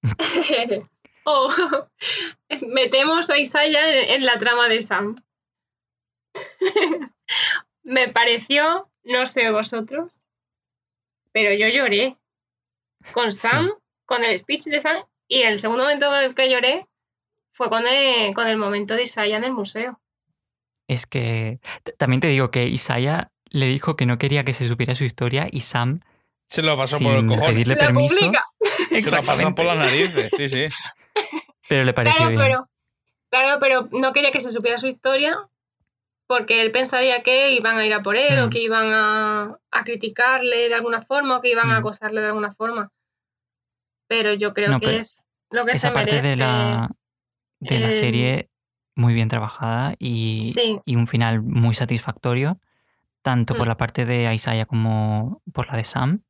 oh. 1.25 1.51
Metemos 2.63 3.31
a 3.31 3.39
Isaiah 3.39 4.03
en, 4.03 4.11
en 4.11 4.27
la 4.27 4.39
trama 4.39 4.69
de 4.69 4.83
Sam. 4.83 5.17
Me 7.83 8.09
pareció, 8.09 8.91
no 9.05 9.27
sé 9.27 9.51
vosotros, 9.51 10.27
pero 11.33 11.55
yo 11.55 11.69
lloré 11.69 12.17
con 13.13 13.31
Sam, 13.31 13.73
con 14.07 14.25
el 14.25 14.39
speech 14.39 14.65
de 14.65 14.81
Sam, 14.81 14.97
y 15.29 15.43
el 15.43 15.59
segundo 15.59 15.83
momento 15.85 16.07
en 16.15 16.25
el 16.25 16.35
que 16.35 16.49
lloré 16.51 16.87
fue 17.53 17.69
con 17.69 17.87
el, 17.87 18.33
con 18.35 18.47
el 18.47 18.57
momento 18.57 18.95
de 18.95 19.03
Isaiah 19.03 19.37
en 19.37 19.45
el 19.45 19.53
museo. 19.53 20.01
Es 20.89 21.07
que 21.07 21.59
también 21.99 22.21
te 22.21 22.29
digo 22.29 22.51
que 22.51 22.65
Isaiah 22.67 23.31
le 23.51 23.67
dijo 23.67 23.97
que 23.97 24.07
no 24.07 24.19
quería 24.19 24.45
que 24.45 24.53
se 24.53 24.69
supiera 24.69 24.95
su 24.95 25.05
historia 25.05 25.49
y 25.51 25.61
Sam, 25.63 26.01
Se 26.49 26.63
lo 26.63 26.77
pasó 26.77 26.99
sin 26.99 27.07
por 27.09 27.17
el 27.17 27.27
cojón. 27.27 27.47
pedirle 27.47 27.75
La 27.75 27.81
permiso, 27.87 28.17
publica. 28.19 28.47
Se 28.91 29.11
lo 29.17 29.23
pasan 29.25 29.55
por 29.55 29.65
las 29.67 29.77
narices. 29.79 30.31
Sí, 30.37 30.49
sí. 30.49 30.67
pero 31.69 31.85
le 31.85 31.93
pareció 31.93 32.17
Claro, 32.19 32.31
bien. 32.31 32.41
pero, 32.43 32.69
claro, 33.31 33.59
pero 33.61 33.89
no 33.93 34.13
quería 34.13 34.31
que 34.31 34.41
se 34.41 34.53
supiera 34.53 34.79
su 34.79 34.87
historia 34.87 35.37
porque 36.29 36.61
él 36.61 36.71
pensaría 36.73 37.23
que 37.23 37.53
iban 37.53 37.79
a 37.79 37.87
ir 37.87 37.95
a 37.95 38.03
por 38.03 38.17
él 38.17 38.39
o 38.41 38.47
Mm. 38.47 38.51
que 38.51 38.59
iban 38.61 38.93
a, 38.93 39.59
a 39.73 39.85
criticarle 39.85 40.69
de 40.69 40.75
alguna 40.75 41.01
forma 41.03 41.39
o 41.39 41.41
que 41.41 41.51
iban 41.51 41.71
a 41.71 41.77
Mm. 41.77 41.79
acosarle 41.79 42.21
de 42.21 42.27
alguna 42.29 42.55
forma. 42.55 42.91
Pero 44.09 44.35
yo 44.35 44.53
creo 44.55 44.71
No, 44.71 44.79
que 44.79 44.99
es 44.99 45.27
lo 45.51 45.65
que 45.65 45.73
se 45.73 45.79
Esa 45.79 45.93
parte 45.93 46.11
merece. 46.13 46.29
de 46.31 46.37
la, 46.37 46.91
de 47.61 47.79
la 47.81 47.87
el- 47.89 47.93
serie 47.93 48.51
muy 48.95 49.13
bien 49.15 49.29
trabajada 49.29 49.95
y, 49.99 50.43
Sí, 50.43 50.81
y 50.85 50.97
un 50.97 51.07
final 51.07 51.43
muy 51.43 51.75
satisfactorio, 51.75 52.59
tanto 53.23 53.55
por 53.55 53.67
Mm. 53.67 53.69
la 53.69 53.77
parte 53.77 54.05
de 54.07 54.33
Isaiah 54.35 54.67
como 54.67 55.43
por 55.53 55.67
la 55.69 55.77
de 55.77 55.85
Sam. 55.85 56.23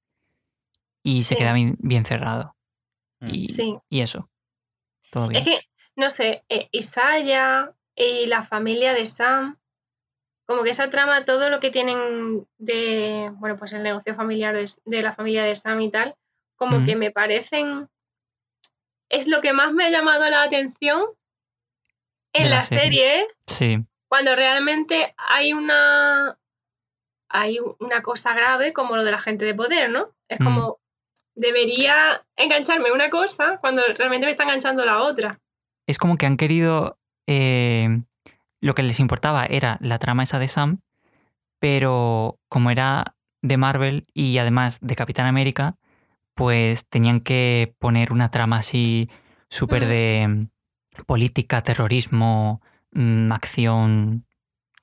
Y 1.02 1.20
se 1.20 1.36
queda 1.36 1.52
bien, 1.52 1.76
bien 1.78 2.04
cerrado. 2.04 2.56
Mm. 3.20 3.28
Y, 3.32 3.48
sí. 3.48 3.76
y 3.88 4.00
eso. 4.00 4.28
Todo 5.10 5.28
bien. 5.28 5.40
Es 5.42 5.48
que, 5.48 5.60
no 5.94 6.10
sé, 6.10 6.42
eh, 6.48 6.68
Isaiah 6.72 7.72
y 7.94 8.26
la 8.26 8.42
familia 8.42 8.92
de 8.92 9.06
Sam, 9.06 9.58
como 10.46 10.64
que 10.64 10.70
esa 10.70 10.90
trama, 10.90 11.24
todo 11.24 11.48
lo 11.48 11.60
que 11.60 11.70
tienen 11.70 12.46
de, 12.58 13.30
bueno, 13.36 13.56
pues 13.56 13.72
el 13.72 13.82
negocio 13.84 14.14
familiar 14.14 14.54
de, 14.54 14.66
de 14.84 15.02
la 15.02 15.12
familia 15.12 15.44
de 15.44 15.54
Sam 15.56 15.80
y 15.80 15.90
tal, 15.90 16.16
como 16.56 16.82
que 16.84 16.96
me 16.96 17.10
parecen... 17.10 17.88
Es 19.08 19.28
lo 19.28 19.40
que 19.40 19.52
más 19.52 19.72
me 19.72 19.84
ha 19.84 19.90
llamado 19.90 20.28
la 20.28 20.42
atención 20.42 21.04
en 22.32 22.44
De 22.44 22.48
la 22.50 22.56
la, 22.56 22.62
serie. 22.62 22.80
serie. 22.90 23.26
Sí. 23.46 23.76
cuando 24.08 24.34
realmente 24.36 25.14
hay 25.16 25.52
una 25.52 26.38
hay 27.28 27.58
una 27.80 28.02
cosa 28.02 28.34
grave 28.34 28.72
como 28.72 28.96
lo 28.96 29.02
de 29.04 29.10
la 29.10 29.18
gente 29.18 29.44
de 29.44 29.54
poder, 29.54 29.90
¿no? 29.90 30.12
Es 30.28 30.40
Mm. 30.40 30.44
como 30.44 30.78
debería 31.34 32.24
engancharme 32.36 32.92
una 32.92 33.10
cosa 33.10 33.58
cuando 33.60 33.82
realmente 33.96 34.26
me 34.26 34.30
está 34.32 34.44
enganchando 34.44 34.84
la 34.84 35.02
otra. 35.02 35.38
Es 35.86 35.98
como 35.98 36.16
que 36.16 36.26
han 36.26 36.36
querido. 36.36 36.98
eh, 37.28 37.88
lo 38.60 38.74
que 38.74 38.82
les 38.84 39.00
importaba 39.00 39.44
era 39.44 39.76
la 39.80 39.98
trama 39.98 40.22
esa 40.22 40.38
de 40.38 40.46
Sam, 40.48 40.80
pero 41.60 42.38
como 42.48 42.70
era 42.70 43.16
de 43.42 43.56
Marvel 43.56 44.06
y 44.14 44.38
además 44.38 44.78
de 44.80 44.94
Capitán 44.96 45.26
América, 45.26 45.76
pues 46.36 46.86
tenían 46.88 47.20
que 47.20 47.74
poner 47.80 48.12
una 48.12 48.28
trama 48.30 48.58
así 48.58 49.08
súper 49.48 49.86
de 49.88 50.26
mm, 50.28 51.04
política, 51.06 51.62
terrorismo, 51.62 52.60
mm, 52.92 53.32
acción, 53.32 54.26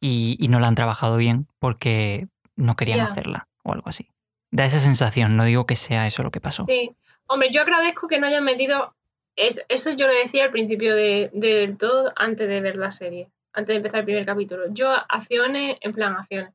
y, 0.02 0.36
y 0.40 0.48
no 0.50 0.60
la 0.60 0.68
han 0.68 0.76
trabajado 0.76 1.16
bien 1.16 1.48
porque 1.60 2.28
no 2.58 2.76
querían 2.76 3.00
hacerla 3.02 3.48
o 3.64 3.72
algo 3.72 3.88
así. 3.88 4.10
Da 4.52 4.66
esa 4.66 4.80
sensación, 4.80 5.38
no 5.38 5.46
digo 5.46 5.66
que 5.66 5.76
sea 5.76 6.06
eso 6.08 6.24
lo 6.24 6.32
que 6.32 6.42
pasó. 6.42 6.66
Sí. 6.66 6.92
Hombre, 7.28 7.50
yo 7.52 7.62
agradezco 7.62 8.08
que 8.08 8.20
no 8.20 8.28
hayan 8.28 8.44
metido. 8.44 8.94
es- 9.36 9.66
eso 9.68 9.90
yo 9.92 10.06
lo 10.06 10.14
decía 10.14 10.44
al 10.44 10.52
principio 10.52 10.94
de- 10.96 11.32
del 11.34 11.76
todo, 11.78 12.12
antes 12.16 12.48
de 12.48 12.62
ver 12.62 12.78
la 12.78 12.92
serie, 12.92 13.30
antes 13.52 13.74
de 13.74 13.78
empezar 13.78 14.02
el 14.02 14.06
primer 14.06 14.26
capítulo. 14.28 14.66
Yo, 14.72 14.92
acciones, 15.10 15.78
en 15.82 15.92
plan, 15.92 16.14
acciones. 16.16 16.54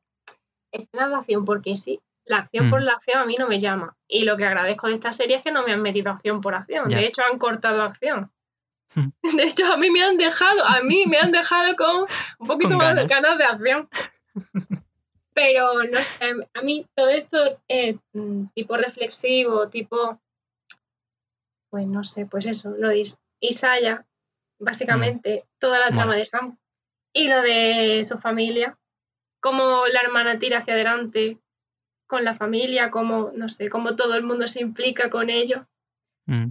Escenas 0.71 1.09
de 1.09 1.15
acción, 1.15 1.43
porque 1.43 1.75
sí, 1.75 1.99
la 2.29 2.37
acción 2.37 2.69
por 2.69 2.81
Mm. 2.81 2.85
la 2.85 2.93
acción 2.93 3.17
a 3.21 3.25
mí 3.25 3.35
no 3.39 3.47
me 3.47 3.59
llama. 3.59 3.97
Y 4.07 4.23
lo 4.23 4.37
que 4.37 4.45
agradezco 4.45 4.87
de 4.87 4.93
esta 4.93 5.11
serie 5.11 5.37
es 5.37 5.43
que 5.43 5.51
no 5.51 5.63
me 5.63 5.73
han 5.73 5.81
metido 5.81 6.11
acción 6.11 6.41
por 6.41 6.53
acción. 6.53 6.87
De 6.87 7.05
hecho, 7.05 7.23
han 7.23 7.39
cortado 7.39 7.81
acción. 7.81 8.31
Mm. 8.95 9.07
De 9.37 9.43
hecho, 9.43 9.65
a 9.71 9.77
mí 9.77 9.89
me 9.91 10.03
han 10.03 10.15
dejado, 10.17 10.63
a 10.65 10.81
mí 10.81 11.05
me 11.07 11.17
han 11.17 11.31
dejado 11.31 11.75
con 11.75 12.05
un 12.39 12.47
poquito 12.47 12.69
Con 12.75 12.77
más 12.79 12.95
de 12.95 13.07
ganas. 13.07 13.37
de 13.37 13.43
acción. 13.45 13.89
Pero 15.33 15.83
no 15.83 16.03
sé, 16.03 16.15
a 16.53 16.61
mí 16.61 16.85
todo 16.95 17.09
esto 17.09 17.61
eh, 17.67 17.97
mm, 18.13 18.47
tipo 18.53 18.75
reflexivo, 18.77 19.69
tipo, 19.69 20.19
pues 21.69 21.85
no 21.87 22.03
sé, 22.03 22.25
pues 22.25 22.45
eso, 22.45 22.71
lo 22.77 22.89
de 22.89 22.99
Is- 22.99 23.19
Isaya, 23.39 24.05
básicamente 24.59 25.45
toda 25.59 25.79
la 25.79 25.91
trama 25.91 26.15
de 26.15 26.25
Sam 26.25 26.57
y 27.13 27.27
lo 27.29 27.41
de 27.41 28.01
su 28.03 28.17
familia, 28.17 28.77
cómo 29.39 29.87
la 29.87 30.01
hermana 30.01 30.37
tira 30.39 30.57
hacia 30.57 30.73
adelante 30.73 31.37
con 32.09 32.23
la 32.25 32.33
familia, 32.33 32.89
cómo, 32.89 33.31
no 33.37 33.47
sé, 33.49 33.69
cómo 33.69 33.95
todo 33.95 34.15
el 34.15 34.23
mundo 34.23 34.47
se 34.47 34.61
implica 34.61 35.11
con 35.11 35.29
ellos. 35.29 35.61
Mm. 36.25 36.47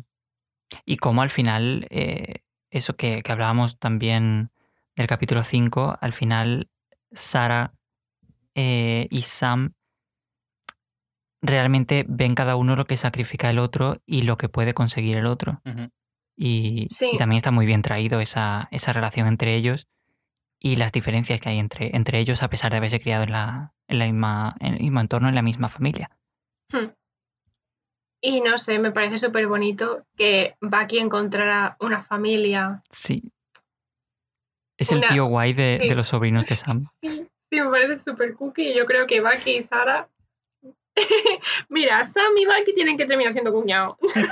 Y 0.84 0.96
como 0.98 1.20
al 1.20 1.30
final, 1.30 1.86
eh, 1.90 2.42
eso 2.70 2.94
que, 2.96 3.20
que 3.22 3.32
hablábamos 3.32 3.78
también 3.78 4.50
del 4.94 5.08
capítulo 5.08 5.42
5, 5.42 5.98
al 6.00 6.12
final 6.12 6.70
Sara 7.10 7.74
eh, 8.54 9.08
y 9.10 9.22
Sam 9.22 9.74
realmente 11.42 12.04
ven 12.08 12.34
cada 12.34 12.54
uno 12.54 12.76
lo 12.76 12.84
que 12.84 12.96
sacrifica 12.96 13.50
el 13.50 13.58
otro 13.58 14.00
y 14.06 14.22
lo 14.22 14.38
que 14.38 14.48
puede 14.48 14.74
conseguir 14.74 15.16
el 15.16 15.26
otro. 15.26 15.60
Y, 16.36 16.86
Sí. 16.88 17.10
y 17.12 17.18
también 17.18 17.38
está 17.38 17.50
muy 17.50 17.66
bien 17.66 17.82
traído 17.82 18.20
esa, 18.20 18.68
esa 18.70 18.92
relación 18.92 19.26
entre 19.26 19.56
ellos 19.56 19.88
y 20.60 20.76
las 20.76 20.92
diferencias 20.92 21.40
que 21.40 21.48
hay 21.48 21.58
entre, 21.58 21.96
entre 21.96 22.20
ellos 22.20 22.44
a 22.44 22.48
pesar 22.50 22.70
de 22.70 22.76
haberse 22.76 23.00
criado 23.00 23.24
en, 23.24 23.32
la, 23.32 23.74
en, 23.88 23.98
la 23.98 24.04
misma, 24.06 24.56
en 24.60 24.74
el 24.74 24.80
mismo 24.80 25.00
entorno, 25.00 25.28
en 25.28 25.34
la 25.34 25.42
misma 25.42 25.68
familia. 25.68 26.10
Hmm. 26.72 26.92
Y 28.20 28.40
no 28.40 28.58
sé, 28.58 28.78
me 28.78 28.90
parece 28.90 29.18
súper 29.18 29.46
bonito 29.46 30.04
que 30.16 30.56
Bucky 30.60 30.98
encontrara 30.98 31.76
una 31.80 32.02
familia. 32.02 32.82
Sí. 32.90 33.32
Es 34.76 34.92
el 34.92 35.02
tío 35.06 35.26
guay 35.26 35.52
de, 35.52 35.78
sí. 35.82 35.88
de 35.88 35.94
los 35.94 36.08
sobrinos 36.08 36.46
de 36.46 36.56
Sam. 36.56 36.82
Sí, 37.50 37.58
me 37.62 37.70
parece 37.70 37.96
súper 37.96 38.34
cookie. 38.34 38.72
y 38.72 38.74
Yo 38.76 38.84
creo 38.84 39.06
que 39.06 39.22
Bucky 39.22 39.56
y 39.56 39.62
Sara. 39.62 40.06
Mira, 41.70 42.04
Sam 42.04 42.32
y 42.38 42.44
Bucky 42.44 42.74
tienen 42.74 42.98
que 42.98 43.06
terminar 43.06 43.32
siendo 43.32 43.52
cuñados. 43.52 43.96
Yo 44.02 44.24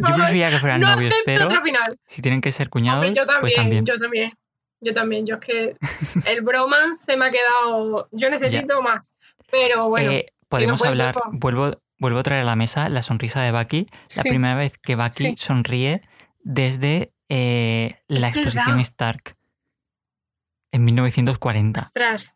favor, 0.00 0.16
prefería 0.16 0.50
que 0.50 0.58
fueran 0.58 0.80
no 0.80 0.96
novios, 0.96 1.14
pero 1.24 1.46
otro 1.46 1.62
final. 1.62 1.96
si 2.06 2.22
tienen 2.22 2.40
que 2.40 2.50
ser 2.50 2.68
cuñados, 2.68 3.04
Hombre, 3.04 3.14
yo 3.14 3.24
también, 3.24 3.40
pues 3.40 3.54
también. 3.54 3.84
yo 3.84 3.96
también. 3.96 4.32
Yo 4.80 4.92
también. 4.92 5.26
Yo 5.26 5.36
es 5.36 5.40
que 5.40 5.76
el 6.26 6.42
bromance 6.42 7.04
se 7.04 7.16
me 7.16 7.26
ha 7.26 7.30
quedado. 7.30 8.08
Yo 8.12 8.30
necesito 8.30 8.80
más. 8.82 9.12
Pero 9.50 9.88
bueno. 9.88 10.10
Eh, 10.12 10.32
podemos 10.48 10.84
hablar, 10.84 11.16
vuelvo, 11.32 11.80
vuelvo 11.98 12.18
a 12.18 12.22
traer 12.22 12.42
a 12.42 12.46
la 12.46 12.56
mesa 12.56 12.88
la 12.88 13.02
sonrisa 13.02 13.40
de 13.42 13.52
Bucky. 13.52 13.86
La 14.16 14.22
primera 14.22 14.54
vez 14.54 14.72
que 14.82 14.94
Bucky 14.96 15.10
Sí. 15.10 15.34
sonríe 15.38 16.02
desde 16.40 17.12
eh, 17.28 18.00
la 18.08 18.18
Es 18.28 18.36
exposición 18.36 18.66
verdad. 18.66 18.80
Stark 18.80 19.34
en 20.72 20.84
1940. 20.84 21.80
Ostras. 21.80 22.34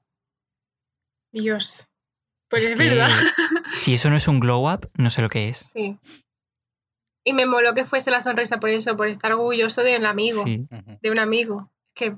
Dios. 1.33 1.87
Pues 2.49 2.67
es, 2.67 2.77
que 2.77 2.89
verdad. 2.89 3.09
Si 3.75 3.95
eso 3.95 4.11
no 4.11 4.17
es 4.17 4.29
un 4.29 4.39
glow 4.41 4.71
up, 4.71 4.91
no 4.95 5.09
sé 5.11 5.23
lo 5.23 5.29
que 5.31 5.49
es. 5.49 5.57
Sí. 5.57 5.97
Y 7.25 7.33
me 7.33 7.47
moló 7.47 7.73
que 7.73 7.85
fuese 7.85 8.11
la 8.11 8.21
sonrisa 8.21 8.59
por 8.59 8.69
eso, 8.71 8.97
por 8.97 9.07
estar 9.07 9.33
orgulloso 9.33 9.83
de 9.83 9.97
un 9.97 10.07
amigo. 10.07 10.43
Sí. 10.45 10.65
de 11.01 11.11
un 11.11 11.19
amigo. 11.19 11.71
Es 11.89 11.95
que 11.95 12.17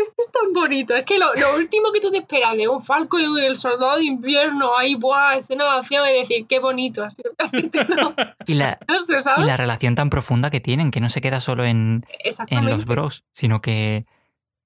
es, 0.00 0.08
que 0.08 0.22
es 0.22 0.30
tan 0.32 0.52
bonito. 0.54 0.94
Es 0.96 1.04
que 1.04 1.18
lo, 1.18 1.34
lo 1.34 1.56
último 1.56 1.92
que 1.92 2.00
tú 2.00 2.10
te 2.10 2.18
esperas 2.18 2.56
de 2.56 2.66
un 2.68 2.80
Falco 2.82 3.18
y 3.20 3.24
el 3.44 3.56
soldado 3.56 3.98
de 3.98 4.04
invierno, 4.04 4.76
ahí, 4.76 4.94
buah, 4.94 5.36
escena 5.36 5.64
de 5.64 5.70
acción, 5.78 6.06
es 6.08 6.28
decir, 6.28 6.46
qué 6.46 6.58
bonito 6.60 7.04
el 7.04 7.36
capítulo. 7.36 8.14
Y 8.46 8.54
la, 8.54 8.78
No 8.88 8.98
sé, 8.98 9.16
y 9.38 9.42
la 9.44 9.56
relación 9.56 9.94
tan 9.94 10.08
profunda 10.10 10.50
que 10.50 10.60
tienen, 10.60 10.90
que 10.90 11.00
no 11.00 11.08
se 11.08 11.20
queda 11.20 11.40
solo 11.40 11.64
en, 11.64 12.04
en 12.48 12.66
los 12.66 12.84
bros, 12.86 13.24
sino 13.34 13.60
que 13.60 14.04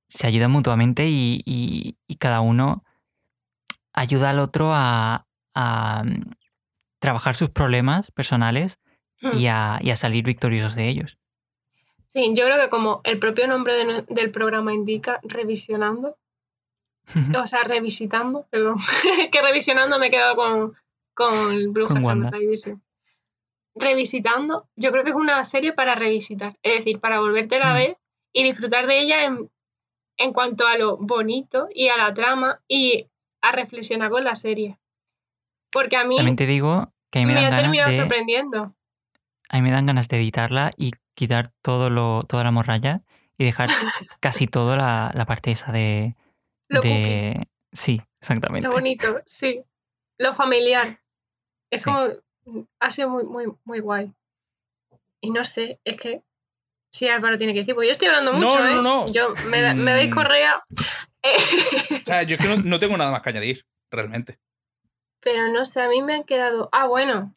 se 0.08 0.26
ayudan 0.26 0.50
mutuamente 0.52 1.08
y, 1.08 1.42
y- 1.44 1.96
y 2.06 2.14
cada 2.16 2.40
uno 2.40 2.84
ayuda 3.92 4.30
al 4.30 4.38
otro 4.38 4.70
a, 4.72 5.26
a, 5.54 6.02
mm, 6.04 6.30
trabajar 7.00 7.34
sus 7.34 7.50
problemas 7.50 8.10
personales 8.12 8.78
Mm. 9.22 9.36
y 9.38 9.46
a, 9.46 9.78
y 9.80 9.90
a 9.90 9.96
salir 9.96 10.24
victoriosos 10.24 10.74
de 10.74 10.88
ellos. 10.90 11.16
Sí, 12.16 12.32
yo 12.34 12.46
creo 12.46 12.58
que 12.58 12.70
como 12.70 13.02
el 13.04 13.18
propio 13.18 13.46
nombre 13.46 13.74
de 13.74 14.04
del 14.08 14.30
programa 14.30 14.72
indica, 14.72 15.20
revisionando, 15.22 16.16
o 17.38 17.46
sea, 17.46 17.62
revisitando, 17.64 18.46
perdón, 18.48 18.78
que 19.30 19.42
revisionando 19.42 19.98
me 19.98 20.06
he 20.06 20.10
quedado 20.10 20.34
con, 20.34 20.74
con. 21.12 22.30
División. 22.30 22.82
Revisitando, 23.74 24.66
yo 24.76 24.90
creo 24.92 25.04
que 25.04 25.10
es 25.10 25.16
una 25.16 25.44
serie 25.44 25.74
para 25.74 25.94
revisitar, 25.94 26.56
es 26.62 26.76
decir, 26.76 27.00
para 27.00 27.20
volvértela 27.20 27.70
a 27.70 27.74
Mm. 27.74 27.76
ver 27.76 27.98
y 28.32 28.44
disfrutar 28.44 28.86
de 28.86 28.98
ella 29.00 29.24
en, 29.26 29.50
en 30.16 30.32
cuanto 30.32 30.66
a 30.66 30.78
lo 30.78 30.96
bonito 30.96 31.68
y 31.74 31.88
a 31.88 31.98
la 31.98 32.14
trama 32.14 32.62
y 32.66 33.08
a 33.42 33.52
reflexionar 33.52 34.10
con 34.10 34.24
la 34.24 34.34
serie. 34.34 34.78
Porque 35.70 35.96
a 35.98 36.04
mí 36.04 36.16
También 36.16 36.36
te 36.36 36.46
digo 36.46 36.90
que 37.10 37.18
a 37.18 37.22
mí 37.22 37.26
me, 37.26 37.34
me 37.34 37.40
dan 37.42 37.44
ha 37.44 37.50
ganas 37.50 37.62
terminado 37.64 37.90
de, 37.90 37.96
sorprendiendo. 37.98 38.74
a 39.50 39.56
mí 39.56 39.62
me 39.62 39.70
dan 39.70 39.84
ganas 39.84 40.08
de 40.08 40.16
editarla 40.16 40.72
y 40.78 40.92
quitar 41.16 41.50
todo 41.62 41.90
lo, 41.90 42.22
toda 42.22 42.44
la 42.44 42.52
morralla 42.52 43.02
y 43.36 43.44
dejar 43.44 43.68
casi 44.20 44.46
toda 44.46 44.76
la, 44.76 45.10
la 45.14 45.26
parte 45.26 45.50
esa 45.50 45.72
de, 45.72 46.14
Lo 46.68 46.80
cookie. 46.80 46.88
de... 47.02 47.48
Sí, 47.72 48.00
exactamente. 48.22 48.68
Lo 48.68 48.72
bonito, 48.72 49.20
sí. 49.26 49.64
Lo 50.18 50.32
familiar. 50.32 51.00
Es 51.72 51.82
Sí. 51.82 51.90
como. 51.90 52.06
Ha 52.80 52.90
sido 52.92 53.08
muy, 53.10 53.24
muy, 53.24 53.46
muy 53.64 53.80
guay. 53.80 54.12
Y 55.20 55.30
no 55.32 55.44
sé, 55.44 55.80
es 55.84 55.96
que. 55.96 56.22
Sí, 56.92 57.08
Álvaro 57.08 57.36
tiene 57.36 57.52
que 57.52 57.58
decir, 57.60 57.74
porque 57.74 57.88
yo 57.88 57.92
estoy 57.92 58.08
hablando 58.08 58.32
mucho, 58.32 58.46
no, 58.60 58.66
¿eh? 58.68 58.74
no, 58.76 58.82
no. 58.82 59.06
Yo, 59.12 59.34
me, 59.48 59.60
da- 59.60 59.74
me 59.74 59.90
dais 59.92 60.08
Mm. 60.08 60.14
correa. 60.14 60.64
eh, 61.22 61.36
O 61.36 62.04
sea, 62.06 62.22
yo 62.22 62.36
es 62.36 62.40
que 62.40 62.48
no, 62.48 62.62
no 62.62 62.78
tengo 62.78 62.96
nada 62.96 63.10
más 63.10 63.20
que 63.22 63.30
añadir, 63.30 63.66
realmente. 63.90 64.38
pero 65.20 65.48
no 65.52 65.64
sé, 65.64 65.82
a 65.82 65.88
mí 65.88 66.00
me 66.02 66.14
han 66.14 66.24
quedado. 66.24 66.68
Ah, 66.72 66.86
bueno. 66.86 67.34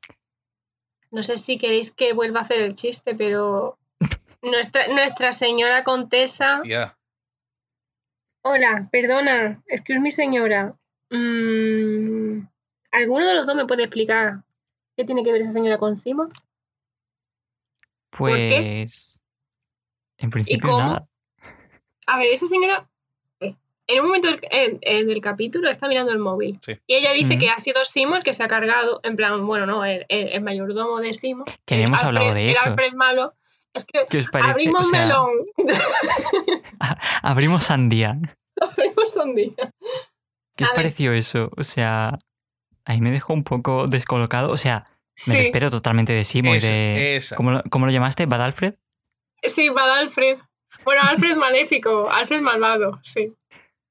No 1.12 1.24
sé 1.24 1.38
si 1.38 1.58
queréis 1.58 1.92
que 1.92 2.14
vuelva 2.14 2.40
a 2.40 2.44
hacer 2.44 2.62
el 2.62 2.74
chiste, 2.74 3.16
pero. 3.16 3.78
Nuestra, 4.42 4.88
nuestra 4.88 5.32
señora 5.32 5.84
contesa. 5.84 6.60
Hostia. 6.60 6.98
Hola, 8.42 8.88
perdona, 8.92 9.62
es 9.68 9.82
que 9.82 9.94
es 9.94 10.00
mi 10.00 10.12
señora. 10.12 10.76
Mm, 11.10 12.48
¿Alguno 12.92 13.28
de 13.28 13.34
los 13.34 13.46
dos 13.46 13.56
me 13.56 13.66
puede 13.66 13.84
explicar 13.84 14.44
qué 14.96 15.04
tiene 15.04 15.24
que 15.24 15.32
ver 15.32 15.42
esa 15.42 15.52
señora 15.52 15.78
con 15.78 15.98
qué? 15.98 16.30
Pues... 18.12 19.22
En 20.18 20.30
principio 20.30 20.70
cómo? 20.70 20.80
nada. 20.80 21.08
A 22.08 22.18
ver, 22.18 22.28
esa 22.28 22.48
señora 22.48 22.90
en 23.90 24.00
un 24.02 24.08
momento 24.08 24.28
del, 24.30 24.40
en- 24.52 24.80
en 24.82 25.10
el 25.10 25.20
capítulo 25.22 25.70
está 25.70 25.88
mirando 25.88 26.12
el 26.12 26.20
móvil. 26.20 26.58
Sí. 26.62 26.78
Y 26.88 26.96
ella 26.96 27.12
dice 27.14 27.38
que 27.38 27.50
ha 27.50 27.60
sido 27.60 27.84
Simon 27.86 28.18
el 28.18 28.24
que 28.24 28.34
se 28.34 28.44
ha 28.44 28.48
cargado, 28.48 29.00
en 29.04 29.16
plan, 29.16 29.46
bueno, 29.46 29.66
no, 29.66 29.84
el, 29.86 30.06
el- 30.10 30.30
el 30.30 30.42
mayordomo 30.42 31.00
de 31.00 31.14
Simon. 31.14 31.46
Que 31.66 31.82
hemos 31.82 32.04
hablado 32.04 32.28
Alfred- 32.28 32.34
de 32.36 32.44
el 32.46 32.50
eso. 32.52 32.62
Alfred 32.70 32.94
malo. 32.94 33.34
Es 33.74 33.86
que 33.86 34.06
¿Qué 34.10 34.18
os 34.20 34.30
parece? 34.30 34.50
abrimos 34.52 34.82
O 34.88 34.90
sea, 34.90 35.02
melón. 35.06 35.30
abrimos 37.22 37.64
sandía. 37.64 38.12
abrimos 38.78 39.16
un 39.18 39.36
día. 39.36 39.54
¿Qué 40.58 40.64
os 40.64 40.72
pareció 40.72 41.14
eso? 41.14 41.52
O 41.58 41.64
sea, 41.64 42.20
ahí 42.86 43.00
me 43.02 43.12
dejó 43.12 43.34
un 43.34 43.44
poco 43.44 43.88
descolocado. 43.88 44.52
O 44.52 44.58
sea, 44.58 44.86
Me 45.28 45.36
Sí, 45.36 45.38
espero 45.38 45.70
totalmente 45.70 46.14
de 46.14 46.24
Simo 46.24 46.56
y 46.56 46.60
de. 46.60 47.18
esa. 47.18 47.36
¿cómo, 47.36 47.52
lo, 47.52 47.64
cómo 47.70 47.86
lo 47.86 47.92
llamaste? 47.92 48.26
¿Bad 48.26 48.42
Alfred? 48.42 48.76
sí, 49.44 49.70
para 49.70 49.98
Alfred. 49.98 50.38
Bueno, 50.84 51.02
Alfred 51.04 51.36
maléfico, 51.38 52.10
Alfred 52.10 52.42
malvado, 52.42 53.00
sí. 53.04 53.34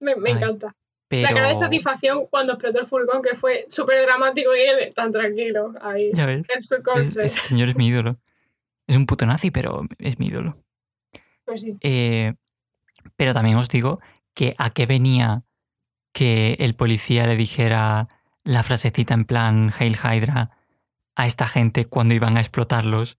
Me, 0.00 0.16
me 0.16 0.30
Ay, 0.30 0.36
encanta. 0.36 0.74
Pero. 1.08 1.22
La 1.22 1.32
cara 1.34 1.48
de 1.48 1.54
satisfacción 1.54 2.26
cuando 2.26 2.52
explotó 2.52 2.80
el 2.80 2.86
furgón, 2.86 3.22
que 3.22 3.34
fue 3.34 3.64
súper 3.68 4.02
dramático 4.02 4.54
y 4.54 4.60
él 4.60 4.94
tan 4.94 5.10
tranquilo 5.10 5.72
ahí, 5.80 6.10
Ya 6.14 6.26
ves. 6.26 6.46
en 6.54 6.62
su 6.62 6.82
coche. 6.82 7.24
ese 7.24 7.28
señor 7.28 7.70
es 7.70 7.76
mi 7.76 7.86
ídolo. 7.88 8.18
Es 8.86 8.96
un 8.96 9.06
puto 9.06 9.24
nazi, 9.26 9.50
pero 9.50 9.82
es 9.98 10.18
mi 10.18 10.26
ídolo. 10.26 10.62
Pues 11.46 11.62
sí. 11.62 11.76
Eh, 11.80 12.34
pero 13.16 13.32
también 13.32 13.56
os 13.56 13.68
digo 13.70 14.00
que 14.34 14.52
a 14.58 14.70
qué 14.70 14.84
venía 14.84 15.44
que 16.12 16.56
el 16.58 16.74
policía 16.74 17.26
le 17.26 17.36
dijera 17.36 18.08
la 18.44 18.62
frasecita 18.62 19.14
en 19.14 19.24
plan 19.24 19.72
Hail 19.78 19.96
Hydra 19.96 20.50
a 21.16 21.26
esta 21.26 21.48
gente 21.48 21.86
cuando 21.86 22.12
iban 22.14 22.36
a 22.36 22.40
explotarlos 22.40 23.18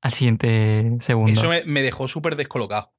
al 0.00 0.12
siguiente 0.12 0.96
segundo. 1.00 1.32
Eso 1.32 1.48
me, 1.50 1.64
me 1.64 1.82
dejó 1.82 2.08
súper 2.08 2.36
descolocado. 2.36 2.93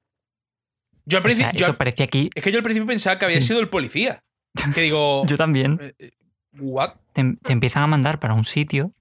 Yo 1.05 1.17
al 1.17 1.21
O 1.25 1.29
sea, 1.29 1.35
principio. 1.35 1.59
yo 1.59 1.65
eso 1.65 1.77
parecía 1.77 2.05
aquí. 2.05 2.29
es 2.33 2.43
que 2.43 2.51
yo 2.51 2.57
al 2.57 2.63
principio 2.63 2.87
pensaba 2.87 3.17
que 3.19 3.25
había 3.25 3.41
Sí. 3.41 3.47
sido 3.47 3.59
el 3.59 3.69
policía. 3.69 4.23
Que 4.73 4.81
digo. 4.81 5.23
Yo 5.27 5.35
también. 5.37 5.93
eh, 5.99 6.11
¿What? 6.57 6.93
Te, 7.13 7.35
te 7.43 7.51
empiezan 7.53 7.83
a 7.83 7.87
mandar 7.87 8.19
para 8.19 8.33
un 8.33 8.45
sitio 8.45 8.93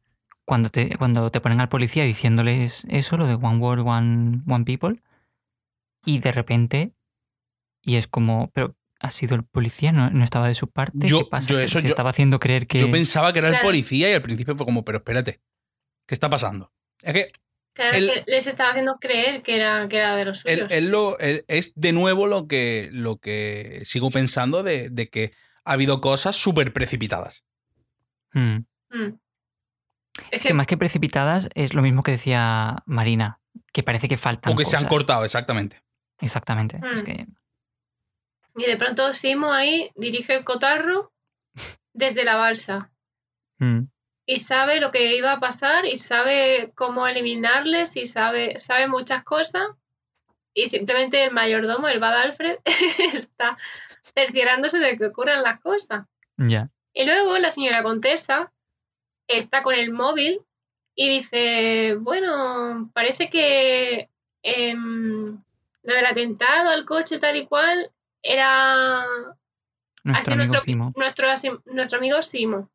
cuando 0.44 0.68
te, 0.70 0.96
cuando 0.98 1.30
te 1.30 1.40
ponen 1.40 1.60
al 1.60 1.68
policía 1.68 2.02
diciéndoles 2.04 2.84
eso, 2.88 3.16
lo 3.16 3.26
de 3.28 3.34
One 3.34 3.58
World, 3.58 3.86
One, 3.86 4.42
one 4.48 4.64
People, 4.64 5.00
y 6.04 6.18
de 6.18 6.32
repente. 6.32 6.92
Y 7.82 7.96
es 7.96 8.08
como. 8.08 8.50
Pero 8.52 8.74
ha 9.00 9.10
sido 9.10 9.36
el 9.36 9.44
policía, 9.44 9.92
no, 9.92 10.10
no 10.10 10.24
estaba 10.24 10.48
de 10.48 10.54
su 10.54 10.68
parte. 10.68 11.06
Yo- 11.06 11.20
¿Qué 11.20 11.26
pasa? 11.30 11.48
yo 11.48 11.58
eso- 11.60 11.80
se 11.80 11.86
yo- 11.86 11.92
estaba 11.92 12.10
haciendo 12.10 12.38
creer 12.40 12.66
que. 12.66 12.78
Yo 12.78 12.90
pensaba 12.90 13.32
que 13.32 13.38
era 13.38 13.48
el 13.50 13.60
policía 13.60 14.10
y 14.10 14.14
al 14.14 14.22
principio 14.22 14.56
fue 14.56 14.66
como, 14.66 14.84
pero 14.84 14.98
espérate. 14.98 15.40
¿Qué 16.06 16.14
está 16.14 16.28
pasando? 16.28 16.72
Es 17.02 17.12
que 17.14 17.32
Claro 17.74 17.96
El- 17.96 18.08
que 18.08 18.24
les 18.28 18.46
estaba 18.46 18.70
haciendo 18.70 18.98
creer 19.00 19.42
que 19.42 19.56
era, 19.56 19.88
que 19.88 19.96
era 19.96 20.14
de 20.16 20.24
los 20.24 20.44
él, 20.46 20.58
suyos. 20.58 20.72
él 20.72 20.90
lo, 20.90 21.18
él- 21.18 21.44
es 21.48 21.72
de 21.74 21.92
nuevo 21.92 22.26
lo 22.28 22.46
que, 22.46 22.88
lo 22.92 23.16
que 23.18 23.82
sigo 23.84 24.10
pensando 24.10 24.62
de, 24.62 24.88
de 24.90 25.06
que 25.08 25.32
ha 25.64 25.72
habido 25.72 26.00
cosas 26.00 26.36
súper 26.36 26.72
precipitadas. 26.72 27.42
Mm. 28.32 28.58
Mm. 28.90 29.18
Es 30.16 30.24
Es 30.30 30.42
que 30.42 30.48
que, 30.48 30.54
más 30.54 30.66
que 30.68 30.76
precipitadas 30.76 31.48
es 31.54 31.74
lo 31.74 31.82
mismo 31.82 32.02
que 32.04 32.12
decía 32.12 32.76
Marina, 32.86 33.40
que 33.72 33.82
parece 33.82 34.06
que 34.08 34.16
faltan. 34.16 34.52
O 34.52 34.56
que 34.56 34.64
se 34.64 34.76
han 34.76 34.86
cortado, 34.86 35.24
exactamente. 35.24 35.82
Exactamente. 36.20 36.80
Es 36.92 37.02
Mm. 37.02 37.04
que. 37.04 37.26
y 38.56 38.66
de 38.66 38.76
pronto 38.76 39.12
Simo 39.12 39.52
ahí 39.52 39.90
dirige 39.96 40.34
el 40.36 40.44
cotarro 40.44 41.12
desde 41.92 42.24
la 42.24 42.36
balsa. 42.36 42.92
Y 44.26 44.38
sabe 44.38 44.80
lo 44.80 44.90
que 44.90 45.16
iba 45.16 45.32
a 45.32 45.40
pasar 45.40 45.86
y 45.86 45.98
sabe 45.98 46.72
cómo 46.74 47.06
eliminarles 47.06 47.96
y 47.96 48.06
sabe, 48.06 48.58
sabe 48.58 48.88
muchas 48.88 49.22
cosas 49.22 49.68
y 50.54 50.68
simplemente 50.68 51.24
el 51.24 51.32
mayordomo, 51.32 51.88
el 51.88 51.98
Bad 51.98 52.22
Alfred, 52.22 52.58
está 53.12 53.58
cerciorándose 54.14 54.78
de 54.78 54.96
que 54.96 55.06
ocurran 55.06 55.42
las 55.42 55.60
cosas. 55.60 56.06
ya. 56.36 56.70
Y 56.92 57.04
luego 57.04 57.36
la 57.38 57.50
señora 57.50 57.82
Contesa 57.82 58.52
está 59.26 59.62
con 59.62 59.74
el 59.74 59.92
móvil 59.92 60.40
y 60.94 61.08
dice, 61.08 61.96
bueno, 61.98 62.90
parece 62.94 63.28
que 63.28 64.08
em, 64.42 65.42
lo 65.82 65.94
del 65.94 66.06
atentado 66.06 66.70
al 66.70 66.84
coche 66.84 67.18
tal 67.18 67.36
y 67.36 67.46
cual 67.46 67.90
era 68.22 69.04
Nuestro 70.04 70.34
amigo 70.34 70.92
nuestro, 70.94 71.28
nuestro 71.64 71.98
amigo 71.98 72.22
Simo. 72.22 72.70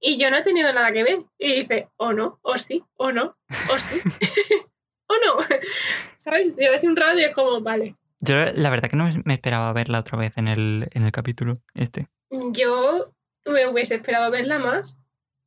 Y 0.00 0.18
yo 0.18 0.30
no 0.30 0.36
he 0.36 0.42
tenido 0.42 0.72
nada 0.72 0.92
que 0.92 1.02
ver. 1.02 1.24
Y 1.38 1.54
dice, 1.54 1.88
o 1.96 2.12
no, 2.12 2.38
o 2.42 2.56
sí, 2.58 2.84
o 2.96 3.12
no, 3.12 3.36
o 3.72 3.78
sí, 3.78 4.00
o 5.08 5.14
no. 5.24 5.36
¿Sabes? 6.18 6.56
Y 6.58 6.64
hace 6.66 6.88
un 6.88 6.96
rato 6.96 7.18
y 7.18 7.24
es 7.24 7.34
como, 7.34 7.60
vale. 7.60 7.96
Yo 8.20 8.34
la 8.54 8.70
verdad 8.70 8.88
que 8.88 8.96
no 8.96 9.08
me 9.24 9.34
esperaba 9.34 9.72
verla 9.72 10.00
otra 10.00 10.16
vez 10.18 10.36
en 10.38 10.48
el, 10.48 10.88
en 10.92 11.02
el 11.04 11.12
capítulo 11.12 11.52
este. 11.74 12.08
Yo 12.30 13.12
me 13.44 13.66
hubiese 13.68 13.96
esperado 13.96 14.30
verla 14.30 14.58
más. 14.58 14.96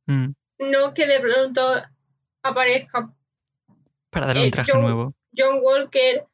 Mm, 0.06 0.32
No 0.60 0.94
que 0.94 1.06
de 1.06 1.20
pronto 1.20 1.82
aparezca 2.42 3.12
Para 4.10 4.26
darle 4.28 4.42
Eh, 4.42 4.44
un 4.46 4.50
traje 4.52 4.72
yo- 4.72 4.78
nuevo. 4.80 5.14
John 5.36 5.58
Walker 5.62 6.24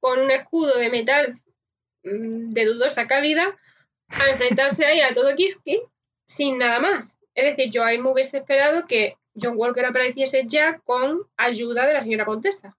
con 0.00 0.20
un 0.20 0.30
escudo 0.30 0.78
de 0.78 0.88
metal 0.90 1.32
mm, 2.04 2.52
de 2.52 2.64
dudosa 2.66 3.06
calidad 3.06 3.48
a 4.08 4.30
enfrentarse 4.30 4.86
ahí 4.86 5.00
a 5.00 5.12
todo 5.12 5.34
Kiski 5.34 5.82
sin 6.26 6.58
nada 6.58 6.80
más. 6.80 7.18
Es 7.38 7.44
decir, 7.44 7.70
yo 7.70 7.84
ahí 7.84 7.98
me 7.98 8.10
hubiese 8.10 8.38
esperado 8.38 8.86
que 8.86 9.16
John 9.40 9.54
Walker 9.56 9.84
apareciese 9.86 10.44
ya 10.46 10.78
con 10.80 11.20
ayuda 11.36 11.86
de 11.86 11.92
la 11.94 12.00
señora 12.00 12.24
Contesa. 12.24 12.76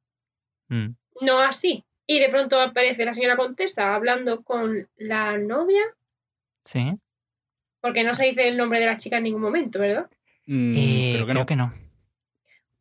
Mm, 0.67 0.89
No 1.21 1.39
así. 1.39 1.85
Y 2.05 2.19
de 2.19 2.27
pronto 2.29 2.59
aparece 2.59 3.05
la 3.05 3.13
señora 3.13 3.37
Contesa 3.37 3.95
hablando 3.95 4.43
con 4.43 4.89
la 4.97 5.37
novia, 5.37 5.81
Sí. 6.65 6.91
porque 7.81 8.03
no 8.03 8.13
se 8.13 8.25
dice 8.25 8.47
el 8.47 8.57
nombre 8.57 8.79
de 8.79 8.87
la 8.87 8.97
chica 8.97 9.17
en 9.17 9.23
ningún 9.23 9.41
momento, 9.41 9.79
¿verdad? 9.79 10.09
Mm, 10.47 10.75
Eh, 10.77 11.11
creo 11.13 11.25
que 11.25 11.31
creo 11.31 11.43
no. 11.43 11.45
que 11.45 11.55
no. 11.55 11.73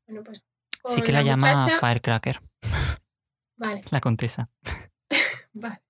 Bueno, 0.06 0.24
pues. 0.24 0.46
Sí 0.86 1.02
que 1.02 1.12
la, 1.12 1.22
llama 1.22 1.54
muchacha- 1.56 1.78
Firecracker, 1.78 2.40
Vale. 3.56 3.82
la 3.90 4.00
contesa. 4.00 4.48
Vale. 5.52 5.80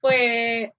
Pues, 0.00 0.70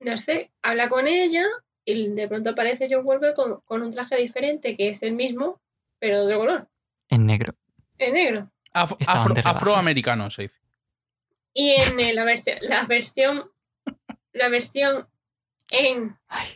no 0.00 0.16
sé, 0.16 0.50
habla 0.62 0.88
con 0.88 1.06
ella 1.06 1.46
y 1.84 2.08
de 2.08 2.28
pronto 2.28 2.50
aparece 2.50 2.88
John 2.90 3.04
Walker 3.04 3.32
con, 3.34 3.60
con 3.62 3.82
un 3.82 3.90
traje 3.90 4.16
diferente, 4.16 4.76
que 4.76 4.88
es 4.90 5.02
el 5.02 5.12
mismo, 5.12 5.60
pero 5.98 6.18
de 6.26 6.34
otro 6.34 6.38
color, 6.38 6.68
En 7.08 7.26
negro. 7.26 7.54
en 7.98 8.14
negro. 8.14 8.50
Af- 8.72 8.96
afro- 9.06 9.42
afroamericano 9.44 10.30
se 10.30 10.42
dice. 10.42 10.60
Y 11.52 11.70
en 11.72 11.98
eh, 11.98 12.12
la, 12.14 12.24
versión 12.24 12.58
la 12.62 12.84
versión, 12.84 13.50
la 14.32 14.48
versión 14.48 15.08
en 15.72 16.16
Ay. 16.28 16.48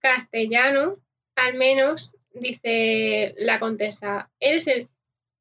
castellano, 0.00 0.96
al 1.36 1.54
menos, 1.54 2.16
dice 2.32 3.34
la 3.38 3.58
contesa, 3.58 4.30
eres 4.40 4.66
el 4.68 4.88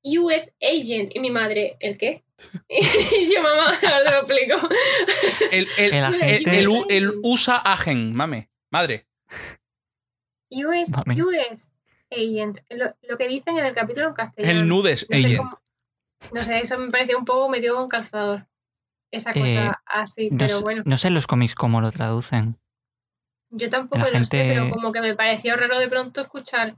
US 0.03 0.53
Agent. 0.61 1.15
Y 1.15 1.19
mi 1.19 1.29
madre, 1.31 1.77
¿el 1.79 1.97
qué? 1.97 2.23
Y 2.69 3.33
yo, 3.33 3.41
mamá, 3.41 3.67
ahora 3.81 4.03
te 4.03 4.11
lo 4.11 4.17
explico. 4.21 4.69
El, 5.51 5.67
el, 5.77 5.93
El 6.21 6.47
el, 6.89 7.13
USA 7.23 7.57
Agen, 7.57 8.13
mame. 8.15 8.49
Madre. 8.69 9.05
US. 10.51 10.91
US 11.25 11.71
Agent. 12.11 12.59
Lo, 12.69 12.95
lo 13.01 13.17
que 13.17 13.27
dicen 13.27 13.57
en 13.57 13.65
el 13.65 13.73
capítulo 13.75 14.07
en 14.07 14.13
castellano. 14.13 14.59
El 14.61 14.67
Nudes 14.67 15.05
No 15.09 15.17
sé, 15.17 15.25
Agent. 15.25 15.37
cómo- 15.39 15.57
no 16.33 16.43
sé, 16.43 16.57
eso 16.59 16.77
me 16.79 16.89
pareció 16.89 17.17
un 17.17 17.25
poco 17.25 17.49
metido 17.49 17.75
con 17.75 17.89
calzador. 17.89 18.47
Esa 19.11 19.33
cosa 19.33 19.45
Eh, 19.67 19.71
así, 19.85 20.29
No, 20.31 20.37
pero 20.39 20.57
sé- 20.57 20.63
bueno. 20.63 20.83
no 20.85 20.97
sé 20.97 21.07
en 21.09 21.13
los 21.13 21.27
cómics 21.27 21.55
cómo 21.55 21.79
lo 21.81 21.91
traducen. 21.91 22.57
Yo 23.49 23.69
tampoco 23.69 23.99
lo 23.99 24.05
sé, 24.05 24.11
gente- 24.13 24.53
pero 24.53 24.69
como 24.69 24.91
que 24.91 24.99
me 25.01 25.15
pareció 25.15 25.55
raro 25.55 25.77
de 25.79 25.87
pronto 25.87 26.21
escuchar. 26.21 26.77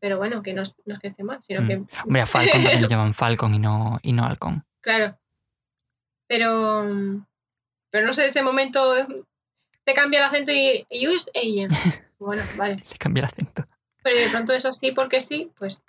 Pero 0.00 0.18
bueno, 0.18 0.42
que 0.42 0.52
no, 0.52 0.62
es- 0.62 0.74
no 0.84 0.94
es 0.94 1.00
que 1.00 1.08
esté 1.08 1.24
mal, 1.24 1.42
sino 1.42 1.62
Mm. 1.62 1.66
que. 1.66 1.82
Hombre, 2.04 2.20
a 2.22 2.26
Falcon 2.26 2.62
también 2.62 2.82
le 2.82 2.88
llaman 2.88 3.14
Falcon 3.14 3.54
y 3.54 3.58
no, 3.58 3.98
y 4.02 4.12
no 4.12 4.24
Halcón. 4.24 4.64
Claro. 4.82 5.18
Pero. 6.28 7.24
Pero 7.90 8.06
no 8.06 8.12
sé, 8.12 8.26
ese 8.26 8.42
momento 8.42 8.92
te 9.84 9.94
cambia 9.94 10.20
el 10.20 10.24
acento 10.26 10.52
y. 10.52 10.86
US 11.06 11.30
Agent. 11.34 11.72
Bueno, 12.18 12.42
vale. 12.56 12.76
Le 12.76 12.96
cambia 12.96 13.20
el 13.22 13.26
acento. 13.26 13.66
Pero 14.02 14.16
de 14.18 14.30
pronto 14.30 14.52
eso 14.54 14.72
sí, 14.72 14.92
porque 14.92 15.20
sí, 15.20 15.50
pues. 15.58 15.82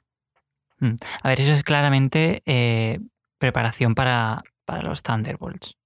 A 1.23 1.29
ver, 1.29 1.39
eso 1.39 1.53
es 1.53 1.63
claramente 1.63 2.41
eh, 2.45 2.99
preparación 3.37 3.95
para, 3.95 4.41
para 4.65 4.81
los 4.81 5.01
Thunderbolts, 5.01 5.77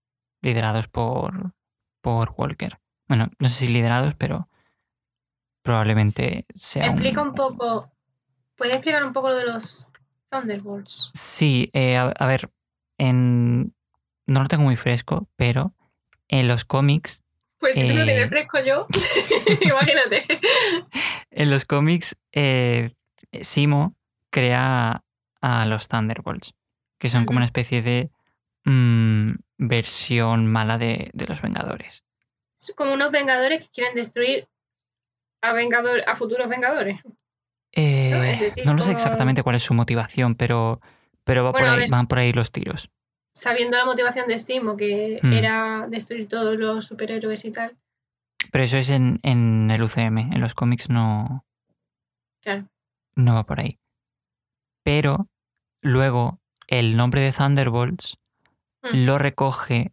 liderados 0.42 0.88
por, 0.88 1.54
por 2.02 2.34
Walker. 2.36 2.80
Bueno, 3.08 3.30
no 3.38 3.48
sé 3.50 3.66
si 3.66 3.72
liderados, 3.72 4.16
pero 4.16 4.48
probablemente 5.62 6.46
sea 6.56 6.84
un- 6.86 6.90
Explica 6.94 7.22
un 7.22 7.34
poco. 7.34 7.92
¿Puedes 8.56 8.74
explicar 8.76 9.04
un 9.04 9.14
poco 9.14 9.30
lo 9.30 9.36
de 9.36 9.46
los 9.46 9.92
Thunderbolts? 10.30 11.12
Sí, 11.14 11.70
eh, 11.74 11.98
a, 11.98 12.08
a 12.18 12.26
ver, 12.28 12.50
en... 12.98 13.74
no 14.26 14.42
lo 14.42 14.48
tengo 14.48 14.64
muy 14.64 14.76
fresco, 14.78 15.30
pero 15.36 15.74
en 16.28 16.48
los 16.48 16.66
cómics, 16.66 17.24
Pues 17.60 17.76
si 17.76 17.86
tú 17.88 17.94
lo 17.96 18.04
Eh. 18.04 18.06
tienes 18.06 18.30
fresco 18.30 18.60
yo, 18.60 18.88
imagínate. 19.62 20.26
en 21.32 21.50
los 21.50 21.66
cómics, 21.66 22.16
eh, 22.32 22.92
Simo 23.42 23.96
crea 24.32 25.02
a 25.42 25.66
los 25.66 25.88
Thunderbolts, 25.88 26.54
que 27.00 27.10
son 27.10 27.26
como 27.26 27.38
una 27.38 27.46
especie 27.46 27.82
de 27.82 28.10
mm, 28.66 29.32
versión 29.58 30.48
mala 30.48 30.78
de, 30.78 31.10
de 31.14 31.26
los 31.28 31.42
Vengadores. 31.42 32.04
Es 32.60 32.74
como 32.76 32.94
unos 32.94 33.12
vengadores 33.12 33.66
que 33.66 33.72
quieren 33.72 33.96
destruir 33.96 34.48
a, 35.42 35.54
vengador, 35.54 36.02
a 36.08 36.16
futuros 36.16 36.50
vengadores. 36.50 37.00
Eh, 37.72 38.10
No, 38.12 38.24
es 38.24 38.40
decir, 38.40 38.66
no 38.66 38.74
lo 38.74 38.80
sé 38.80 38.88
como- 38.88 38.98
exactamente 38.98 39.44
cuál 39.44 39.56
es 39.56 39.64
su 39.64 39.74
motivación, 39.74 40.36
pero, 40.36 40.82
pero 41.24 41.44
va 41.46 41.52
Bueno, 41.52 41.68
por 41.68 41.70
a 41.70 41.74
ahí- 41.76 41.80
ver. 41.82 41.90
van 41.90 42.08
por 42.08 42.20
ahí 42.20 42.34
los 42.34 42.52
tiros. 42.52 42.90
Sabiendo 43.40 43.78
la 43.78 43.86
motivación 43.86 44.28
de 44.28 44.38
Simo, 44.40 44.76
que 44.76 45.20
Hmm. 45.24 45.34
era 45.34 45.86
destruir 45.90 46.28
todos 46.28 46.58
los 46.58 46.86
superhéroes 46.88 47.46
y 47.46 47.52
tal. 47.52 47.78
Pero 48.52 48.66
eso 48.66 48.78
es 48.78 48.90
en, 48.90 49.20
en 49.24 49.72
el 49.72 49.82
UCM, 49.84 50.18
en 50.34 50.42
los 50.42 50.54
cómics 50.54 50.90
no, 50.90 51.46
Claro. 52.42 52.66
no 53.16 53.36
va 53.36 53.46
por 53.46 53.60
ahí. 53.62 53.78
pero 54.84 55.28
luego 55.82 56.40
el 56.68 56.98
nombre 56.98 57.22
de 57.22 57.32
Thunderbolts 57.32 58.18
Mm. 58.82 59.06
lo 59.06 59.18
recoge 59.18 59.92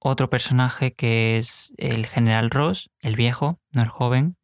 otro 0.00 0.28
personaje 0.28 0.92
que 0.94 1.38
es 1.38 1.72
el 1.78 2.06
General 2.06 2.50
Ross, 2.50 2.90
el 3.00 3.16
viejo, 3.16 3.58
no 3.72 3.82
el 3.82 3.88
joven. 3.88 4.36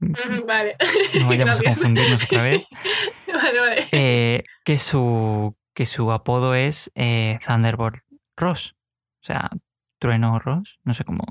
Vale. 0.47 0.77
No 1.21 1.27
vayamos 1.29 1.61
a 1.61 1.63
confundirnos 1.65 2.25
otra 2.25 2.43
vez. 2.43 2.67
Vale, 3.33 3.61
vale. 3.61 3.87
Eh, 3.93 4.43
que, 4.65 4.77
su, 4.77 5.55
que 5.81 5.87
su 5.87 6.13
apodo 6.13 6.55
es 6.55 6.93
eh, 6.95 7.39
Thunderbolt 7.43 8.03
Ross. 8.37 8.77
O 9.23 9.25
sea, 9.25 9.49
Trueno 9.99 10.39
Ross. 10.39 10.79
No 10.85 10.93
sé 10.93 11.05
cómo 11.05 11.25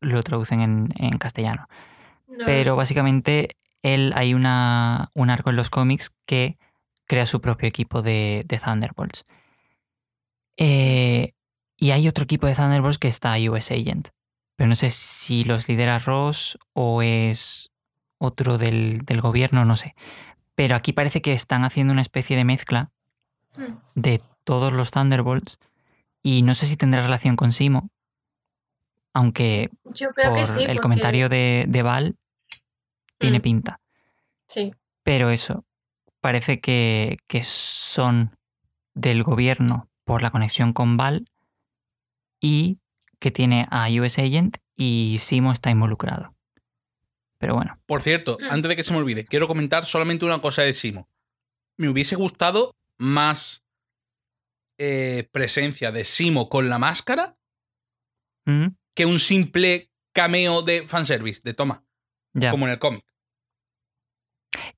lo 0.00 0.20
traducen 0.24 0.60
en, 0.60 0.88
en 0.96 1.18
castellano. 1.18 1.68
No 2.26 2.44
Pero 2.44 2.74
básicamente 2.74 3.58
él 3.80 4.12
hay 4.16 4.34
una, 4.34 5.12
un 5.14 5.30
arco 5.30 5.50
en 5.50 5.56
los 5.56 5.70
cómics 5.70 6.12
que 6.26 6.58
crea 7.06 7.26
su 7.26 7.40
propio 7.40 7.68
equipo 7.68 8.02
de, 8.02 8.42
de 8.44 8.58
Thunderbolts. 8.58 9.24
Eh, 10.56 11.34
y 11.76 11.92
hay 11.92 12.08
otro 12.08 12.24
equipo 12.24 12.48
de 12.48 12.56
Thunderbolts 12.56 12.98
que 12.98 13.06
está 13.06 13.36
US 13.36 13.70
Agent. 13.70 14.08
Pero 14.56 14.66
no 14.66 14.74
sé 14.74 14.90
si 14.90 15.44
los 15.44 15.68
lidera 15.68 16.00
Ross 16.00 16.58
o 16.72 17.02
es 17.02 17.70
otro 18.18 18.58
del, 18.58 19.02
del 19.04 19.20
gobierno, 19.20 19.64
no 19.64 19.76
sé. 19.76 19.94
Pero 20.56 20.74
aquí 20.74 20.92
parece 20.92 21.22
que 21.22 21.32
están 21.32 21.64
haciendo 21.64 21.92
una 21.92 22.02
especie 22.02 22.36
de 22.36 22.44
mezcla. 22.44 22.90
De 23.94 24.18
todos 24.44 24.72
los 24.72 24.90
Thunderbolts. 24.90 25.58
Y 26.22 26.42
no 26.42 26.54
sé 26.54 26.66
si 26.66 26.76
tendrá 26.76 27.02
relación 27.02 27.36
con 27.36 27.52
Simo. 27.52 27.90
Aunque 29.14 29.70
Yo 29.92 30.10
creo 30.10 30.30
por 30.30 30.38
que 30.40 30.46
sí. 30.46 30.60
el 30.60 30.66
porque- 30.68 30.80
comentario 30.80 31.28
de, 31.28 31.64
de 31.68 31.82
Val 31.82 32.16
tiene 33.18 33.38
Mm. 33.38 33.42
pinta. 33.42 33.80
Sí. 34.46 34.72
Pero 35.02 35.30
eso, 35.30 35.64
parece 36.20 36.60
que, 36.60 37.18
que 37.26 37.42
son 37.44 38.36
del 38.94 39.22
gobierno 39.22 39.88
por 40.04 40.22
la 40.22 40.30
conexión 40.30 40.72
con 40.72 40.96
Val 40.96 41.28
y 42.40 42.78
que 43.18 43.30
tiene 43.30 43.66
a 43.70 43.88
US 43.90 44.18
Agent 44.18 44.58
y 44.76 45.16
Simo 45.18 45.52
está 45.52 45.70
involucrado. 45.70 46.30
Pero 47.38 47.54
bueno, 47.56 47.78
Por 47.86 48.00
cierto, 48.02 48.38
Mm. 48.40 48.44
antes 48.50 48.68
de 48.68 48.76
que 48.76 48.84
se 48.84 48.92
me 48.92 48.98
olvide, 49.00 49.24
quiero 49.24 49.48
comentar 49.48 49.84
solamente 49.84 50.24
una 50.24 50.40
cosa 50.40 50.62
de 50.62 50.72
Simo. 50.72 51.08
Me 51.76 51.88
hubiese 51.88 52.16
gustado 52.16 52.74
más 53.02 53.64
eh, 54.78 55.28
presencia 55.32 55.90
de 55.92 56.04
Simo 56.04 56.48
con 56.48 56.68
la 56.68 56.78
máscara 56.78 57.36
mm, 58.46 58.68
que 58.94 59.06
un 59.06 59.18
simple 59.18 59.90
cameo 60.12 60.62
de 60.62 60.86
fanservice, 60.86 61.40
de 61.44 61.54
toma, 61.54 61.84
como 62.50 62.66
en 62.66 62.72
el 62.72 62.78
cómic. 62.78 63.04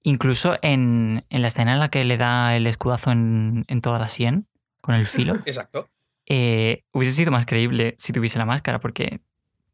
Incluso 0.02 0.56
en, 0.62 1.24
en 1.28 1.42
la 1.42 1.48
escena 1.48 1.72
en 1.74 1.80
la 1.80 1.88
que 1.90 2.04
le 2.04 2.16
da 2.16 2.56
el 2.56 2.66
escudazo 2.66 3.10
en, 3.10 3.64
en 3.68 3.80
toda 3.80 3.98
la 3.98 4.08
sien, 4.08 4.48
con 4.80 4.94
el 4.94 5.06
filo, 5.06 5.34
Exacto. 5.46 5.86
eh, 6.26 6.84
hubiese 6.92 7.14
sido 7.16 7.30
más 7.32 7.46
creíble 7.46 7.94
si 7.98 8.12
tuviese 8.12 8.38
la 8.38 8.46
máscara, 8.46 8.78
porque 8.80 9.20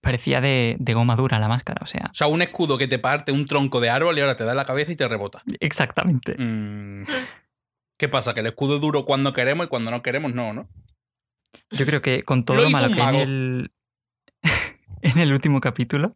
parecía 0.00 0.40
de, 0.40 0.74
de 0.78 0.94
goma 0.94 1.16
dura 1.16 1.38
la 1.38 1.48
máscara. 1.48 1.80
O 1.82 1.86
sea, 1.86 2.06
O 2.10 2.14
sea, 2.14 2.26
un 2.28 2.40
escudo 2.42 2.78
que 2.78 2.88
te 2.88 2.98
parte 2.98 3.32
un 3.32 3.46
tronco 3.46 3.80
de 3.80 3.90
árbol 3.90 4.16
y 4.16 4.22
ahora 4.22 4.36
te 4.36 4.44
da 4.44 4.52
en 4.52 4.56
la 4.56 4.64
cabeza 4.64 4.92
y 4.92 4.96
te 4.96 5.06
rebota. 5.06 5.42
exactamente. 5.60 6.34
Mm. 6.38 7.04
¿Qué 8.00 8.08
pasa? 8.08 8.32
Que 8.32 8.40
el 8.40 8.46
escudo 8.46 8.76
es 8.76 8.80
duro 8.80 9.04
cuando 9.04 9.34
queremos 9.34 9.66
y 9.66 9.68
cuando 9.68 9.90
no 9.90 10.00
queremos 10.00 10.32
no, 10.32 10.54
¿no? 10.54 10.70
Yo 11.70 11.84
creo 11.84 12.00
que 12.00 12.22
con 12.22 12.46
todo 12.46 12.62
Lo 12.62 12.70
malo 12.70 12.88
que 12.94 13.02
hay 13.02 13.16
en 13.16 13.20
el, 13.20 13.72
en 15.02 15.18
el 15.18 15.30
último 15.34 15.60
capítulo, 15.60 16.14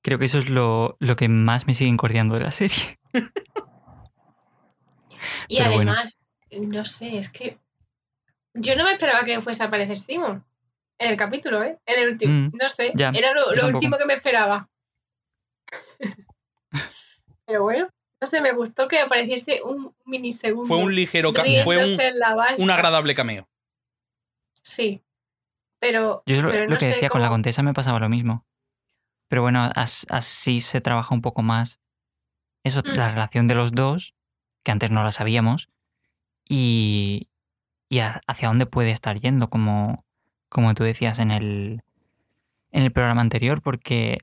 creo 0.00 0.20
que 0.20 0.26
eso 0.26 0.38
es 0.38 0.48
lo, 0.48 0.96
lo 1.00 1.16
que 1.16 1.28
más 1.28 1.66
me 1.66 1.74
sigue 1.74 1.90
incordiando 1.90 2.36
de 2.36 2.44
la 2.44 2.52
serie. 2.52 3.00
Y 5.48 5.58
Pero 5.58 5.72
bueno. 5.72 5.92
además, 5.92 6.18
no 6.52 6.84
sé, 6.84 7.18
es 7.18 7.30
que 7.30 7.58
yo 8.54 8.76
no 8.76 8.84
me 8.84 8.92
esperaba 8.92 9.24
que 9.24 9.40
fuese 9.40 9.62
a 9.62 9.66
aparecer 9.66 9.98
Simon 9.98 10.44
en 10.98 11.10
el 11.10 11.16
capítulo, 11.16 11.62
¿eh? 11.64 11.78
En 11.84 11.98
el 11.98 12.10
último, 12.10 12.32
Mm, 12.32 12.50
no 12.54 12.68
sé, 12.68 12.92
ya, 12.94 13.10
era 13.10 13.32
lo, 13.34 13.66
último 13.66 13.98
que 13.98 14.06
me 14.06 14.14
esperaba. 14.14 14.68
Pero 17.46 17.62
bueno, 17.64 17.88
no 18.24 18.26
sé, 18.26 18.40
me 18.40 18.52
gustó 18.52 18.88
que 18.88 18.98
apareciese 19.00 19.60
un 19.62 19.94
minisegundo. 20.06 20.66
Fue 20.66 20.78
un 20.78 20.94
ligero 20.94 21.32
fue 21.62 21.76
un, 21.76 21.98
un 22.62 22.70
agradable 22.70 23.14
cameo. 23.14 23.46
Sí, 24.62 25.02
pero, 25.78 26.22
Yo 26.24 26.40
lo, 26.40 26.50
pero 26.50 26.64
lo 26.64 26.70
no 26.70 26.76
que 26.78 26.86
sé 26.86 26.92
decía 26.92 27.10
con 27.10 27.20
la 27.20 27.28
contesa 27.28 27.62
me 27.62 27.74
pasaba 27.74 27.98
lo 27.98 28.08
mismo. 28.08 28.46
Pero 29.28 29.42
bueno, 29.42 29.70
as- 29.74 30.06
así 30.08 30.60
se 30.60 30.80
trabaja 30.80 31.14
un 31.14 31.20
poco 31.20 31.42
más. 31.42 31.80
Eso, 32.62 32.80
Mm. 32.80 32.96
la 32.96 33.10
relación 33.10 33.46
de 33.46 33.54
los 33.56 33.72
dos, 33.72 34.14
que 34.62 34.72
antes 34.72 34.90
no 34.90 35.02
la 35.02 35.10
sabíamos, 35.10 35.68
y, 36.48 37.28
y 37.90 37.98
a- 37.98 38.22
hacia 38.26 38.48
dónde 38.48 38.64
puede 38.64 38.90
estar 38.90 39.20
yendo, 39.20 39.50
como, 39.50 40.06
como 40.48 40.72
tú 40.72 40.82
decías 40.84 41.18
en 41.18 41.30
el, 41.30 41.82
en 42.70 42.82
el 42.84 42.90
programa 42.92 43.20
anterior, 43.20 43.60
porque 43.60 44.18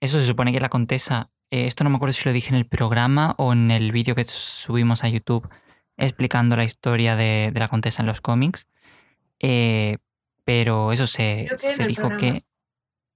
eso 0.00 0.18
se 0.18 0.26
supone 0.26 0.52
que 0.52 0.58
la 0.60 0.68
contesa, 0.70 1.30
eh, 1.54 1.66
esto 1.66 1.84
no 1.84 1.90
me 1.90 1.96
acuerdo 1.96 2.12
si 2.14 2.28
lo 2.28 2.32
dije 2.32 2.48
en 2.48 2.56
el 2.56 2.66
programa 2.66 3.34
o 3.38 3.52
en 3.52 3.70
el 3.70 3.92
vídeo 3.92 4.16
que 4.16 4.24
subimos 4.24 5.04
a 5.04 5.08
YouTube 5.08 5.48
explicando 5.96 6.56
la 6.56 6.64
historia 6.64 7.14
de, 7.14 7.50
de 7.52 7.60
la 7.60 7.68
contesa 7.68 8.02
en 8.02 8.08
los 8.08 8.20
cómics, 8.20 8.68
eh, 9.38 9.98
pero 10.44 10.90
eso 10.90 11.06
se, 11.06 11.46
que 11.48 11.58
se 11.58 11.86
dijo 11.86 12.08
programa. 12.08 12.40
que, 12.40 12.44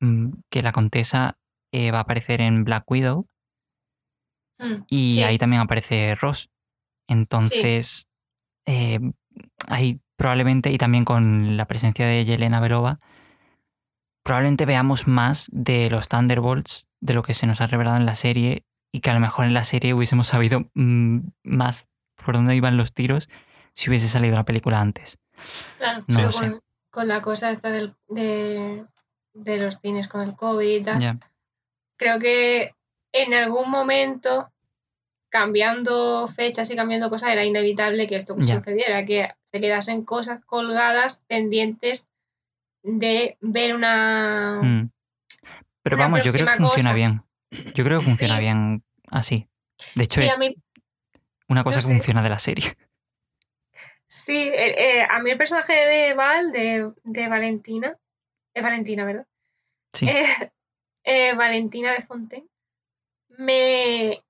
mm, 0.01 0.33
que 0.49 0.63
la 0.63 0.71
contesa 0.71 1.37
eh, 1.73 1.91
va 1.91 1.99
a 1.99 2.03
aparecer 2.03 2.41
en 2.41 2.63
Black 2.63 2.89
Widow 2.89 3.27
Mm, 4.61 4.85
y 4.89 5.13
sí, 5.13 5.23
ahí 5.23 5.39
también 5.39 5.63
aparece 5.63 6.17
Ross. 6.17 6.51
Entonces, 7.09 8.09
ahí 9.69 10.01
probablemente, 10.17 10.73
y 10.73 10.79
también 10.79 11.05
con 11.05 11.57
la 11.57 11.67
presencia 11.67 12.07
de 12.07 12.25
Yelena 12.25 12.61
Belova, 12.61 12.99
probablemente 14.25 14.67
veamos 14.67 15.07
más 15.07 15.49
de 15.53 15.91
los 15.91 16.09
Thunderbolts, 16.09 16.88
de 17.01 17.15
lo 17.15 17.23
que 17.23 17.35
se 17.35 17.47
nos 17.47 17.61
ha 17.61 17.67
revelado 17.67 17.97
en 17.97 18.07
la 18.07 18.15
serie, 18.15 18.65
y 18.93 19.01
que 19.01 19.11
a 19.11 19.15
lo 19.15 19.21
mejor 19.21 19.45
en 19.45 19.55
la 19.55 19.65
serie 19.65 19.95
hubiésemos 19.95 20.27
sabido 20.29 20.71
mm, 20.75 21.19
más 21.45 21.89
por 22.17 22.35
dónde 22.35 22.57
iban 22.57 22.77
los 22.77 22.93
tiros 22.95 23.29
si 23.75 23.91
hubiese 23.91 24.09
salido 24.09 24.35
la 24.37 24.45
película 24.45 24.81
antes. 24.81 25.19
claro, 25.79 26.01
no 26.09 26.17
pero 26.17 26.31
con, 26.33 26.61
con 26.91 27.09
la 27.09 27.23
cosa 27.23 27.51
esta 27.51 27.71
del, 27.71 27.95
de, 28.09 28.85
de 29.35 29.59
los 29.59 29.79
cines 29.81 30.09
con 30.09 30.23
el 30.23 30.35
COVID 30.35 30.69
y 30.69 30.83
tal, 30.83 31.01
Ya. 31.01 31.19
creo 31.97 32.19
que 32.19 32.75
en 33.13 33.35
algún 33.35 33.71
momento, 33.71 34.51
cambiando 35.29 36.27
fechas 36.29 36.71
y 36.71 36.77
cambiando 36.77 37.09
cosas, 37.11 37.31
era 37.31 37.45
inevitable 37.45 38.07
que 38.07 38.17
esto 38.17 38.35
sucediera, 38.41 39.05
que 39.05 39.31
se 39.45 39.61
quedasen 39.61 40.05
cosas 40.05 40.45
colgadas, 40.45 41.25
pendientes 41.29 42.09
de 42.83 43.37
ver 43.41 43.75
una... 43.75 44.61
Mm. 44.63 44.91
Pero 45.89 45.97
Una 45.97 46.05
vamos, 46.07 46.25
yo 46.25 46.33
creo 46.33 46.47
que 46.47 46.53
funciona 46.57 46.91
cosa. 46.91 46.95
bien. 46.95 47.23
Yo 47.75 47.85
creo 47.85 47.99
que 48.01 48.05
funciona 48.05 48.35
Sí. 48.37 48.41
bien 48.41 48.85
así. 49.11 49.49
De 49.95 50.05
hecho, 50.05 50.21
Sí, 50.21 50.27
es 50.27 50.39
mí, 50.39 50.55
una 51.49 51.65
cosa 51.65 51.77
no 51.79 51.81
que 51.83 51.87
sé. 51.89 51.93
funciona 51.95 52.23
de 52.23 52.29
la 52.31 52.39
serie. 52.39 52.65
sí, 54.07 54.37
eh, 54.37 54.99
eh, 55.01 55.07
a 55.09 55.21
mí 55.21 55.31
el 55.31 55.37
personaje 55.37 55.73
de 55.73 56.15
Val, 56.15 56.53
de, 56.53 56.91
de 57.05 57.29
Valentina, 57.29 57.97
es 58.55 58.63
Valentina, 58.63 59.05
¿verdad? 59.05 59.27
Sí. 59.93 60.09
Eh, 60.09 60.25
eh, 61.05 61.35
Valentina 61.35 61.93
de 61.93 62.03
Fontaine, 62.03 62.47
me 63.39 64.21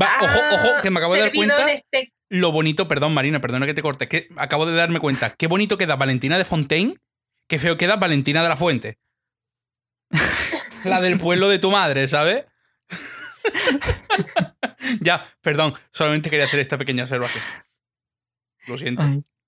Va, 0.00 0.18
ha 0.18 0.24
ojo, 0.24 0.38
ojo, 0.54 0.80
que 0.82 0.90
me 0.90 0.98
acabo 1.00 1.14
de 1.14 1.20
dar 1.20 1.32
cuenta 1.32 1.66
de 1.66 1.72
este 1.72 2.12
lo 2.30 2.50
bonito, 2.52 2.88
perdón 2.88 3.12
Marina, 3.12 3.40
perdona 3.40 3.66
que 3.66 3.74
te 3.74 3.82
corte, 3.82 4.08
que 4.08 4.28
acabo 4.36 4.64
de 4.64 4.72
darme 4.74 5.00
cuenta, 5.00 5.34
qué 5.34 5.48
bonito 5.48 5.76
queda 5.76 5.96
Valentina 5.96 6.38
de 6.38 6.44
Fontaine, 6.46 6.94
qué 7.46 7.58
feo 7.58 7.76
queda 7.76 7.96
Valentina 7.96 8.42
de 8.42 8.48
la 8.48 8.56
Fuente. 8.56 8.98
la 10.84 11.00
del 11.00 11.18
pueblo 11.18 11.48
de 11.48 11.58
tu 11.58 11.70
madre, 11.70 12.08
¿sabes? 12.08 12.44
ya, 15.00 15.24
perdón, 15.40 15.72
solamente 15.90 16.30
quería 16.30 16.46
hacer 16.46 16.60
esta 16.60 16.78
pequeña 16.78 17.04
observación. 17.04 17.42
Lo 18.66 18.78
siento. 18.78 19.02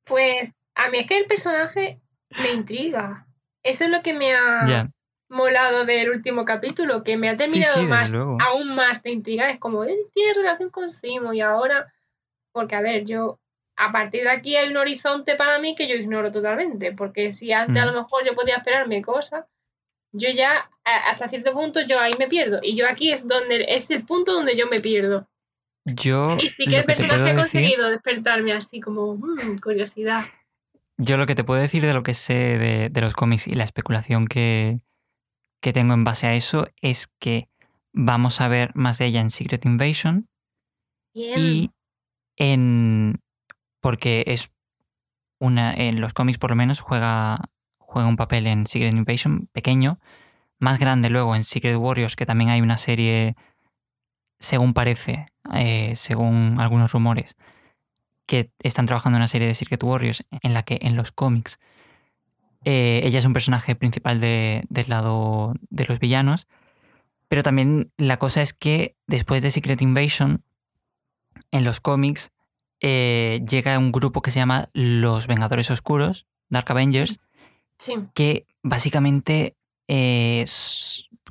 Pues 0.05 0.55
a 0.75 0.89
mí 0.89 0.99
es 0.99 1.07
que 1.07 1.19
el 1.19 1.27
personaje 1.27 2.01
me 2.31 2.53
intriga. 2.53 3.27
Eso 3.63 3.85
es 3.85 3.91
lo 3.91 4.03
que 4.03 4.13
me 4.15 4.35
ha 4.35 4.91
molado 5.29 5.85
del 5.85 6.11
último 6.11 6.45
capítulo, 6.45 7.03
que 7.03 7.17
me 7.17 7.29
ha 7.29 7.37
terminado 7.37 7.81
sí, 7.81 7.87
más, 7.87 8.13
luego. 8.13 8.39
aún 8.41 8.75
más 8.75 9.03
de 9.03 9.11
intrigar. 9.11 9.51
Es 9.51 9.59
como, 9.59 9.85
él 9.85 9.97
tiene 10.15 10.35
relación 10.35 10.71
con 10.71 10.91
Simo 10.91 11.33
y 11.33 11.41
ahora, 11.41 11.93
porque 12.53 12.75
a 12.77 12.81
ver, 12.81 13.05
yo, 13.05 13.41
a 13.77 13.91
partir 13.91 14.25
de 14.25 14.31
aquí 14.31 14.57
hay 14.57 14.69
un 14.71 14.77
horizonte 14.77 15.35
para 15.37 15.59
mí 15.59 15.75
que 15.75 15.89
yo 15.89 15.95
ignoro 15.95 16.31
totalmente, 16.31 16.93
porque 16.93 17.33
si 17.33 17.53
antes 17.53 17.83
a 17.83 17.87
Mm. 17.87 17.95
lo 17.95 18.03
mejor 18.03 18.25
yo 18.25 18.35
podía 18.35 18.57
esperarme 18.57 19.03
cosas, 19.03 19.45
yo 20.15 20.31
ya, 20.31 20.71
hasta 20.85 21.29
cierto 21.29 21.53
punto, 21.53 21.81
yo 21.83 22.01
ahí 22.01 22.13
me 22.19 22.29
pierdo. 22.29 22.61
Y 22.63 22.77
yo 22.77 22.89
aquí 22.89 23.11
es 23.13 23.27
donde 23.29 23.67
es 23.69 23.91
el 23.91 24.05
punto 24.05 24.33
donde 24.33 24.57
yo 24.57 24.67
me 24.69 24.81
pierdo. 24.81 25.29
Yo 25.85 26.39
Y 26.41 26.49
sí 26.49 26.65
que 26.67 26.77
el 26.77 26.83
que 26.83 26.87
personaje 26.87 27.21
ha 27.21 27.25
decir, 27.25 27.37
conseguido 27.37 27.91
despertarme 27.91 28.53
así 28.53 28.81
como, 28.81 29.17
"Mm, 29.17 29.59
curiosidad. 29.63 30.25
yo 30.97 31.17
lo 31.19 31.27
que 31.27 31.35
te 31.35 31.45
puedo 31.45 31.61
decir 31.61 31.85
de 31.85 31.93
lo 31.93 32.03
que 32.05 32.15
sé 32.15 32.35
de, 32.59 32.89
de 32.89 33.01
los 33.01 33.13
cómics 33.15 33.47
y 33.49 33.55
la 33.55 33.65
especulación 33.65 34.27
que, 34.27 34.79
que 35.61 35.73
tengo 35.73 35.93
en 35.93 36.05
base 36.05 36.27
a 36.29 36.35
eso 36.35 36.69
es 36.81 37.09
que 37.21 37.45
vamos 37.93 38.41
a 38.41 38.49
ver 38.49 38.71
más 38.75 38.99
de 38.99 39.07
ella 39.07 39.21
en 39.21 39.31
Secret 39.31 39.65
Invasion 39.67 40.29
Bien. 41.13 41.39
y 41.39 41.71
en 42.39 43.21
porque 43.81 44.25
es 44.29 44.51
una. 45.41 45.75
En 45.75 46.01
los 46.01 46.15
cómics, 46.15 46.39
por 46.39 46.51
lo 46.51 46.57
menos, 46.57 46.81
juega, 46.81 47.41
juega 47.95 48.09
un 48.09 48.17
papel 48.17 48.47
en 48.49 48.67
Secret 48.67 48.93
Invasion 48.93 49.49
pequeño. 49.53 49.99
Más 50.59 50.79
grande 50.79 51.09
luego 51.11 51.35
en 51.37 51.45
Secret 51.45 51.77
Warriors, 51.77 52.17
que 52.17 52.27
también 52.27 52.51
hay 52.51 52.61
una 52.61 52.77
serie, 52.77 53.37
según 54.39 54.75
parece, 54.75 55.27
eh, 55.55 55.93
según 55.95 56.57
algunos 56.59 56.93
rumores, 56.93 57.37
que 58.27 58.51
están 58.63 58.87
trabajando 58.87 59.17
en 59.17 59.21
una 59.23 59.29
serie 59.29 59.47
de 59.49 59.55
Secret 59.55 59.83
Warriors 59.83 60.25
en 60.43 60.55
la 60.55 60.63
que 60.65 60.79
en 60.83 60.97
los 60.97 61.13
cómics 61.13 61.59
eh, 62.65 63.03
ella 63.05 63.19
es 63.19 63.27
un 63.27 63.35
personaje 63.35 63.75
principal 63.77 64.21
de- 64.21 64.65
del 64.71 64.87
lado 64.89 65.55
de 65.71 65.85
los 65.87 65.99
villanos. 65.99 66.47
Pero 67.29 67.43
también 67.43 67.93
la 67.99 68.17
cosa 68.17 68.41
es 68.43 68.55
que 68.55 68.97
después 69.07 69.43
de 69.43 69.51
Secret 69.51 69.83
Invasion, 69.83 70.43
en 71.51 71.65
los 71.65 71.81
cómics, 71.81 72.33
eh, 72.81 73.41
llega 73.49 73.79
un 73.79 73.93
grupo 73.93 74.23
que 74.23 74.31
se 74.31 74.41
llama 74.41 74.69
Los 74.73 75.27
Vengadores 75.27 75.71
Oscuros, 75.71 76.27
Dark 76.49 76.71
Avengers, 76.71 77.21
Sí. 77.79 77.95
que 78.15 78.47
básicamente 78.63 79.57
eh, 79.89 80.45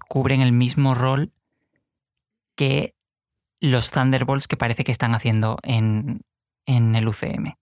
cubren 0.09 0.41
el 0.41 0.51
mismo 0.51 0.93
rol 0.93 1.31
que 2.55 2.93
los 3.59 3.91
Thunderbolts 3.91 4.47
que 4.47 4.57
parece 4.57 4.83
que 4.83 4.91
están 4.91 5.15
haciendo 5.15 5.57
en, 5.63 6.21
en 6.65 6.95
el 6.95 7.07
UCM. 7.07 7.55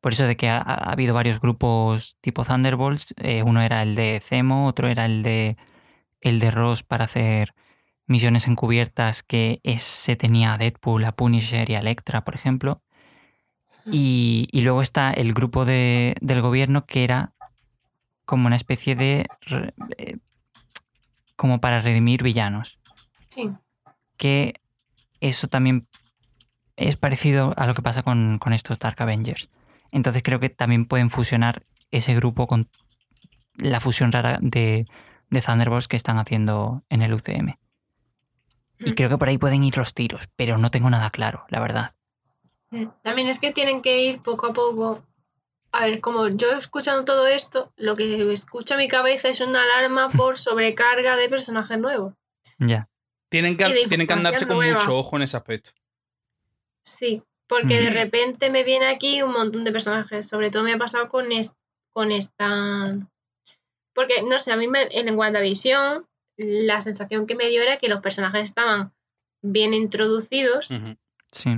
Por 0.00 0.12
eso 0.12 0.26
de 0.26 0.36
que 0.36 0.48
ha, 0.48 0.58
ha 0.58 0.92
habido 0.92 1.14
varios 1.14 1.40
grupos 1.40 2.16
tipo 2.20 2.44
Thunderbolts. 2.44 3.14
eh, 3.18 3.42
uno 3.42 3.60
era 3.62 3.82
el 3.82 3.94
de 3.94 4.20
Zemo, 4.22 4.66
otro 4.66 4.88
era 4.88 5.04
el 5.06 5.22
de 5.22 5.56
el 6.20 6.40
de 6.40 6.50
Ross 6.50 6.82
para 6.82 7.04
hacer 7.04 7.54
misiones 8.06 8.46
encubiertas 8.48 9.22
que 9.22 9.60
ese 9.62 10.16
tenía 10.16 10.54
a 10.54 10.58
Deadpool, 10.58 11.04
a 11.04 11.12
Punisher 11.12 11.68
y 11.70 11.74
a 11.74 11.80
Electra, 11.80 12.24
por 12.24 12.34
ejemplo. 12.34 12.82
Y, 13.86 14.48
y 14.50 14.62
luego 14.62 14.80
está 14.80 15.10
el 15.10 15.34
grupo 15.34 15.66
de- 15.66 16.14
del 16.22 16.40
gobierno 16.40 16.84
que 16.86 17.04
era 17.04 17.33
como 18.24 18.46
una 18.46 18.56
especie 18.56 18.94
de... 18.96 19.26
eh, 19.98 20.16
como 21.36 21.60
para 21.60 21.80
redimir 21.80 22.22
villanos. 22.22 22.78
Sí. 23.28 23.50
Que 24.16 24.54
eso 25.20 25.48
también 25.48 25.88
es 26.76 26.96
parecido 26.96 27.52
a 27.56 27.66
lo 27.66 27.74
que 27.74 27.82
pasa 27.82 28.02
con, 28.02 28.38
con 28.38 28.52
estos 28.52 28.78
Dark 28.78 29.00
Avengers. 29.02 29.48
Entonces 29.90 30.22
creo 30.22 30.40
que 30.40 30.48
también 30.50 30.86
pueden 30.86 31.10
fusionar 31.10 31.64
ese 31.90 32.14
grupo 32.14 32.46
con 32.46 32.68
la 33.56 33.80
fusión 33.80 34.10
rara 34.12 34.38
de, 34.40 34.86
de 35.30 35.40
Thunderbolts 35.40 35.88
que 35.88 35.96
están 35.96 36.18
haciendo 36.18 36.82
en 36.88 37.02
el 37.02 37.12
UCM. 37.14 37.56
Y 38.80 38.90
Mm. 38.90 38.94
creo 38.94 39.08
que 39.08 39.18
por 39.18 39.28
ahí 39.28 39.38
pueden 39.38 39.62
ir 39.62 39.76
los 39.76 39.94
tiros, 39.94 40.28
pero 40.34 40.58
no 40.58 40.70
tengo 40.72 40.90
nada 40.90 41.10
claro, 41.10 41.44
la 41.48 41.60
verdad. 41.60 41.94
Mm. 42.70 42.86
También 43.02 43.28
es 43.28 43.38
que 43.38 43.52
tienen 43.52 43.82
que 43.82 44.02
ir 44.02 44.20
poco 44.20 44.46
a 44.48 44.52
poco. 44.52 45.04
A 45.76 45.86
ver, 45.86 46.00
como 46.00 46.28
yo 46.28 46.52
escuchando 46.52 47.04
todo 47.04 47.26
esto, 47.26 47.72
lo 47.76 47.96
que 47.96 48.32
escucha 48.32 48.76
mi 48.76 48.86
cabeza 48.86 49.28
es 49.28 49.40
una 49.40 49.62
alarma 49.62 50.08
por 50.08 50.36
sobrecarga 50.38 51.16
de 51.16 51.28
personajes 51.28 51.78
nuevos. 51.78 52.14
Ya. 52.58 52.88
Tienen 53.28 53.56
que, 53.56 53.64
tienen 53.88 54.06
que 54.06 54.12
andarse 54.12 54.46
con 54.46 54.56
mucho 54.64 54.96
ojo 54.96 55.16
en 55.16 55.22
ese 55.22 55.36
aspecto. 55.36 55.70
Sí, 56.82 57.22
porque 57.48 57.80
de 57.80 57.90
Mm. 57.90 57.94
repente 57.94 58.50
me 58.50 58.62
viene 58.62 58.86
aquí 58.86 59.22
un 59.22 59.32
montón 59.32 59.64
de 59.64 59.72
personajes. 59.72 60.28
Sobre 60.28 60.50
todo 60.50 60.62
me 60.62 60.72
ha 60.74 60.78
pasado 60.78 61.08
con, 61.08 61.32
es- 61.32 61.52
con 61.92 62.12
esta. 62.12 62.96
Porque, 63.94 64.22
no 64.22 64.38
sé, 64.38 64.52
a 64.52 64.56
mí 64.56 64.68
me, 64.68 64.86
en 64.90 65.16
WandaVision 65.18 66.06
la 66.36 66.80
sensación 66.80 67.26
que 67.26 67.34
me 67.36 67.48
dio 67.48 67.62
era 67.62 67.78
que 67.78 67.88
los 67.88 68.00
personajes 68.00 68.42
estaban 68.44 68.92
bien 69.42 69.72
introducidos. 69.74 70.68
Sí. 71.32 71.50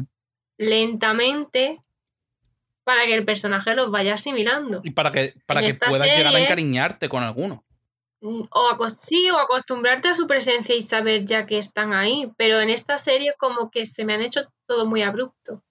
lentamente 0.58 1.82
para 2.86 3.04
que 3.04 3.14
el 3.14 3.24
personaje 3.24 3.74
los 3.74 3.90
vaya 3.90 4.14
asimilando. 4.14 4.80
Y 4.84 4.92
para 4.92 5.10
que, 5.10 5.34
para 5.44 5.58
En 5.58 5.66
que 5.66 5.74
puedas 5.74 6.06
llegar 6.06 6.32
a 6.32 6.38
encariñarte 6.38 7.08
con 7.08 7.24
alguno. 7.24 7.64
Mm, 8.20 8.42
O 8.48 8.88
sí, 8.90 9.28
o 9.30 9.38
acostumbrarte 9.40 10.06
a 10.06 10.14
su 10.14 10.28
presencia 10.28 10.72
y 10.76 10.82
saber 10.82 11.24
ya 11.24 11.46
que 11.46 11.58
están 11.58 11.92
ahí. 11.92 12.30
Pero 12.36 12.60
en 12.60 12.70
esta 12.70 12.96
serie 12.96 13.34
como 13.38 13.72
que 13.72 13.86
se 13.86 14.04
me 14.04 14.14
han 14.14 14.22
hecho 14.22 14.42
todo 14.66 14.86
muy 14.86 15.02
abrupto. 15.02 15.64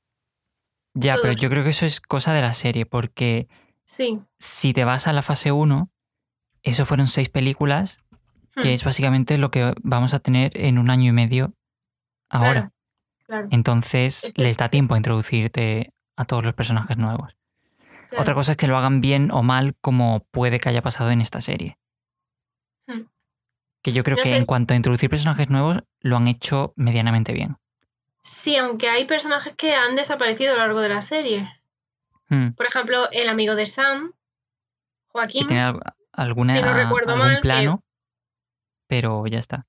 Ya, 0.94 1.16
pero 1.22 1.32
yo 1.32 1.48
creo 1.50 1.64
que 1.64 1.70
eso 1.70 1.86
es 1.86 2.02
cosa 2.02 2.34
de 2.34 2.42
la 2.42 2.52
serie, 2.52 2.86
porque 2.86 3.48
Sí. 3.86 4.20
si 4.38 4.74
te 4.74 4.84
vas 4.84 5.08
a 5.08 5.14
la 5.14 5.22
fase 5.22 5.54
1, 5.54 5.90
eso 6.64 6.86
fueron 6.86 7.08
seis 7.08 7.30
películas, 7.30 8.02
que 8.62 8.70
Hmm, 8.70 8.74
es 8.74 8.84
básicamente 8.84 9.38
lo 9.38 9.52
que 9.52 9.74
vamos 9.84 10.14
a 10.14 10.20
tener 10.20 10.52
en 10.58 10.78
un 10.80 10.90
año 10.90 11.10
y 11.10 11.14
medio 11.14 11.54
ahora. 12.30 12.74
Claro, 13.26 13.48
Entonces 13.52 14.24
Es 14.26 14.34
que- 14.34 14.42
les 14.44 14.58
da 14.58 14.68
tiempo 14.70 14.94
a 14.96 14.98
introducirte 14.98 15.92
a 16.18 16.26
todos 16.26 16.44
los 16.44 16.54
personajes 16.54 16.98
nuevos. 16.98 17.36
claro. 18.10 18.22
Otra 18.22 18.34
cosa 18.36 18.52
es 18.54 18.58
que 18.58 18.68
lo 18.68 18.78
hagan 18.78 19.02
bien 19.02 19.32
o 19.32 19.44
mal, 19.44 19.76
como 19.82 20.22
puede 20.32 20.60
que 20.60 20.70
haya 20.70 20.82
pasado 20.82 21.12
en 21.12 21.22
esta 21.22 21.42
serie. 21.42 21.78
Hmm. 22.88 23.02
Que 23.82 23.92
yo 23.92 24.04
creo 24.04 24.18
No 24.18 24.24
que 24.24 24.30
sé. 24.30 24.38
en 24.38 24.46
cuanto 24.46 24.74
a 24.74 24.78
introducir 24.78 25.10
personajes 25.10 25.50
nuevos, 25.50 25.84
lo 26.02 26.18
han 26.18 26.28
hecho 26.28 26.74
medianamente 26.76 27.34
bien. 27.34 27.58
Sí, 28.22 28.56
aunque 28.58 28.90
hay 28.90 29.06
personajes 29.06 29.54
que 29.56 29.76
han 29.76 29.96
desaparecido 29.96 30.54
a 30.54 30.56
lo 30.56 30.62
largo 30.62 30.82
de 30.82 30.90
la 30.90 31.02
serie. 31.02 31.50
Hmm. 32.30 32.52
Por 32.54 32.66
ejemplo, 32.66 33.10
el 33.12 33.30
amigo 33.30 33.56
de 33.56 33.66
Sam, 33.68 34.12
Que 34.12 34.16
Joaquín, 35.12 35.48
tiene 35.48 35.62
al- 35.64 35.80
alguna, 36.14 36.54
si 36.54 36.62
no 36.62 36.74
recuerdo 36.74 37.14
algún 37.14 37.28
mal, 37.28 37.36
que- 37.38 37.42
plano, 37.42 37.84
pero 38.88 39.26
ya 39.28 39.40
está. 39.40 39.68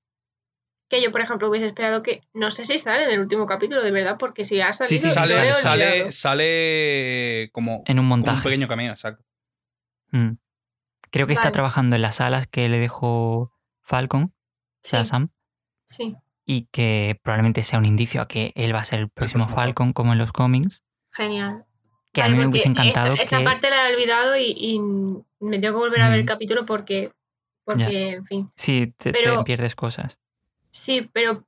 Que 0.89 1.01
yo, 1.01 1.11
por 1.11 1.21
ejemplo, 1.21 1.49
hubiese 1.49 1.67
esperado 1.67 2.01
que, 2.01 2.21
no 2.33 2.49
sé 2.51 2.65
si 2.65 2.79
sale 2.79 3.03
en 3.03 3.11
el 3.11 3.19
último 3.19 3.45
capítulo, 3.45 3.83
de 3.83 3.91
verdad, 3.91 4.15
porque 4.17 4.45
si 4.45 4.61
ha 4.61 4.71
salido, 4.73 4.89
sí, 5.01 5.07
sí, 5.09 5.13
sale, 5.13 5.33
sale, 5.33 5.53
sale, 5.53 5.91
olvidado. 5.91 6.11
sale 6.11 7.49
como, 7.51 7.83
En 7.85 7.99
un 7.99 8.05
como 8.05 8.09
montaje. 8.09 8.37
un 8.37 8.43
pequeño 8.43 8.67
cameo, 8.67 8.91
exacto. 8.91 9.23
Mm. 10.11 10.31
Creo 11.11 11.27
que 11.27 11.33
está 11.33 11.51
trabajando 11.51 11.95
en 11.95 12.01
las 12.01 12.21
alas 12.21 12.47
que 12.47 12.67
le 12.69 12.79
dejó 12.79 13.51
Falcon, 13.81 14.33
sea, 14.81 15.03
Sí, 15.03 15.09
Sam, 15.09 15.29
sí, 15.85 16.15
y 16.45 16.67
que 16.71 17.19
probablemente 17.23 17.63
sea 17.63 17.79
un 17.79 17.85
indicio 17.85 18.21
a 18.21 18.27
que 18.27 18.51
él 18.55 18.73
va 18.75 18.79
a 18.79 18.83
ser 18.85 18.99
el 18.99 19.09
próximo 19.09 19.47
Falcon, 19.47 19.93
como 19.93 20.13
en 20.13 20.19
los 20.19 20.31
cómics. 20.31 20.83
genial. 21.11 21.65
Que 22.13 22.21
a 22.23 22.29
mí 22.29 22.35
me 22.37 22.47
hubiese 22.47 22.67
encantado 22.69 23.13
esa, 23.13 23.21
esa 23.23 23.37
que. 23.39 23.43
parte 23.43 23.69
la 23.69 23.89
he 23.89 23.93
olvidado 23.93 24.35
y, 24.37 24.53
y 24.57 24.79
me 24.79 25.59
tengo 25.59 25.75
que 25.75 25.79
volver 25.85 26.01
a 26.01 26.09
ver 26.09 26.19
el 26.19 26.23
Mm. 26.23 26.27
capítulo 26.27 26.65
porque, 26.65 27.11
porque 27.63 28.09
en 28.11 28.25
fin. 28.25 28.51
Sí, 28.55 28.93
te, 28.97 29.11
te 29.11 29.19
pero- 29.23 29.43
pierdes 29.43 29.75
cosas. 29.75 30.17
Sí, 30.77 31.09
pero 31.11 31.43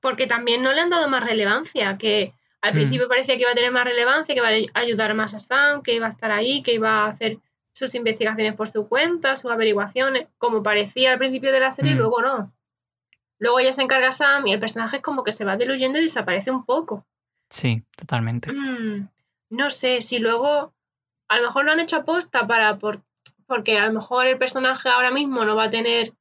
porque 0.00 0.26
también 0.26 0.62
no 0.62 0.72
le 0.72 0.80
han 0.80 0.90
dado 0.90 1.08
más 1.08 1.22
relevancia, 1.24 1.98
que 1.98 2.34
al 2.60 2.72
Mm. 2.72 2.74
principio 2.74 3.08
parecía 3.08 3.34
que 3.36 3.42
iba 3.42 3.50
a 3.50 3.54
tener 3.54 3.72
más 3.72 3.84
relevancia, 3.84 4.34
que 4.34 4.40
iba 4.40 4.48
a 4.74 4.78
ayudar 4.80 5.14
más 5.14 5.34
a 5.34 5.38
Sam, 5.38 5.82
que 5.82 5.94
iba 5.94 6.06
a 6.06 6.10
estar 6.10 6.30
ahí, 6.30 6.62
que 6.62 6.74
iba 6.74 7.04
a 7.04 7.08
hacer 7.08 7.38
sus 7.72 7.94
investigaciones 7.94 8.54
por 8.54 8.68
su 8.68 8.86
cuenta, 8.88 9.34
sus 9.36 9.50
averiguaciones, 9.50 10.28
como 10.38 10.62
parecía 10.62 11.12
al 11.12 11.18
principio 11.18 11.52
de 11.52 11.60
la 11.60 11.70
serie, 11.72 11.92
y 11.92 11.94
Mm. 11.94 11.98
luego 11.98 12.22
no. 12.22 12.52
Luego 13.38 13.60
ya 13.60 13.72
se 13.72 13.82
encarga 13.82 14.12
Sam 14.12 14.46
y 14.46 14.52
el 14.52 14.60
personaje 14.60 14.96
es 14.98 15.02
como 15.02 15.24
que 15.24 15.32
se 15.32 15.44
va 15.44 15.56
diluyendo 15.56 15.98
y 15.98 16.02
desaparece 16.02 16.50
un 16.52 16.64
poco. 16.64 17.04
Sí, 17.50 17.82
totalmente. 17.96 18.52
Mm, 18.52 19.08
no 19.50 19.70
sé, 19.70 20.00
si 20.00 20.18
luego 20.20 20.72
a 21.28 21.36
lo 21.38 21.46
mejor 21.46 21.64
lo 21.64 21.72
han 21.72 21.80
hecho 21.80 21.96
aposta 21.96 22.46
para 22.46 22.78
por- 22.78 23.02
porque 23.46 23.78
a 23.78 23.86
lo 23.86 23.92
mejor 23.94 24.26
el 24.26 24.38
personaje 24.38 24.88
ahora 24.88 25.10
mismo 25.10 25.44
no 25.44 25.56
va 25.56 25.64
a 25.64 25.70
tener 25.70 26.12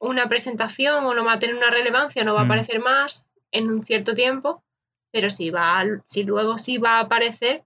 una 0.00 0.28
presentación 0.28 1.04
o 1.04 1.14
no 1.14 1.24
va 1.24 1.34
a 1.34 1.38
tener 1.38 1.54
una 1.54 1.70
relevancia, 1.70 2.24
no 2.24 2.34
va 2.34 2.40
a 2.40 2.44
Mm. 2.44 2.46
aparecer 2.50 2.80
más 2.80 3.32
en 3.52 3.70
un 3.70 3.82
cierto 3.82 4.14
tiempo, 4.14 4.64
pero 5.12 5.30
si 5.30 5.50
va, 5.50 5.78
a- 5.80 6.02
si 6.06 6.24
luego 6.24 6.58
sí 6.58 6.78
va 6.78 6.96
a 6.96 7.00
aparecer, 7.00 7.64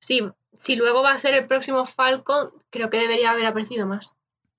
si, 0.00 0.22
si 0.54 0.76
luego 0.76 1.02
va 1.02 1.12
a 1.12 1.18
ser 1.18 1.34
el 1.34 1.46
próximo 1.46 1.84
Falcon, 1.84 2.50
creo 2.70 2.88
que 2.88 2.98
debería 2.98 3.30
haber 3.32 3.46
aparecido 3.46 3.86
más. 3.86 4.16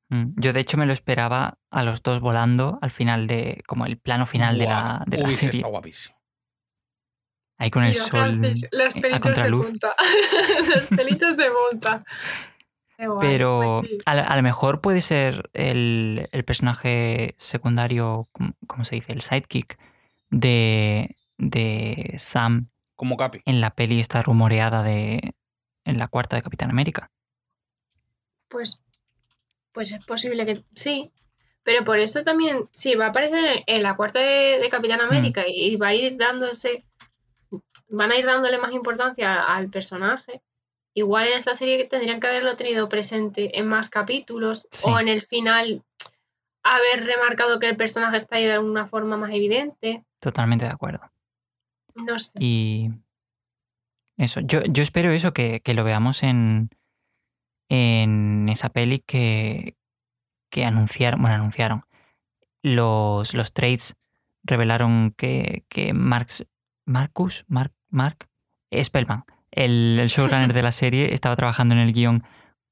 Mm. 0.10 0.34
Yo, 0.36 0.52
de 0.54 0.60
hecho, 0.60 0.78
me 0.78 0.86
lo 0.86 0.94
esperaba 0.94 1.58
a 1.70 1.84
los 1.84 2.04
dos 2.04 2.20
volando 2.20 2.78
al 2.82 2.92
final 2.92 3.28
de. 3.28 3.64
como 3.66 3.86
el 3.86 3.98
plano 3.98 4.26
final 4.26 4.58
de 4.58 4.66
la, 4.66 5.04
de 5.08 5.18
la 5.18 5.30
serie. 5.30 5.64
guapísimo. 5.64 6.18
Ahí 7.58 7.70
con 7.70 7.84
el 7.84 7.96
sol 7.96 8.10
Francis, 8.40 8.68
los 8.72 8.96
eh, 8.96 8.98
a 8.98 9.02
pelitos 9.02 9.12
de 9.12 9.20
contraluz. 9.20 9.66
punta. 9.68 9.96
los 10.76 10.88
pelitos 10.90 11.38
de 11.38 11.52
punta. 11.52 12.04
Pero 13.20 13.62
pues 13.66 13.90
sí. 13.90 13.98
a, 14.06 14.16
lo- 14.16 14.24
a 14.28 14.36
lo 14.36 14.44
mejor 14.44 14.82
puede 14.82 15.02
ser 15.02 15.50
el, 15.54 16.28
el 16.32 16.46
personaje 16.46 17.36
secundario, 17.38 18.28
¿cómo, 18.32 18.54
cómo 18.68 18.84
se 18.84 18.96
dice? 18.96 19.12
El 19.14 19.22
sidekick 19.22 19.78
de, 20.30 21.16
de 21.38 22.14
Sam 22.18 22.70
Como 22.96 23.18
Capi. 23.18 23.42
en 23.46 23.62
la 23.62 23.72
peli 23.72 24.00
esta 24.00 24.22
rumoreada 24.22 24.84
de. 24.84 25.34
en 25.86 25.98
la 25.98 26.08
cuarta 26.08 26.36
de 26.36 26.44
Capitán 26.44 26.70
América. 26.70 27.10
Pues, 28.50 28.82
pues 29.72 29.92
es 29.94 30.06
posible 30.06 30.46
que 30.46 30.62
sí. 30.76 31.12
Pero 31.64 31.84
por 31.84 32.00
eso 32.00 32.24
también, 32.24 32.64
sí, 32.74 32.96
va 32.96 33.06
a 33.06 33.10
aparecer 33.10 33.44
en, 33.46 33.64
en 33.68 33.84
la 33.84 33.96
cuarta 33.96 34.20
de, 34.20 34.60
de 34.60 34.70
Capitán 34.70 35.00
Mm. 35.00 35.04
América 35.04 35.44
y 35.48 35.76
va 35.76 35.90
a 35.90 35.94
ir 35.94 36.18
dándose, 36.18 36.84
van 37.90 38.12
a 38.12 38.18
ir 38.18 38.26
dándole 38.26 38.58
más 38.58 38.74
importancia 38.74 39.44
al 39.44 39.70
personaje. 39.70 40.42
Igual 40.94 41.28
en 41.28 41.34
esta 41.34 41.54
serie 41.54 41.86
tendrían 41.86 42.20
que 42.20 42.28
haberlo 42.28 42.56
tenido 42.56 42.90
presente 42.90 43.58
en 43.58 43.68
más 43.68 43.90
capítulos 43.90 44.68
Sí. 44.72 44.90
o 44.90 45.00
en 45.00 45.08
el 45.08 45.22
final 45.22 45.84
haber 46.64 47.06
remarcado 47.06 47.60
que 47.60 47.68
el 47.68 47.78
personaje 47.78 48.18
está 48.18 48.36
ahí 48.36 48.46
de 48.46 48.54
alguna 48.54 48.88
forma 48.88 49.18
más 49.18 49.32
evidente. 49.32 50.04
Totalmente 50.20 50.66
de 50.66 50.72
acuerdo. 50.72 51.12
No 51.96 52.20
sé. 52.20 52.38
Y. 52.40 52.90
Eso. 54.18 54.42
Yo, 54.42 54.62
yo 54.66 54.84
espero 54.84 55.12
eso, 55.12 55.34
que, 55.34 55.62
que 55.62 55.74
lo 55.74 55.84
veamos 55.84 56.22
en, 56.24 56.70
en 57.70 58.48
esa 58.50 58.70
peli 58.70 59.00
que, 59.00 59.76
que 60.52 60.66
anunciaron. 60.66 61.22
Bueno, 61.22 61.36
anunciaron. 61.36 61.86
Los, 62.62 63.34
los 63.34 63.54
trades 63.54 63.96
revelaron 64.44 65.14
que, 65.18 65.66
que 65.70 65.94
Marx, 65.94 66.46
Marcus, 66.86 67.46
Mark, 67.48 67.74
Mark 67.90 68.30
Spellman, 68.84 69.24
el, 69.52 70.00
el 70.00 70.08
showrunner 70.10 70.54
de 70.54 70.64
la 70.64 70.72
serie, 70.72 71.14
estaba 71.14 71.36
trabajando 71.36 71.74
en 71.74 71.82
el 71.82 71.94
guion 71.94 72.24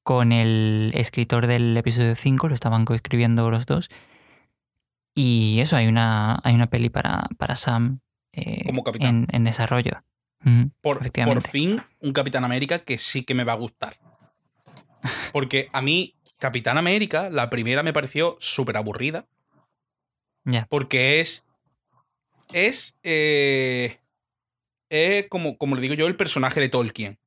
con 0.04 0.32
el 0.32 0.92
escritor 0.96 1.46
del 1.48 1.76
episodio 1.78 2.16
5, 2.16 2.48
lo 2.48 2.54
estaban 2.54 2.86
coescribiendo 2.86 3.50
los 3.52 3.66
dos. 3.66 3.90
Y 5.14 5.60
eso, 5.60 5.76
hay 5.76 5.88
una, 5.88 6.40
hay 6.44 6.56
una 6.56 6.68
peli 6.68 6.90
para, 6.90 7.28
para 7.38 7.56
Sam 7.56 8.00
eh, 8.32 8.64
Como 8.66 8.84
capitán. 8.84 9.28
en, 9.30 9.36
en 9.36 9.44
desarrollo. 9.44 10.04
Por, 10.82 11.12
por 11.12 11.42
fin, 11.42 11.82
un 12.00 12.14
Capitán 12.14 12.46
América 12.46 12.80
que 12.80 12.98
sí 12.98 13.24
que 13.24 13.34
me 13.34 13.44
va 13.44 13.52
a 13.54 13.58
gustar. 13.58 13.98
Porque 15.34 15.70
a 15.74 15.82
mí, 15.82 16.16
Capitán 16.38 16.78
América, 16.78 17.30
la 17.30 17.50
primera 17.50 17.84
me 17.84 17.92
pareció 17.92 18.38
súper 18.40 18.78
aburrida. 18.78 19.28
Ya. 20.46 20.66
Porque 20.70 21.20
es. 21.20 21.46
Es. 22.54 22.98
eh, 23.04 24.00
es 24.90 25.28
como, 25.30 25.58
como 25.58 25.76
le 25.76 25.82
digo 25.82 25.94
yo, 25.96 26.08
el 26.08 26.16
personaje 26.16 26.60
de 26.60 26.70
Tolkien. 26.70 27.20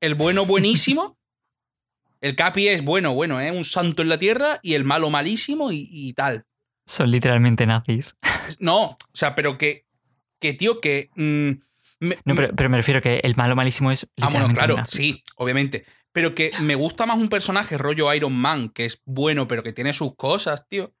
El 0.00 0.14
bueno 0.14 0.46
buenísimo. 0.46 1.18
El 2.22 2.34
Capi 2.34 2.66
es 2.68 2.82
bueno, 2.82 3.12
bueno, 3.14 3.40
es 3.40 3.52
un 3.52 3.64
santo 3.64 4.00
en 4.02 4.08
la 4.08 4.18
tierra. 4.18 4.58
Y 4.62 4.74
el 4.74 4.84
malo 4.84 5.10
malísimo 5.10 5.70
y, 5.70 5.86
y 5.90 6.12
tal. 6.14 6.44
Son 6.86 7.10
literalmente 7.10 7.66
nazis. 7.66 8.16
No, 8.58 8.82
o 8.84 8.96
sea, 9.12 9.34
pero 9.34 9.58
que. 9.58 9.84
Que, 10.40 10.52
tío, 10.54 10.80
que. 10.80 11.10
mm, 11.16 11.50
me- 12.00 12.18
No, 12.24 12.34
pero, 12.34 12.54
pero 12.54 12.70
me 12.70 12.76
refiero 12.76 13.02
que 13.02 13.20
el 13.24 13.34
malo 13.36 13.56
malísimo 13.56 13.90
es 13.90 14.06
Ah, 14.20 14.28
bueno, 14.30 14.48
claro, 14.54 14.76
nazi. 14.76 14.96
sí, 14.96 15.24
obviamente. 15.36 15.84
Pero 16.12 16.34
que 16.34 16.52
me 16.62 16.74
gusta 16.74 17.04
más 17.06 17.18
un 17.18 17.28
personaje 17.28 17.76
rollo 17.76 18.12
Iron 18.14 18.34
Man, 18.34 18.68
que 18.70 18.86
es 18.86 19.02
bueno, 19.04 19.46
pero 19.48 19.62
que 19.62 19.72
tiene 19.72 19.92
sus 19.92 20.14
cosas, 20.16 20.66
tío. 20.68 20.94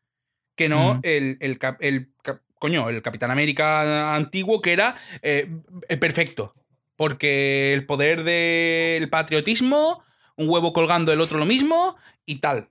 Que 0.56 0.68
no 0.68 0.96
Mm. 0.96 1.00
el, 1.04 1.36
el, 1.40 1.58
cap- 1.58 1.78
el 1.80 2.12
cap- 2.22 2.42
coño, 2.58 2.88
el 2.88 3.02
Capitán 3.02 3.30
América 3.30 4.14
antiguo, 4.14 4.60
que 4.60 4.72
era 4.72 4.96
eh, 5.22 5.50
eh, 5.88 5.96
perfecto. 5.96 6.54
Porque 6.96 7.74
el 7.74 7.84
poder 7.84 8.24
del 8.24 9.08
patriotismo, 9.10 10.02
un 10.36 10.48
huevo 10.48 10.72
colgando 10.72 11.12
el 11.12 11.20
otro 11.20 11.38
lo 11.38 11.44
mismo 11.46 11.96
y 12.24 12.36
tal. 12.36 12.70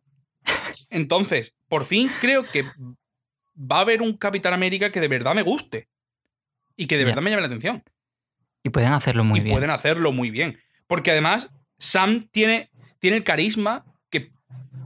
Entonces, 0.90 1.54
por 1.68 1.86
fin 1.86 2.10
creo 2.22 2.44
que 2.46 2.64
va 3.58 3.78
a 3.78 3.82
haber 3.82 4.02
un 4.02 4.18
Capitán 4.18 4.54
América 4.54 4.92
que 4.92 5.00
de 5.00 5.08
verdad 5.08 5.36
me 5.36 5.42
guste. 5.44 5.88
Y 6.76 6.88
que 6.88 6.98
de 6.98 7.06
verdad 7.06 7.22
me 7.22 7.30
llame 7.30 7.42
la 7.42 7.48
atención 7.48 7.84
Y 8.62 8.70
pueden 8.70 8.92
hacerlo 8.92 9.24
muy 9.24 9.40
y 9.40 9.44
bien. 9.44 9.54
pueden 9.54 9.70
hacerlo 9.70 10.12
muy 10.12 10.30
bien. 10.30 10.58
Porque 10.88 11.12
además, 11.12 11.50
Sam 11.78 12.28
tiene, 12.32 12.70
tiene 13.00 13.18
el 13.18 13.24
carisma 13.24 13.86
que, 14.10 14.32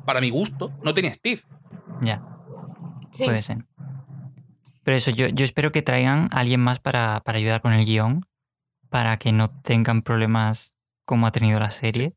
para 0.06 0.22
mi 0.22 0.30
gusto, 0.30 0.72
no 0.84 0.94
tenía 0.94 1.14
Steve. 1.14 1.42
Ya, 2.02 2.22
Sí. 3.12 3.26
puede 3.26 3.42
ser. 3.42 3.58
Pero 4.90 4.98
eso, 4.98 5.12
yo, 5.12 5.28
yo 5.28 5.46
espero 5.46 5.72
que 5.72 5.84
traigan 5.84 6.30
a 6.32 6.40
alguien 6.40 6.62
más 6.62 6.80
para, 6.80 7.20
para 7.20 7.38
ayudar 7.38 7.62
con 7.62 7.74
el 7.74 7.86
guion, 7.86 8.26
para 8.90 9.18
que 9.18 9.32
no 9.32 9.52
tengan 9.62 10.02
problemas 10.02 10.78
como 11.06 11.28
ha 11.28 11.32
tenido 11.32 11.60
la 11.60 11.70
serie. 11.70 12.16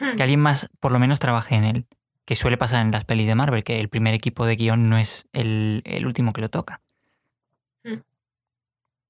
Hmm. 0.00 0.16
Que 0.16 0.22
alguien 0.22 0.40
más 0.40 0.70
por 0.80 0.90
lo 0.90 0.98
menos 0.98 1.18
trabaje 1.18 1.54
en 1.54 1.64
él. 1.64 1.86
Que 2.24 2.34
suele 2.34 2.56
pasar 2.56 2.80
en 2.80 2.92
las 2.92 3.04
pelis 3.04 3.26
de 3.26 3.34
Marvel, 3.34 3.62
que 3.62 3.78
el 3.78 3.90
primer 3.90 4.14
equipo 4.14 4.46
de 4.46 4.56
guion 4.56 4.88
no 4.88 4.96
es 4.96 5.28
el, 5.34 5.82
el 5.84 6.06
último 6.06 6.32
que 6.32 6.40
lo 6.40 6.48
toca. 6.48 6.80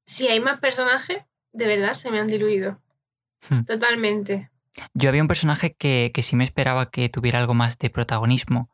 Si 0.03 0.27
hay 0.27 0.41
más 0.41 0.59
personajes, 0.59 1.19
de 1.53 1.67
verdad 1.69 1.95
se 1.95 2.11
me 2.11 2.19
han 2.19 2.27
diluido. 2.27 2.81
Hmm. 3.49 3.63
Totalmente. 3.63 4.51
Yo 4.93 5.09
había 5.09 5.23
un 5.23 5.29
personaje 5.29 5.73
que, 5.73 6.11
que 6.13 6.23
sí 6.23 6.35
me 6.35 6.43
esperaba 6.43 6.91
que 6.91 7.09
tuviera 7.09 7.39
algo 7.39 7.55
más 7.55 7.79
de 7.79 7.91
protagonismo, 7.91 8.69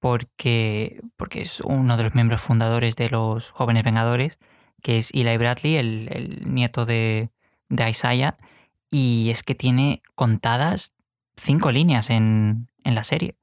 porque, 0.00 1.00
porque 1.16 1.42
es 1.42 1.60
uno 1.60 1.96
de 1.96 2.02
los 2.02 2.14
miembros 2.14 2.40
fundadores 2.40 2.96
de 2.96 3.10
los 3.10 3.50
Jóvenes 3.50 3.84
Vengadores, 3.84 4.38
que 4.82 4.98
es 4.98 5.10
Eli 5.12 5.36
Bradley, 5.36 5.76
el, 5.76 6.08
el 6.10 6.52
nieto 6.52 6.86
de, 6.86 7.30
de 7.68 7.90
Isaiah, 7.90 8.38
y 8.90 9.30
es 9.30 9.42
que 9.42 9.54
tiene 9.54 10.02
contadas 10.14 10.92
cinco 11.36 11.70
líneas 11.70 12.10
en, 12.10 12.68
en 12.82 12.94
la 12.94 13.02
serie. 13.02 13.36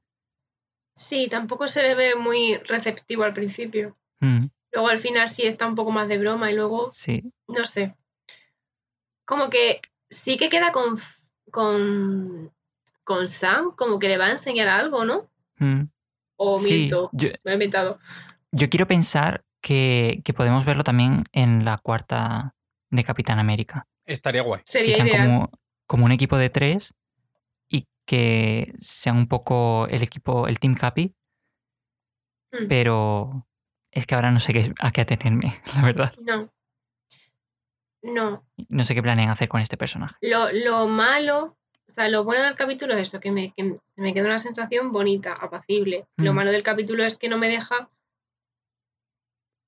Sí, 0.94 1.28
tampoco 1.28 1.68
se 1.68 1.82
le 1.82 1.94
ve 1.94 2.16
muy 2.16 2.56
receptivo 2.66 3.22
al 3.22 3.32
principio. 3.32 3.96
Mm, 4.20 4.46
Luego 4.72 4.88
al 4.88 4.98
final 4.98 5.28
sí 5.28 5.44
está 5.44 5.66
un 5.66 5.74
poco 5.76 5.92
más 5.92 6.08
de 6.08 6.18
broma 6.18 6.50
y 6.50 6.54
luego, 6.54 6.90
sí, 6.90 7.32
no 7.46 7.64
sé. 7.64 7.94
Como 9.24 9.48
que 9.48 9.80
sí 10.10 10.36
que 10.36 10.48
queda 10.50 10.72
con, 10.72 10.96
con, 11.50 12.52
con 13.04 13.28
Sam, 13.28 13.74
como 13.76 13.98
que 13.98 14.08
le 14.08 14.18
va 14.18 14.26
a 14.26 14.30
enseñar 14.32 14.68
algo, 14.68 15.04
¿no? 15.04 15.30
mm, 15.58 15.84
O 16.38 16.56
sí. 16.58 16.74
miento, 16.74 17.10
Yo, 17.12 17.28
me 17.44 17.50
he 17.50 17.54
inventado. 17.54 17.98
yo 18.52 18.70
quiero 18.70 18.86
pensar 18.86 19.44
que, 19.60 20.22
que 20.24 20.32
podemos 20.32 20.64
verlo 20.64 20.84
también 20.84 21.24
en 21.32 21.64
la 21.64 21.78
cuarta 21.78 22.54
de 22.90 23.04
Capitán 23.04 23.38
América. 23.38 23.86
Estaría 24.06 24.42
guay. 24.42 24.60
que 24.60 24.64
Sería 24.72 24.94
sean 24.94 25.08
ideal. 25.08 25.26
como, 25.26 25.50
como 25.86 26.04
un 26.06 26.12
equipo 26.12 26.38
de 26.38 26.48
tres 26.48 26.94
y 27.68 27.86
que 28.06 28.72
sean 28.78 29.16
un 29.16 29.26
poco 29.28 29.86
el 29.88 30.02
equipo, 30.02 30.46
el 30.48 30.58
Team 30.58 30.74
Capi, 30.74 31.14
Hmm. 32.50 32.66
pero 32.66 33.46
es 33.90 34.06
que 34.06 34.14
ahora 34.14 34.30
no 34.30 34.38
sé 34.38 34.54
qué, 34.54 34.72
a 34.80 34.90
qué 34.90 35.02
atenerme, 35.02 35.60
la 35.74 35.82
verdad. 35.82 36.14
No. 36.24 36.50
No. 38.02 38.46
No 38.68 38.84
sé 38.84 38.94
qué 38.94 39.02
planean 39.02 39.28
hacer 39.28 39.48
con 39.48 39.60
este 39.60 39.76
personaje. 39.76 40.14
Lo, 40.22 40.50
lo 40.52 40.86
malo, 40.88 41.57
o 41.88 41.90
sea, 41.90 42.08
lo 42.08 42.22
bueno 42.24 42.42
del 42.44 42.54
capítulo 42.54 42.94
es 42.94 43.08
eso, 43.08 43.18
que 43.20 43.32
me, 43.32 43.52
que 43.54 43.78
me 43.96 44.12
queda 44.14 44.26
una 44.26 44.38
sensación 44.38 44.92
bonita, 44.92 45.32
apacible. 45.32 46.06
Lo 46.16 46.32
Mm. 46.32 46.36
malo 46.36 46.52
del 46.52 46.62
capítulo 46.62 47.02
es 47.04 47.16
que 47.16 47.28
no 47.28 47.38
me 47.38 47.48
deja 47.48 47.88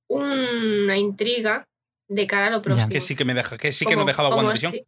una 0.08 0.96
intriga 0.96 1.66
de 2.08 2.26
cara 2.26 2.48
a 2.48 2.50
lo 2.50 2.62
próximo. 2.62 2.88
Que 2.90 3.00
sí 3.00 3.14
que 3.16 3.24
me 3.24 3.34
deja, 3.34 3.56
que 3.56 3.72
sí 3.72 3.86
que 3.86 3.96
dejaba 3.96 4.30
WandaVision. 4.34 4.72
si- 4.72 4.86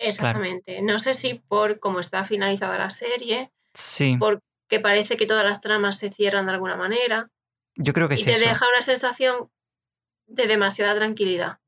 Exactamente. 0.00 0.80
No 0.82 0.98
sé 1.00 1.14
si 1.14 1.34
por 1.34 1.80
cómo 1.80 1.98
está 2.00 2.24
finalizada 2.24 2.78
la 2.78 2.90
serie, 2.90 3.50
Sí, 3.74 4.16
porque 4.18 4.80
parece 4.80 5.16
que 5.16 5.26
todas 5.26 5.44
las 5.44 5.60
tramas 5.60 5.98
se 5.98 6.10
cierran 6.10 6.46
de 6.46 6.52
alguna 6.52 6.76
manera 6.76 7.30
yo 7.74 7.92
creo 7.92 8.08
que 8.08 8.14
y 8.14 8.18
es 8.18 8.24
te 8.24 8.32
eso. 8.32 8.40
deja 8.48 8.66
una 8.68 8.82
sensación 8.82 9.50
de 10.26 10.46
demasiada 10.46 10.94
tranquilidad. 10.94 11.58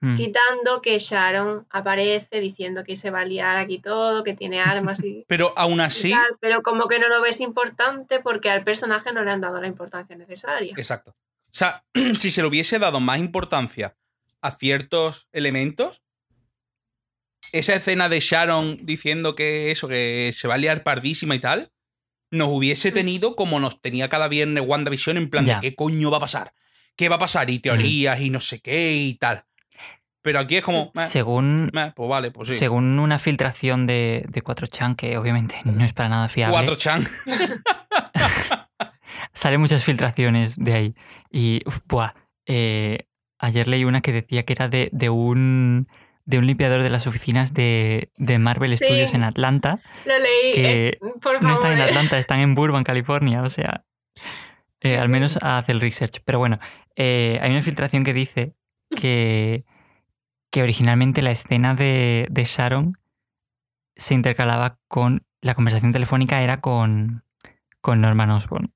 Mm, 0.00 0.14
Quitando 0.14 0.82
que 0.82 0.98
Sharon 0.98 1.66
aparece 1.70 2.40
diciendo 2.40 2.84
que 2.84 2.96
se 2.96 3.10
va 3.10 3.20
a 3.20 3.24
liar 3.24 3.56
aquí 3.56 3.78
todo, 3.78 4.22
que 4.24 4.34
tiene 4.34 4.60
armas 4.60 5.02
y, 5.02 5.24
Pero 5.28 5.54
aún 5.56 5.80
así. 5.80 6.10
tal, 6.10 6.36
pero 6.40 6.62
como 6.62 6.86
que 6.86 6.98
no 6.98 7.08
lo 7.08 7.22
ves 7.22 7.40
importante 7.40 8.20
porque 8.20 8.50
al 8.50 8.62
personaje 8.62 9.12
no 9.12 9.24
le 9.24 9.30
han 9.30 9.40
dado 9.40 9.58
la 9.60 9.66
importancia 9.66 10.14
necesaria. 10.16 10.74
Exacto. 10.76 11.12
O 11.12 11.14
sea, 11.50 11.84
si 12.14 12.30
se 12.30 12.42
le 12.42 12.48
hubiese 12.48 12.78
dado 12.78 13.00
más 13.00 13.18
importancia 13.18 13.96
a 14.42 14.50
ciertos 14.50 15.28
elementos, 15.32 16.02
esa 17.52 17.74
escena 17.74 18.08
de 18.10 18.20
Sharon 18.20 18.76
diciendo 18.82 19.34
que 19.34 19.70
eso, 19.70 19.88
que 19.88 20.30
se 20.34 20.46
va 20.46 20.54
a 20.54 20.58
liar 20.58 20.82
pardísima 20.82 21.34
y 21.34 21.40
tal, 21.40 21.72
nos 22.30 22.48
hubiese 22.50 22.92
tenido 22.92 23.34
como 23.34 23.60
nos 23.60 23.80
tenía 23.80 24.08
cada 24.10 24.28
viernes 24.28 24.64
WandaVision 24.66 25.16
en 25.16 25.30
plan 25.30 25.46
Ya. 25.46 25.54
de 25.54 25.60
qué 25.70 25.74
coño 25.74 26.10
va 26.10 26.18
a 26.18 26.20
pasar, 26.20 26.52
qué 26.96 27.08
va 27.08 27.16
a 27.16 27.20
pasar, 27.20 27.48
y 27.48 27.60
teorías 27.60 28.20
y 28.20 28.28
no 28.28 28.40
sé 28.40 28.60
qué 28.60 28.92
y 28.94 29.14
tal. 29.14 29.44
Pero 30.26 30.40
aquí 30.40 30.56
es 30.56 30.64
como, 30.64 30.90
meh, 30.92 31.04
según, 31.04 31.70
meh, 31.72 31.92
pues 31.94 32.08
vale, 32.10 32.32
pues 32.32 32.48
sí. 32.48 32.56
según 32.56 32.98
una 32.98 33.20
filtración 33.20 33.86
de, 33.86 34.24
de 34.28 34.42
4chan, 34.42 34.96
que 34.96 35.16
obviamente 35.18 35.60
no 35.64 35.84
es 35.84 35.92
para 35.92 36.08
nada 36.08 36.28
fiable, 36.28 36.52
Cuatro 36.52 36.74
chan. 36.74 37.04
salen 39.32 39.60
muchas 39.60 39.84
filtraciones 39.84 40.56
de 40.56 40.72
ahí. 40.74 40.94
Y, 41.30 41.60
uf, 41.64 41.78
buah, 41.86 42.10
eh, 42.46 43.06
ayer 43.38 43.68
leí 43.68 43.84
una 43.84 44.00
que 44.00 44.12
decía 44.12 44.42
que 44.44 44.52
era 44.52 44.66
de, 44.68 44.90
de 44.92 45.10
un 45.10 45.86
de 46.24 46.38
un 46.40 46.46
limpiador 46.48 46.82
de 46.82 46.90
las 46.90 47.06
oficinas 47.06 47.54
de, 47.54 48.10
de 48.16 48.38
Marvel 48.40 48.76
Sí. 48.76 48.84
Studios 48.84 49.14
en 49.14 49.22
Atlanta. 49.22 49.78
Lo 50.04 50.18
leí, 50.18 50.54
Que 50.54 50.88
eh, 50.88 50.98
por 51.22 51.34
favor. 51.34 51.42
No 51.44 51.54
están 51.54 51.72
en 51.74 51.82
Atlanta, 51.82 52.18
están 52.18 52.40
en 52.40 52.54
Burbank, 52.56 52.84
California. 52.84 53.42
O 53.42 53.48
sea, 53.48 53.84
Sí, 54.78 54.88
eh, 54.88 54.96
al 54.98 55.04
sí. 55.06 55.12
menos 55.12 55.38
hace 55.40 55.70
el 55.70 55.80
research. 55.80 56.18
Pero 56.24 56.40
bueno, 56.40 56.58
eh, 56.96 57.38
hay 57.40 57.52
una 57.52 57.62
filtración 57.62 58.02
que 58.02 58.12
dice 58.12 58.56
que, 59.00 59.64
que 60.56 60.62
originalmente 60.62 61.20
la 61.20 61.32
escena 61.32 61.74
de, 61.74 62.26
de 62.30 62.44
Sharon 62.46 62.94
se 63.94 64.14
intercalaba 64.14 64.78
con. 64.88 65.22
La 65.42 65.54
conversación 65.54 65.92
telefónica 65.92 66.40
era 66.40 66.56
con, 66.62 67.24
con 67.82 68.00
Norman 68.00 68.30
Osborn, 68.30 68.72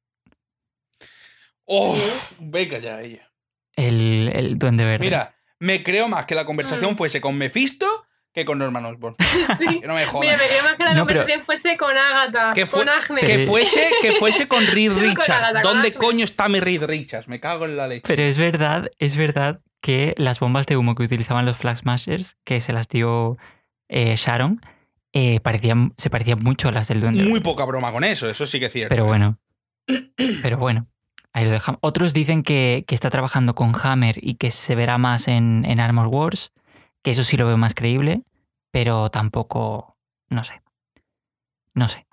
Oh, 1.64 1.96
venga 2.42 2.78
ya 2.80 3.00
ella. 3.00 3.30
el, 3.76 4.30
el 4.34 4.58
duende 4.58 4.84
verde. 4.84 5.04
Mira, 5.06 5.34
me 5.58 5.82
creo 5.82 6.06
más 6.08 6.26
que 6.26 6.34
la 6.34 6.44
conversación 6.44 6.92
Mm. 6.92 6.96
fuese 6.96 7.22
con 7.22 7.38
Mephisto 7.38 7.86
que 8.34 8.44
con 8.44 8.58
Norman 8.58 8.84
Osborn. 8.84 9.14
Sí. 9.58 9.80
Que 9.80 9.86
no 9.86 9.94
me 9.94 10.00
Mira, 10.00 10.06
jodan. 10.10 10.36
me 10.36 10.44
quería 10.48 10.62
más 10.62 10.76
que 10.76 10.84
la 10.84 10.92
No, 10.94 11.06
pero- 11.06 11.20
conversación 11.20 11.42
fuese 11.46 11.76
con 11.78 11.96
Agatha, 11.96 12.52
Que 12.54 12.66
con 12.66 12.88
Agnes. 12.90 13.24
Que 13.24 13.38
fuese, 13.46 13.90
que 14.02 14.12
fuese 14.12 14.46
con 14.48 14.66
Reed 14.66 14.92
Con 14.92 15.00
Richards. 15.00 15.30
Agatha 15.30 15.60
¿Dónde 15.62 15.94
coño 15.94 16.24
está 16.26 16.48
mi 16.50 16.60
Reed 16.60 16.84
Richards? 16.84 17.26
Me 17.26 17.40
cago 17.40 17.64
en 17.64 17.78
la 17.78 17.88
leche. 17.88 18.02
Pero 18.06 18.22
es 18.22 18.36
verdad, 18.36 18.90
es 18.98 19.16
verdad 19.16 19.60
que 19.80 20.14
las 20.16 20.40
bombas 20.40 20.66
de 20.66 20.76
humo 20.76 20.94
que 20.94 21.02
utilizaban 21.02 21.46
los 21.46 21.58
Flag 21.58 21.78
Smashers, 21.78 22.36
que 22.44 22.60
se 22.60 22.72
las 22.72 22.88
dio 22.88 23.36
eh, 23.88 24.14
Sharon, 24.16 24.60
eh, 25.12 25.40
parecían, 25.40 25.94
se 25.96 26.10
parecían 26.10 26.42
mucho 26.42 26.68
a 26.68 26.72
las 26.72 26.88
del 26.88 27.00
Duende. 27.00 27.24
Muy 27.24 27.40
poca 27.40 27.64
broma 27.64 27.92
con 27.92 28.04
eso, 28.04 28.28
eso 28.28 28.46
sí 28.46 28.60
que 28.60 28.66
es 28.66 28.72
cierto. 28.72 28.90
Pero 28.90 29.04
¿eh? 29.04 29.08
bueno. 29.08 29.38
Pero 30.42 30.58
bueno. 30.58 30.86
Ahí 31.32 31.44
lo 31.44 31.52
dejamos. 31.52 31.78
Otros 31.82 32.12
dicen 32.12 32.42
que, 32.42 32.84
que 32.86 32.94
está 32.94 33.08
trabajando 33.08 33.54
con 33.54 33.72
Hammer 33.80 34.18
y 34.20 34.34
que 34.34 34.50
se 34.50 34.74
verá 34.74 34.98
más 34.98 35.28
en, 35.28 35.64
en 35.64 35.78
Armor 35.78 36.08
Wars. 36.08 36.52
Que 37.02 37.12
eso 37.12 37.22
sí 37.22 37.36
lo 37.36 37.46
veo 37.46 37.56
más 37.56 37.74
creíble. 37.74 38.22
Pero 38.72 39.10
tampoco. 39.10 39.96
No 40.28 40.42
sé. 40.42 40.60
No 41.72 41.88
sé. 41.88 42.06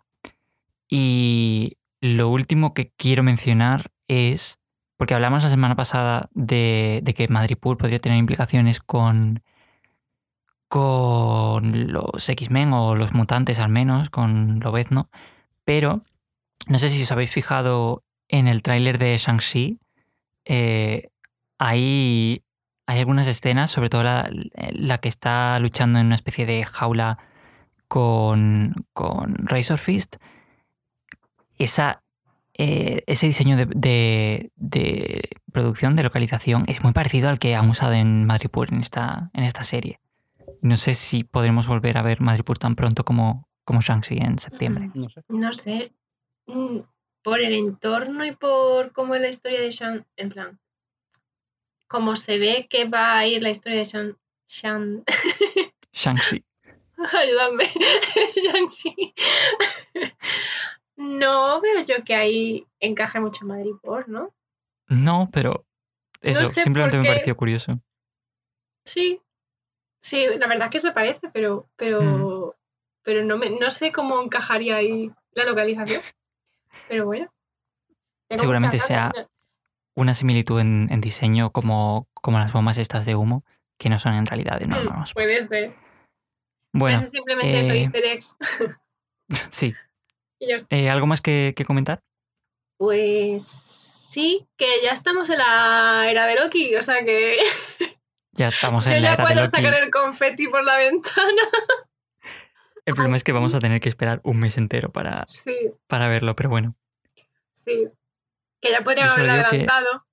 Y 0.87 1.77
lo 1.99 2.29
último 2.29 2.73
que 2.73 2.91
quiero 2.95 3.23
mencionar 3.23 3.91
es. 4.07 4.59
Porque 4.97 5.13
hablamos 5.13 5.43
la 5.43 5.49
semana 5.49 5.75
pasada 5.75 6.29
de, 6.33 6.99
de 7.03 7.13
que 7.13 7.27
Madripoor 7.27 7.77
podría 7.77 7.99
tener 7.99 8.17
implicaciones 8.17 8.79
con. 8.81 9.41
con 10.67 11.93
los 11.93 12.27
X-Men 12.27 12.73
o 12.73 12.95
los 12.95 13.13
mutantes 13.13 13.59
al 13.59 13.69
menos, 13.69 14.09
con 14.09 14.59
Lobezno. 14.59 15.09
Pero 15.63 16.03
no 16.67 16.77
sé 16.77 16.89
si 16.89 17.03
os 17.03 17.11
habéis 17.11 17.31
fijado 17.31 18.03
en 18.27 18.47
el 18.47 18.61
tráiler 18.61 18.97
de 18.97 19.15
Shang-Chi. 19.17 19.79
eh, 20.45 21.09
hay, 21.59 22.43
hay 22.85 22.99
algunas 22.99 23.27
escenas, 23.27 23.71
sobre 23.71 23.89
todo 23.89 24.03
la, 24.03 24.29
la 24.71 24.97
que 24.99 25.09
está 25.09 25.57
luchando 25.59 25.99
en 25.99 26.07
una 26.07 26.15
especie 26.15 26.45
de 26.45 26.63
jaula 26.65 27.17
con, 27.87 28.73
con 28.93 29.35
Razor 29.47 29.77
Fist. 29.77 30.17
Esa, 31.57 32.03
eh, 32.57 33.03
ese 33.07 33.25
diseño 33.27 33.55
de, 33.57 33.65
de- 33.67 34.51
de 34.55 35.29
producción, 35.51 35.95
de 35.95 36.03
localización, 36.03 36.63
es 36.67 36.83
muy 36.83 36.93
parecido 36.93 37.29
al 37.29 37.39
que 37.39 37.55
han 37.55 37.69
usado 37.69 37.93
en 37.93 38.25
Madripoor 38.25 38.73
en 38.73 38.81
esta, 38.81 39.29
en 39.33 39.43
esta 39.43 39.63
serie. 39.63 39.99
No 40.61 40.75
sé 40.77 40.93
si 40.93 41.23
podremos 41.23 41.67
volver 41.67 41.97
a 41.97 42.01
ver 42.01 42.19
Madripoor 42.21 42.57
tan 42.57 42.75
pronto 42.75 43.03
como, 43.03 43.47
como 43.63 43.79
Shang-Chi 43.81 44.17
en 44.17 44.39
septiembre. 44.39 44.89
No 44.95 45.07
sé. 45.09 45.21
No 45.29 45.53
sé. 45.53 45.91
mm, 46.47 46.79
Por 47.21 47.41
el 47.41 47.53
entorno 47.53 48.25
y 48.25 48.31
por 48.35 48.91
cómo 48.91 49.13
es 49.15 49.21
la 49.21 49.29
historia 49.29 49.61
de 49.61 49.69
Shan. 49.71 50.05
En 50.15 50.29
plan. 50.29 50.59
Como 51.87 52.15
se 52.15 52.37
ve 52.39 52.67
que 52.69 52.85
va 52.85 53.17
a 53.17 53.27
ir 53.27 53.41
la 53.43 53.49
historia 53.49 53.77
de 53.79 53.83
Shan. 53.85 54.17
Shan. 54.47 55.03
Shang-Chi. 55.93 56.43
Ayúdame. 57.17 57.65
Shang-Chi. 58.43 59.13
No 60.97 61.61
veo 61.61 61.83
yo 61.83 62.03
que 62.03 62.15
ahí 62.15 62.67
encaje 62.79 63.19
mucho 63.19 63.45
Madrid 63.45 63.73
por, 63.81 64.09
¿no? 64.09 64.33
No, 64.87 65.29
pero 65.31 65.65
eso 66.21 66.45
sé 66.45 66.61
simplemente 66.61 66.97
me 66.97 67.07
pareció 67.07 67.37
curioso. 67.37 67.79
Sí. 68.85 69.21
Sí, 69.99 70.25
la 70.37 70.47
verdad 70.47 70.65
es 70.65 70.71
que 70.71 70.79
se 70.79 70.91
parece, 70.91 71.29
pero. 71.29 71.69
Pero. 71.75 72.55
Pero 73.03 73.23
no, 73.23 73.37
me, 73.37 73.49
no 73.51 73.71
sé 73.71 73.91
cómo 73.91 74.21
encajaría 74.21 74.75
ahí 74.75 75.11
la 75.31 75.45
localización. 75.45 76.01
Pero 76.89 77.05
bueno. 77.05 77.31
Seguramente 78.29 78.79
sea-. 78.79 79.11
Una 79.95 80.13
similitud 80.13 80.59
en, 80.59 80.87
en 80.91 81.01
diseño 81.01 81.51
como, 81.51 82.07
como 82.13 82.37
las 82.37 82.53
bombas 82.53 82.77
estas 82.77 83.05
de 83.05 83.15
humo, 83.15 83.43
que 83.79 83.89
no 83.89 83.97
son 83.97 84.13
en 84.13 84.27
realidad 84.27 84.59
de 84.59 84.67
Mm, 84.67 84.69
normas. 84.69 85.13
Puede 85.13 85.41
ser. 85.41 85.73
Bueno, 86.73 86.99
ser 86.99 87.07
simplemente 87.07 87.59
eso, 87.59 87.73
eh, 87.73 87.81
easter 87.81 88.05
eggs. 88.05 88.37
sí. 89.49 89.73
Y 90.39 90.47
ya 90.49 90.55
está. 90.55 90.75
Eh, 90.75 90.89
¿Algo 90.89 91.07
más 91.07 91.21
que, 91.21 91.53
que 91.55 91.65
comentar? 91.65 92.01
Pues 92.77 93.43
sí, 93.43 94.47
que 94.57 94.67
ya 94.83 94.91
estamos 94.91 95.29
en 95.29 95.39
la 95.39 96.07
era 96.09 96.25
de 96.27 96.35
Loki, 96.35 96.75
o 96.75 96.81
sea 96.81 97.03
que 97.05 97.37
Ya 98.33 98.47
estamos 98.47 98.85
yo 98.89 98.91
en 98.91 99.01
la 99.01 99.09
ya 99.09 99.13
era 99.13 99.23
de 99.23 99.27
puedo 99.33 99.45
Loki. 99.45 99.51
sacar 99.57 99.73
el 99.73 99.89
confeti 99.89 100.47
por 100.47 100.63
la 100.63 100.77
ventana. 100.77 101.41
El 102.85 102.93
problema 102.93 103.17
es 103.17 103.25
que 103.25 103.33
vamos 103.33 103.53
a 103.53 103.59
tener 103.59 103.81
que 103.81 103.89
esperar 103.89 104.21
un 104.23 104.39
mes 104.39 104.57
entero 104.57 104.93
para, 104.93 105.25
Sí, 105.27 105.53
para 105.87 106.07
verlo, 106.07 106.37
pero 106.37 106.47
bueno. 106.49 106.73
sí. 107.51 107.89
Que 108.61 108.71
ya 108.71 108.81
podríamos 108.81 109.13
Yo 109.17 109.23
haber 109.23 109.43
adelantado. 109.45 110.05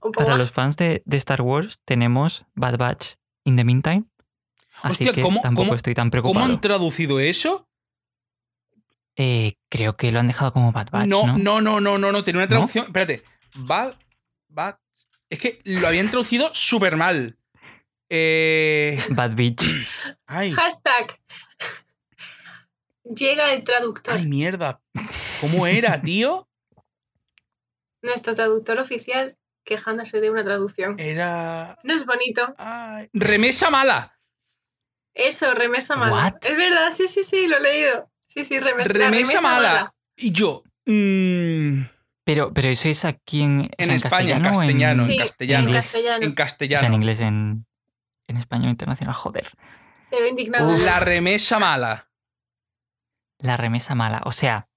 Un 0.00 0.12
poco 0.12 0.24
Para 0.24 0.30
más. 0.30 0.38
los 0.38 0.52
fans 0.52 0.76
de, 0.78 1.02
de 1.04 1.16
Star 1.18 1.42
Wars 1.42 1.82
tenemos 1.84 2.46
Bad 2.54 2.78
Batch 2.78 3.16
in 3.44 3.56
the 3.56 3.64
meantime. 3.64 4.04
Así 4.80 5.04
Hostia, 5.04 5.12
que 5.12 5.20
¿cómo- 5.20 5.42
tampoco 5.42 5.66
cómo- 5.66 5.74
estoy 5.76 5.92
tan 5.92 6.04
¿Cómo 6.08 6.10
preocupado. 6.22 6.46
han 6.46 6.60
traducido 6.62 7.20
eso? 7.20 7.67
Eh, 9.20 9.56
creo 9.68 9.96
que 9.96 10.12
lo 10.12 10.20
han 10.20 10.26
dejado 10.28 10.52
como 10.52 10.70
Bad 10.70 10.90
Batch, 10.92 11.08
no, 11.08 11.26
¿no? 11.26 11.36
no, 11.38 11.60
no, 11.60 11.80
no, 11.80 11.98
no, 11.98 12.12
no, 12.12 12.22
tenía 12.24 12.38
una 12.38 12.46
¿No? 12.46 12.50
traducción. 12.50 12.86
Espérate. 12.86 13.24
Bad, 13.56 13.94
bad. 14.48 14.76
Es 15.28 15.40
que 15.40 15.58
lo 15.64 15.88
habían 15.88 16.08
traducido 16.08 16.50
súper 16.54 16.96
mal. 16.96 17.36
Eh, 18.08 19.02
Bad 19.10 19.34
Bitch. 19.34 19.62
ay, 20.26 20.52
Hashtag. 20.52 21.18
Llega 23.04 23.52
el 23.54 23.64
traductor. 23.64 24.14
ay, 24.14 24.26
mierda. 24.26 24.80
¿Cómo 25.40 25.66
era, 25.66 26.00
tío? 26.02 26.48
Nuestro 28.02 28.34
traductor 28.34 28.78
oficial 28.78 29.36
quejándose 29.64 30.20
de 30.20 30.30
una 30.30 30.44
traducción. 30.44 30.98
Era. 30.98 31.76
No 31.82 31.94
es 31.94 32.06
bonito. 32.06 32.54
ay, 32.56 33.08
remesa 33.12 33.70
mala. 33.70 34.18
Eso, 35.12 35.52
remesa 35.54 35.96
mala. 35.96 36.12
What? 36.14 36.34
Es 36.42 36.56
verdad, 36.56 36.90
sí, 36.92 37.08
sí, 37.08 37.24
sí, 37.24 37.46
lo 37.48 37.56
he 37.56 37.60
leído. 37.60 38.10
Sí, 38.28 38.44
sí, 38.44 38.58
remesa, 38.60 38.92
la 38.92 39.04
Remesa 39.06 39.40
mala. 39.40 39.92
Y 40.16 40.30
yo. 40.32 40.62
mm, 40.86 41.82
Pero, 42.24 42.52
pero 42.52 42.68
eso 42.68 42.88
es 42.88 43.04
aquí 43.04 43.42
en, 43.42 43.70
en 43.78 43.90
España, 43.90 44.36
en 44.36 44.42
castellano 44.42 44.58
castellano, 44.58 45.02
en 45.04 45.10
en 45.10 45.18
castellano. 45.18 45.64
inglés. 45.68 45.84
castellano. 45.84 46.16
En 46.16 46.22
O 46.22 46.26
sea, 46.28 46.34
castellano. 46.34 46.86
en 46.86 46.94
inglés, 46.94 47.20
en, 47.20 47.66
en 48.28 48.36
español 48.36 48.70
internacional. 48.70 49.14
Joder. 49.14 49.50
Te 50.10 50.20
veo 50.20 50.28
indignado. 50.28 50.68
Uf. 50.68 50.84
La 50.84 51.00
remesa 51.00 51.58
mala. 51.58 52.10
La 53.38 53.56
remesa 53.56 53.94
mala. 53.94 54.20
O 54.24 54.32
sea, 54.32 54.68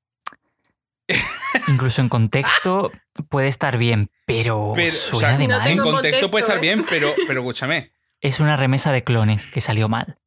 incluso 1.68 2.02
en 2.02 2.10
contexto 2.10 2.92
puede 3.30 3.48
estar 3.50 3.78
bien, 3.78 4.10
pero, 4.26 4.72
Pero, 4.76 4.90
o 4.94 4.98
suena 4.98 5.30
sea, 5.30 5.38
de 5.38 5.48
No 5.48 5.58
mal. 5.60 5.68
en 5.68 5.78
contexto 5.80 6.30
puede 6.32 6.44
estar 6.44 6.58
¿eh? 6.58 6.62
bien, 6.62 6.86
pero, 6.90 7.14
pero 7.28 7.42
escúchame. 7.42 7.92
Es 8.22 8.40
una 8.40 8.56
remesa 8.56 8.92
de 8.92 9.04
clones 9.04 9.48
que 9.48 9.60
salió 9.62 9.90
mal. 9.90 10.20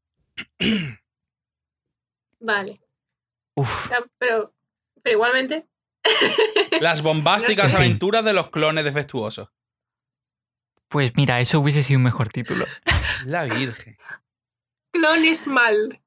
Vale. 2.41 2.81
Uf. 3.57 3.89
Pero, 4.19 4.55
pero 5.03 5.15
igualmente, 5.15 5.67
Las 6.81 7.03
bombásticas 7.03 7.75
aventuras 7.75 8.25
de 8.25 8.33
los 8.35 8.51
clones 8.51 8.85
defectuosos. 8.85 9.49
Pues 10.89 11.13
mira, 11.17 11.41
eso 11.41 11.61
hubiese 11.61 11.83
sido 11.83 11.99
un 11.99 12.05
mejor 12.05 12.29
título. 12.31 12.67
La 13.27 13.45
Virgen. 13.45 13.97
clones 14.93 15.47
mal. 15.47 16.01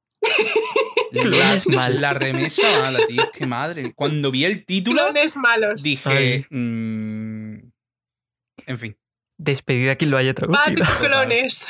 Clones 1.12 1.66
la, 1.66 1.74
mal. 1.76 2.00
la 2.00 2.14
remesa 2.14 2.80
mala, 2.80 3.00
tío. 3.06 3.30
Qué 3.32 3.46
madre. 3.46 3.92
Cuando 3.94 4.30
vi 4.30 4.44
el 4.44 4.64
título, 4.64 5.02
Clones 5.02 5.36
malos. 5.36 5.82
dije. 5.82 6.46
Mm, 6.50 7.70
en 8.66 8.78
fin. 8.78 8.98
Despedida 9.36 9.92
a 9.92 9.96
quien 9.96 10.10
lo 10.10 10.16
haya 10.16 10.32
Bad 10.32 10.74
traducido. 10.74 10.86
clones. 10.98 11.66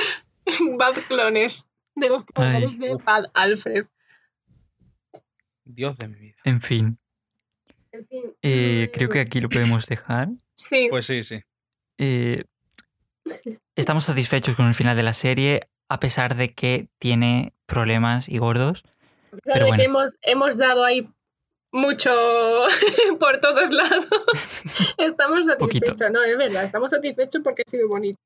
Bad 0.78 0.94
clones. 1.08 1.68
De 1.94 2.08
los 2.08 2.24
creadores 2.24 2.78
de. 2.78 2.96
Bad 3.04 3.26
Alfred. 3.34 3.86
Dios 5.64 5.96
de 5.98 6.08
mi 6.08 6.18
vida. 6.18 6.36
En 6.44 6.60
fin, 6.60 6.98
En 7.92 8.06
fin. 8.06 8.34
eh, 8.42 8.90
creo 8.92 9.08
que 9.08 9.20
aquí 9.20 9.40
lo 9.40 9.48
podemos 9.48 9.86
dejar. 9.86 10.28
Sí. 10.54 10.88
Pues 10.90 11.06
sí, 11.06 11.22
sí. 11.22 11.42
Eh, 11.98 12.44
estamos 13.76 14.04
satisfechos 14.04 14.56
con 14.56 14.66
el 14.68 14.74
final 14.74 14.96
de 14.96 15.02
la 15.02 15.12
serie, 15.12 15.68
a 15.88 16.00
pesar 16.00 16.36
de 16.36 16.52
que 16.54 16.88
tiene 16.98 17.52
problemas 17.66 18.28
y 18.28 18.38
gordos. 18.38 18.82
A 19.32 19.36
pesar 19.36 19.40
pero 19.44 19.64
de 19.64 19.70
bueno. 19.70 19.80
que 19.80 19.84
hemos, 19.86 20.12
hemos 20.22 20.56
dado 20.56 20.84
ahí 20.84 21.08
mucho 21.72 22.10
por 23.20 23.40
todos 23.40 23.70
lados. 23.70 24.06
Estamos 24.98 25.46
Poquito. 25.58 25.86
satisfechos, 25.86 26.12
no, 26.12 26.22
es 26.22 26.36
verdad, 26.36 26.64
estamos 26.64 26.90
satisfechos 26.90 27.40
porque 27.42 27.62
ha 27.66 27.70
sido 27.70 27.88
bonito. 27.88 28.18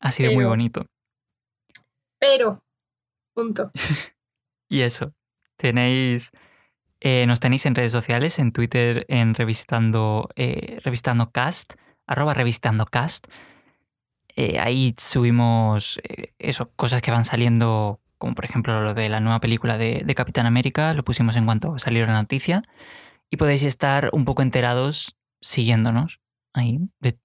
Ha 0.00 0.10
sido 0.10 0.32
muy 0.32 0.44
bonito. 0.44 0.86
Pero, 2.18 2.62
punto. 3.34 3.70
Y 4.68 4.80
eso, 4.80 5.12
tenéis... 5.62 6.32
eh, 7.00 7.26
nos 7.26 7.40
tenéis 7.40 7.66
en 7.66 7.74
redes 7.74 7.92
sociales, 7.92 8.38
en 8.38 8.52
Twitter, 8.52 9.06
en 9.08 9.34
Revisitando, 9.34 10.28
eh, 10.36 10.80
Cast, 11.32 11.74
arroba. 12.06 12.34
Eh, 14.34 14.58
ahí 14.58 14.94
subimos 14.98 16.00
eh, 16.04 16.32
eso, 16.38 16.70
cosas 16.76 17.02
que 17.02 17.10
van 17.10 17.24
saliendo, 17.24 18.00
como 18.18 18.34
por 18.34 18.44
ejemplo 18.44 18.82
lo 18.82 18.94
de 18.94 19.08
la 19.08 19.20
nueva 19.20 19.40
película 19.40 19.78
de, 19.78 20.02
de 20.04 20.14
Capitán 20.14 20.46
América, 20.46 20.94
lo 20.94 21.02
pusimos 21.02 21.36
en 21.36 21.44
cuanto 21.44 21.78
salió 21.78 22.06
la 22.06 22.14
noticia. 22.14 22.62
Y 23.30 23.36
podéis 23.36 23.62
estar 23.62 24.10
un 24.12 24.24
poco 24.24 24.42
enterados 24.42 25.16
siguiéndonos 25.40 26.20
ahí, 26.54 26.78
de 27.00 27.18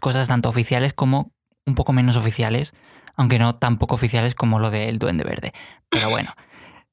cosas 0.00 0.28
tanto 0.28 0.48
oficiales 0.48 0.92
como 0.92 1.32
un 1.66 1.74
poco 1.74 1.92
menos 1.92 2.16
oficiales, 2.16 2.74
aunque 3.16 3.38
no 3.38 3.54
tan 3.54 3.78
poco 3.78 3.94
oficiales 3.94 4.34
como 4.34 4.58
lo 4.58 4.70
del 4.70 4.98
Duende 4.98 5.24
Verde. 5.24 5.52
Pero 5.88 6.10
bueno. 6.10 6.34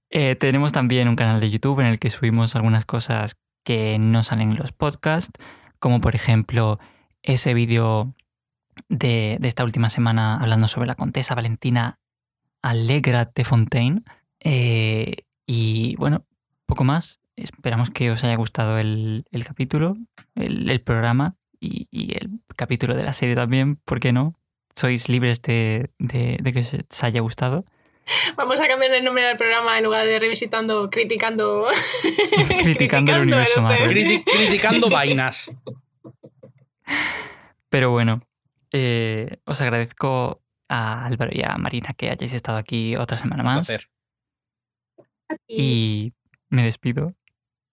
Eh, 0.09 0.35
tenemos 0.35 0.71
también 0.71 1.07
un 1.07 1.15
canal 1.15 1.39
de 1.41 1.49
YouTube 1.49 1.81
en 1.81 1.87
el 1.87 1.99
que 1.99 2.09
subimos 2.09 2.55
algunas 2.55 2.85
cosas 2.85 3.35
que 3.63 3.97
no 3.99 4.23
salen 4.23 4.51
en 4.51 4.57
los 4.57 4.71
podcasts, 4.71 5.37
como 5.79 5.99
por 5.99 6.15
ejemplo 6.15 6.79
ese 7.23 7.53
vídeo 7.53 8.13
de, 8.87 9.37
de 9.39 9.47
esta 9.47 9.63
última 9.63 9.89
semana 9.89 10.37
hablando 10.37 10.67
sobre 10.67 10.87
la 10.87 10.95
Contesa 10.95 11.35
Valentina 11.35 11.99
Allegra 12.61 13.29
de 13.33 13.43
Fontaine. 13.43 14.03
Eh, 14.39 15.17
y 15.45 15.95
bueno, 15.97 16.25
poco 16.65 16.83
más. 16.83 17.19
Esperamos 17.35 17.91
que 17.91 18.09
os 18.09 18.23
haya 18.23 18.35
gustado 18.35 18.79
el, 18.79 19.25
el 19.31 19.45
capítulo, 19.45 19.95
el, 20.33 20.81
programa 20.81 21.35
y, 21.59 21.87
y 21.91 22.13
el 22.17 22.39
capítulo 22.55 22.95
de 22.95 23.03
la 23.03 23.13
serie 23.13 23.35
también, 23.35 23.75
¿por 23.75 23.99
qué 23.99 24.11
no? 24.11 24.33
Sois 24.75 25.07
libres 25.07 25.41
de, 25.43 25.89
de- 25.99 26.39
de 26.41 26.53
que 26.53 26.61
os 26.61 27.03
haya 27.03 27.21
gustado. 27.21 27.65
Vamos 28.35 28.59
a 28.61 28.67
cambiar 28.67 28.91
el 28.93 29.03
nombre 29.03 29.23
del 29.23 29.37
programa 29.37 29.77
en 29.77 29.83
lugar 29.83 30.05
de 30.05 30.19
revisitando, 30.19 30.89
criticando. 30.89 31.67
Criticando 32.63 33.13
el 33.15 33.21
universo 33.23 33.61
Marvel. 33.61 33.89
Criti- 33.89 34.23
criticando 34.23 34.89
vainas. 34.89 35.51
Pero 37.69 37.91
bueno, 37.91 38.21
eh, 38.71 39.37
os 39.45 39.59
agradezco 39.61 40.39
a 40.69 41.05
Álvaro 41.05 41.31
y 41.33 41.41
a 41.45 41.57
Marina 41.57 41.93
que 41.97 42.09
hayáis 42.09 42.33
estado 42.33 42.57
aquí 42.57 42.95
otra 42.95 43.17
semana 43.17 43.43
Un 43.43 43.45
más. 43.47 43.67
placer. 43.67 43.89
Y 45.47 46.13
me 46.49 46.63
despido. 46.63 47.13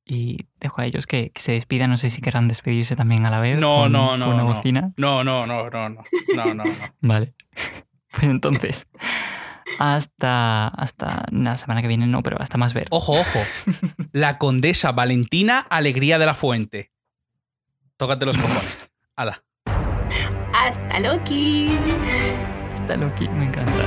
Y 0.06 0.46
dejo 0.60 0.80
a 0.82 0.86
ellos 0.86 1.06
que, 1.06 1.30
que 1.30 1.40
se 1.40 1.52
despidan. 1.52 1.88
No 1.90 1.96
sé 1.96 2.10
si 2.10 2.20
querrán 2.20 2.46
despedirse 2.48 2.94
también 2.96 3.24
a 3.24 3.30
la 3.30 3.40
vez. 3.40 3.58
No, 3.58 3.82
con- 3.82 3.92
no, 3.92 4.16
no, 4.16 4.26
Con 4.26 4.34
una 4.34 4.44
no. 4.44 4.54
bocina. 4.54 4.92
No, 4.96 5.24
no, 5.24 5.46
no, 5.46 5.70
no, 5.70 5.88
no. 5.88 6.04
No, 6.34 6.54
no, 6.54 6.64
no. 6.64 6.94
Vale. 7.00 7.34
Pues 8.16 8.30
entonces, 8.30 8.88
hasta, 9.78 10.68
hasta 10.68 11.26
la 11.30 11.54
semana 11.54 11.82
que 11.82 11.88
viene, 11.88 12.06
no, 12.06 12.22
pero 12.22 12.40
hasta 12.40 12.58
más 12.58 12.74
ver. 12.74 12.88
Ojo, 12.90 13.12
ojo. 13.12 13.40
La 14.12 14.38
condesa 14.38 14.92
Valentina 14.92 15.58
Alegría 15.58 16.18
de 16.18 16.26
la 16.26 16.34
Fuente. 16.34 16.92
Tócate 17.96 18.26
los 18.26 18.36
cojones. 18.36 18.90
Hala. 19.16 19.42
Hasta 20.52 21.00
Loki. 21.00 21.76
Está 22.74 22.96
Loki, 22.96 23.28
me 23.28 23.46
encanta. 23.46 23.84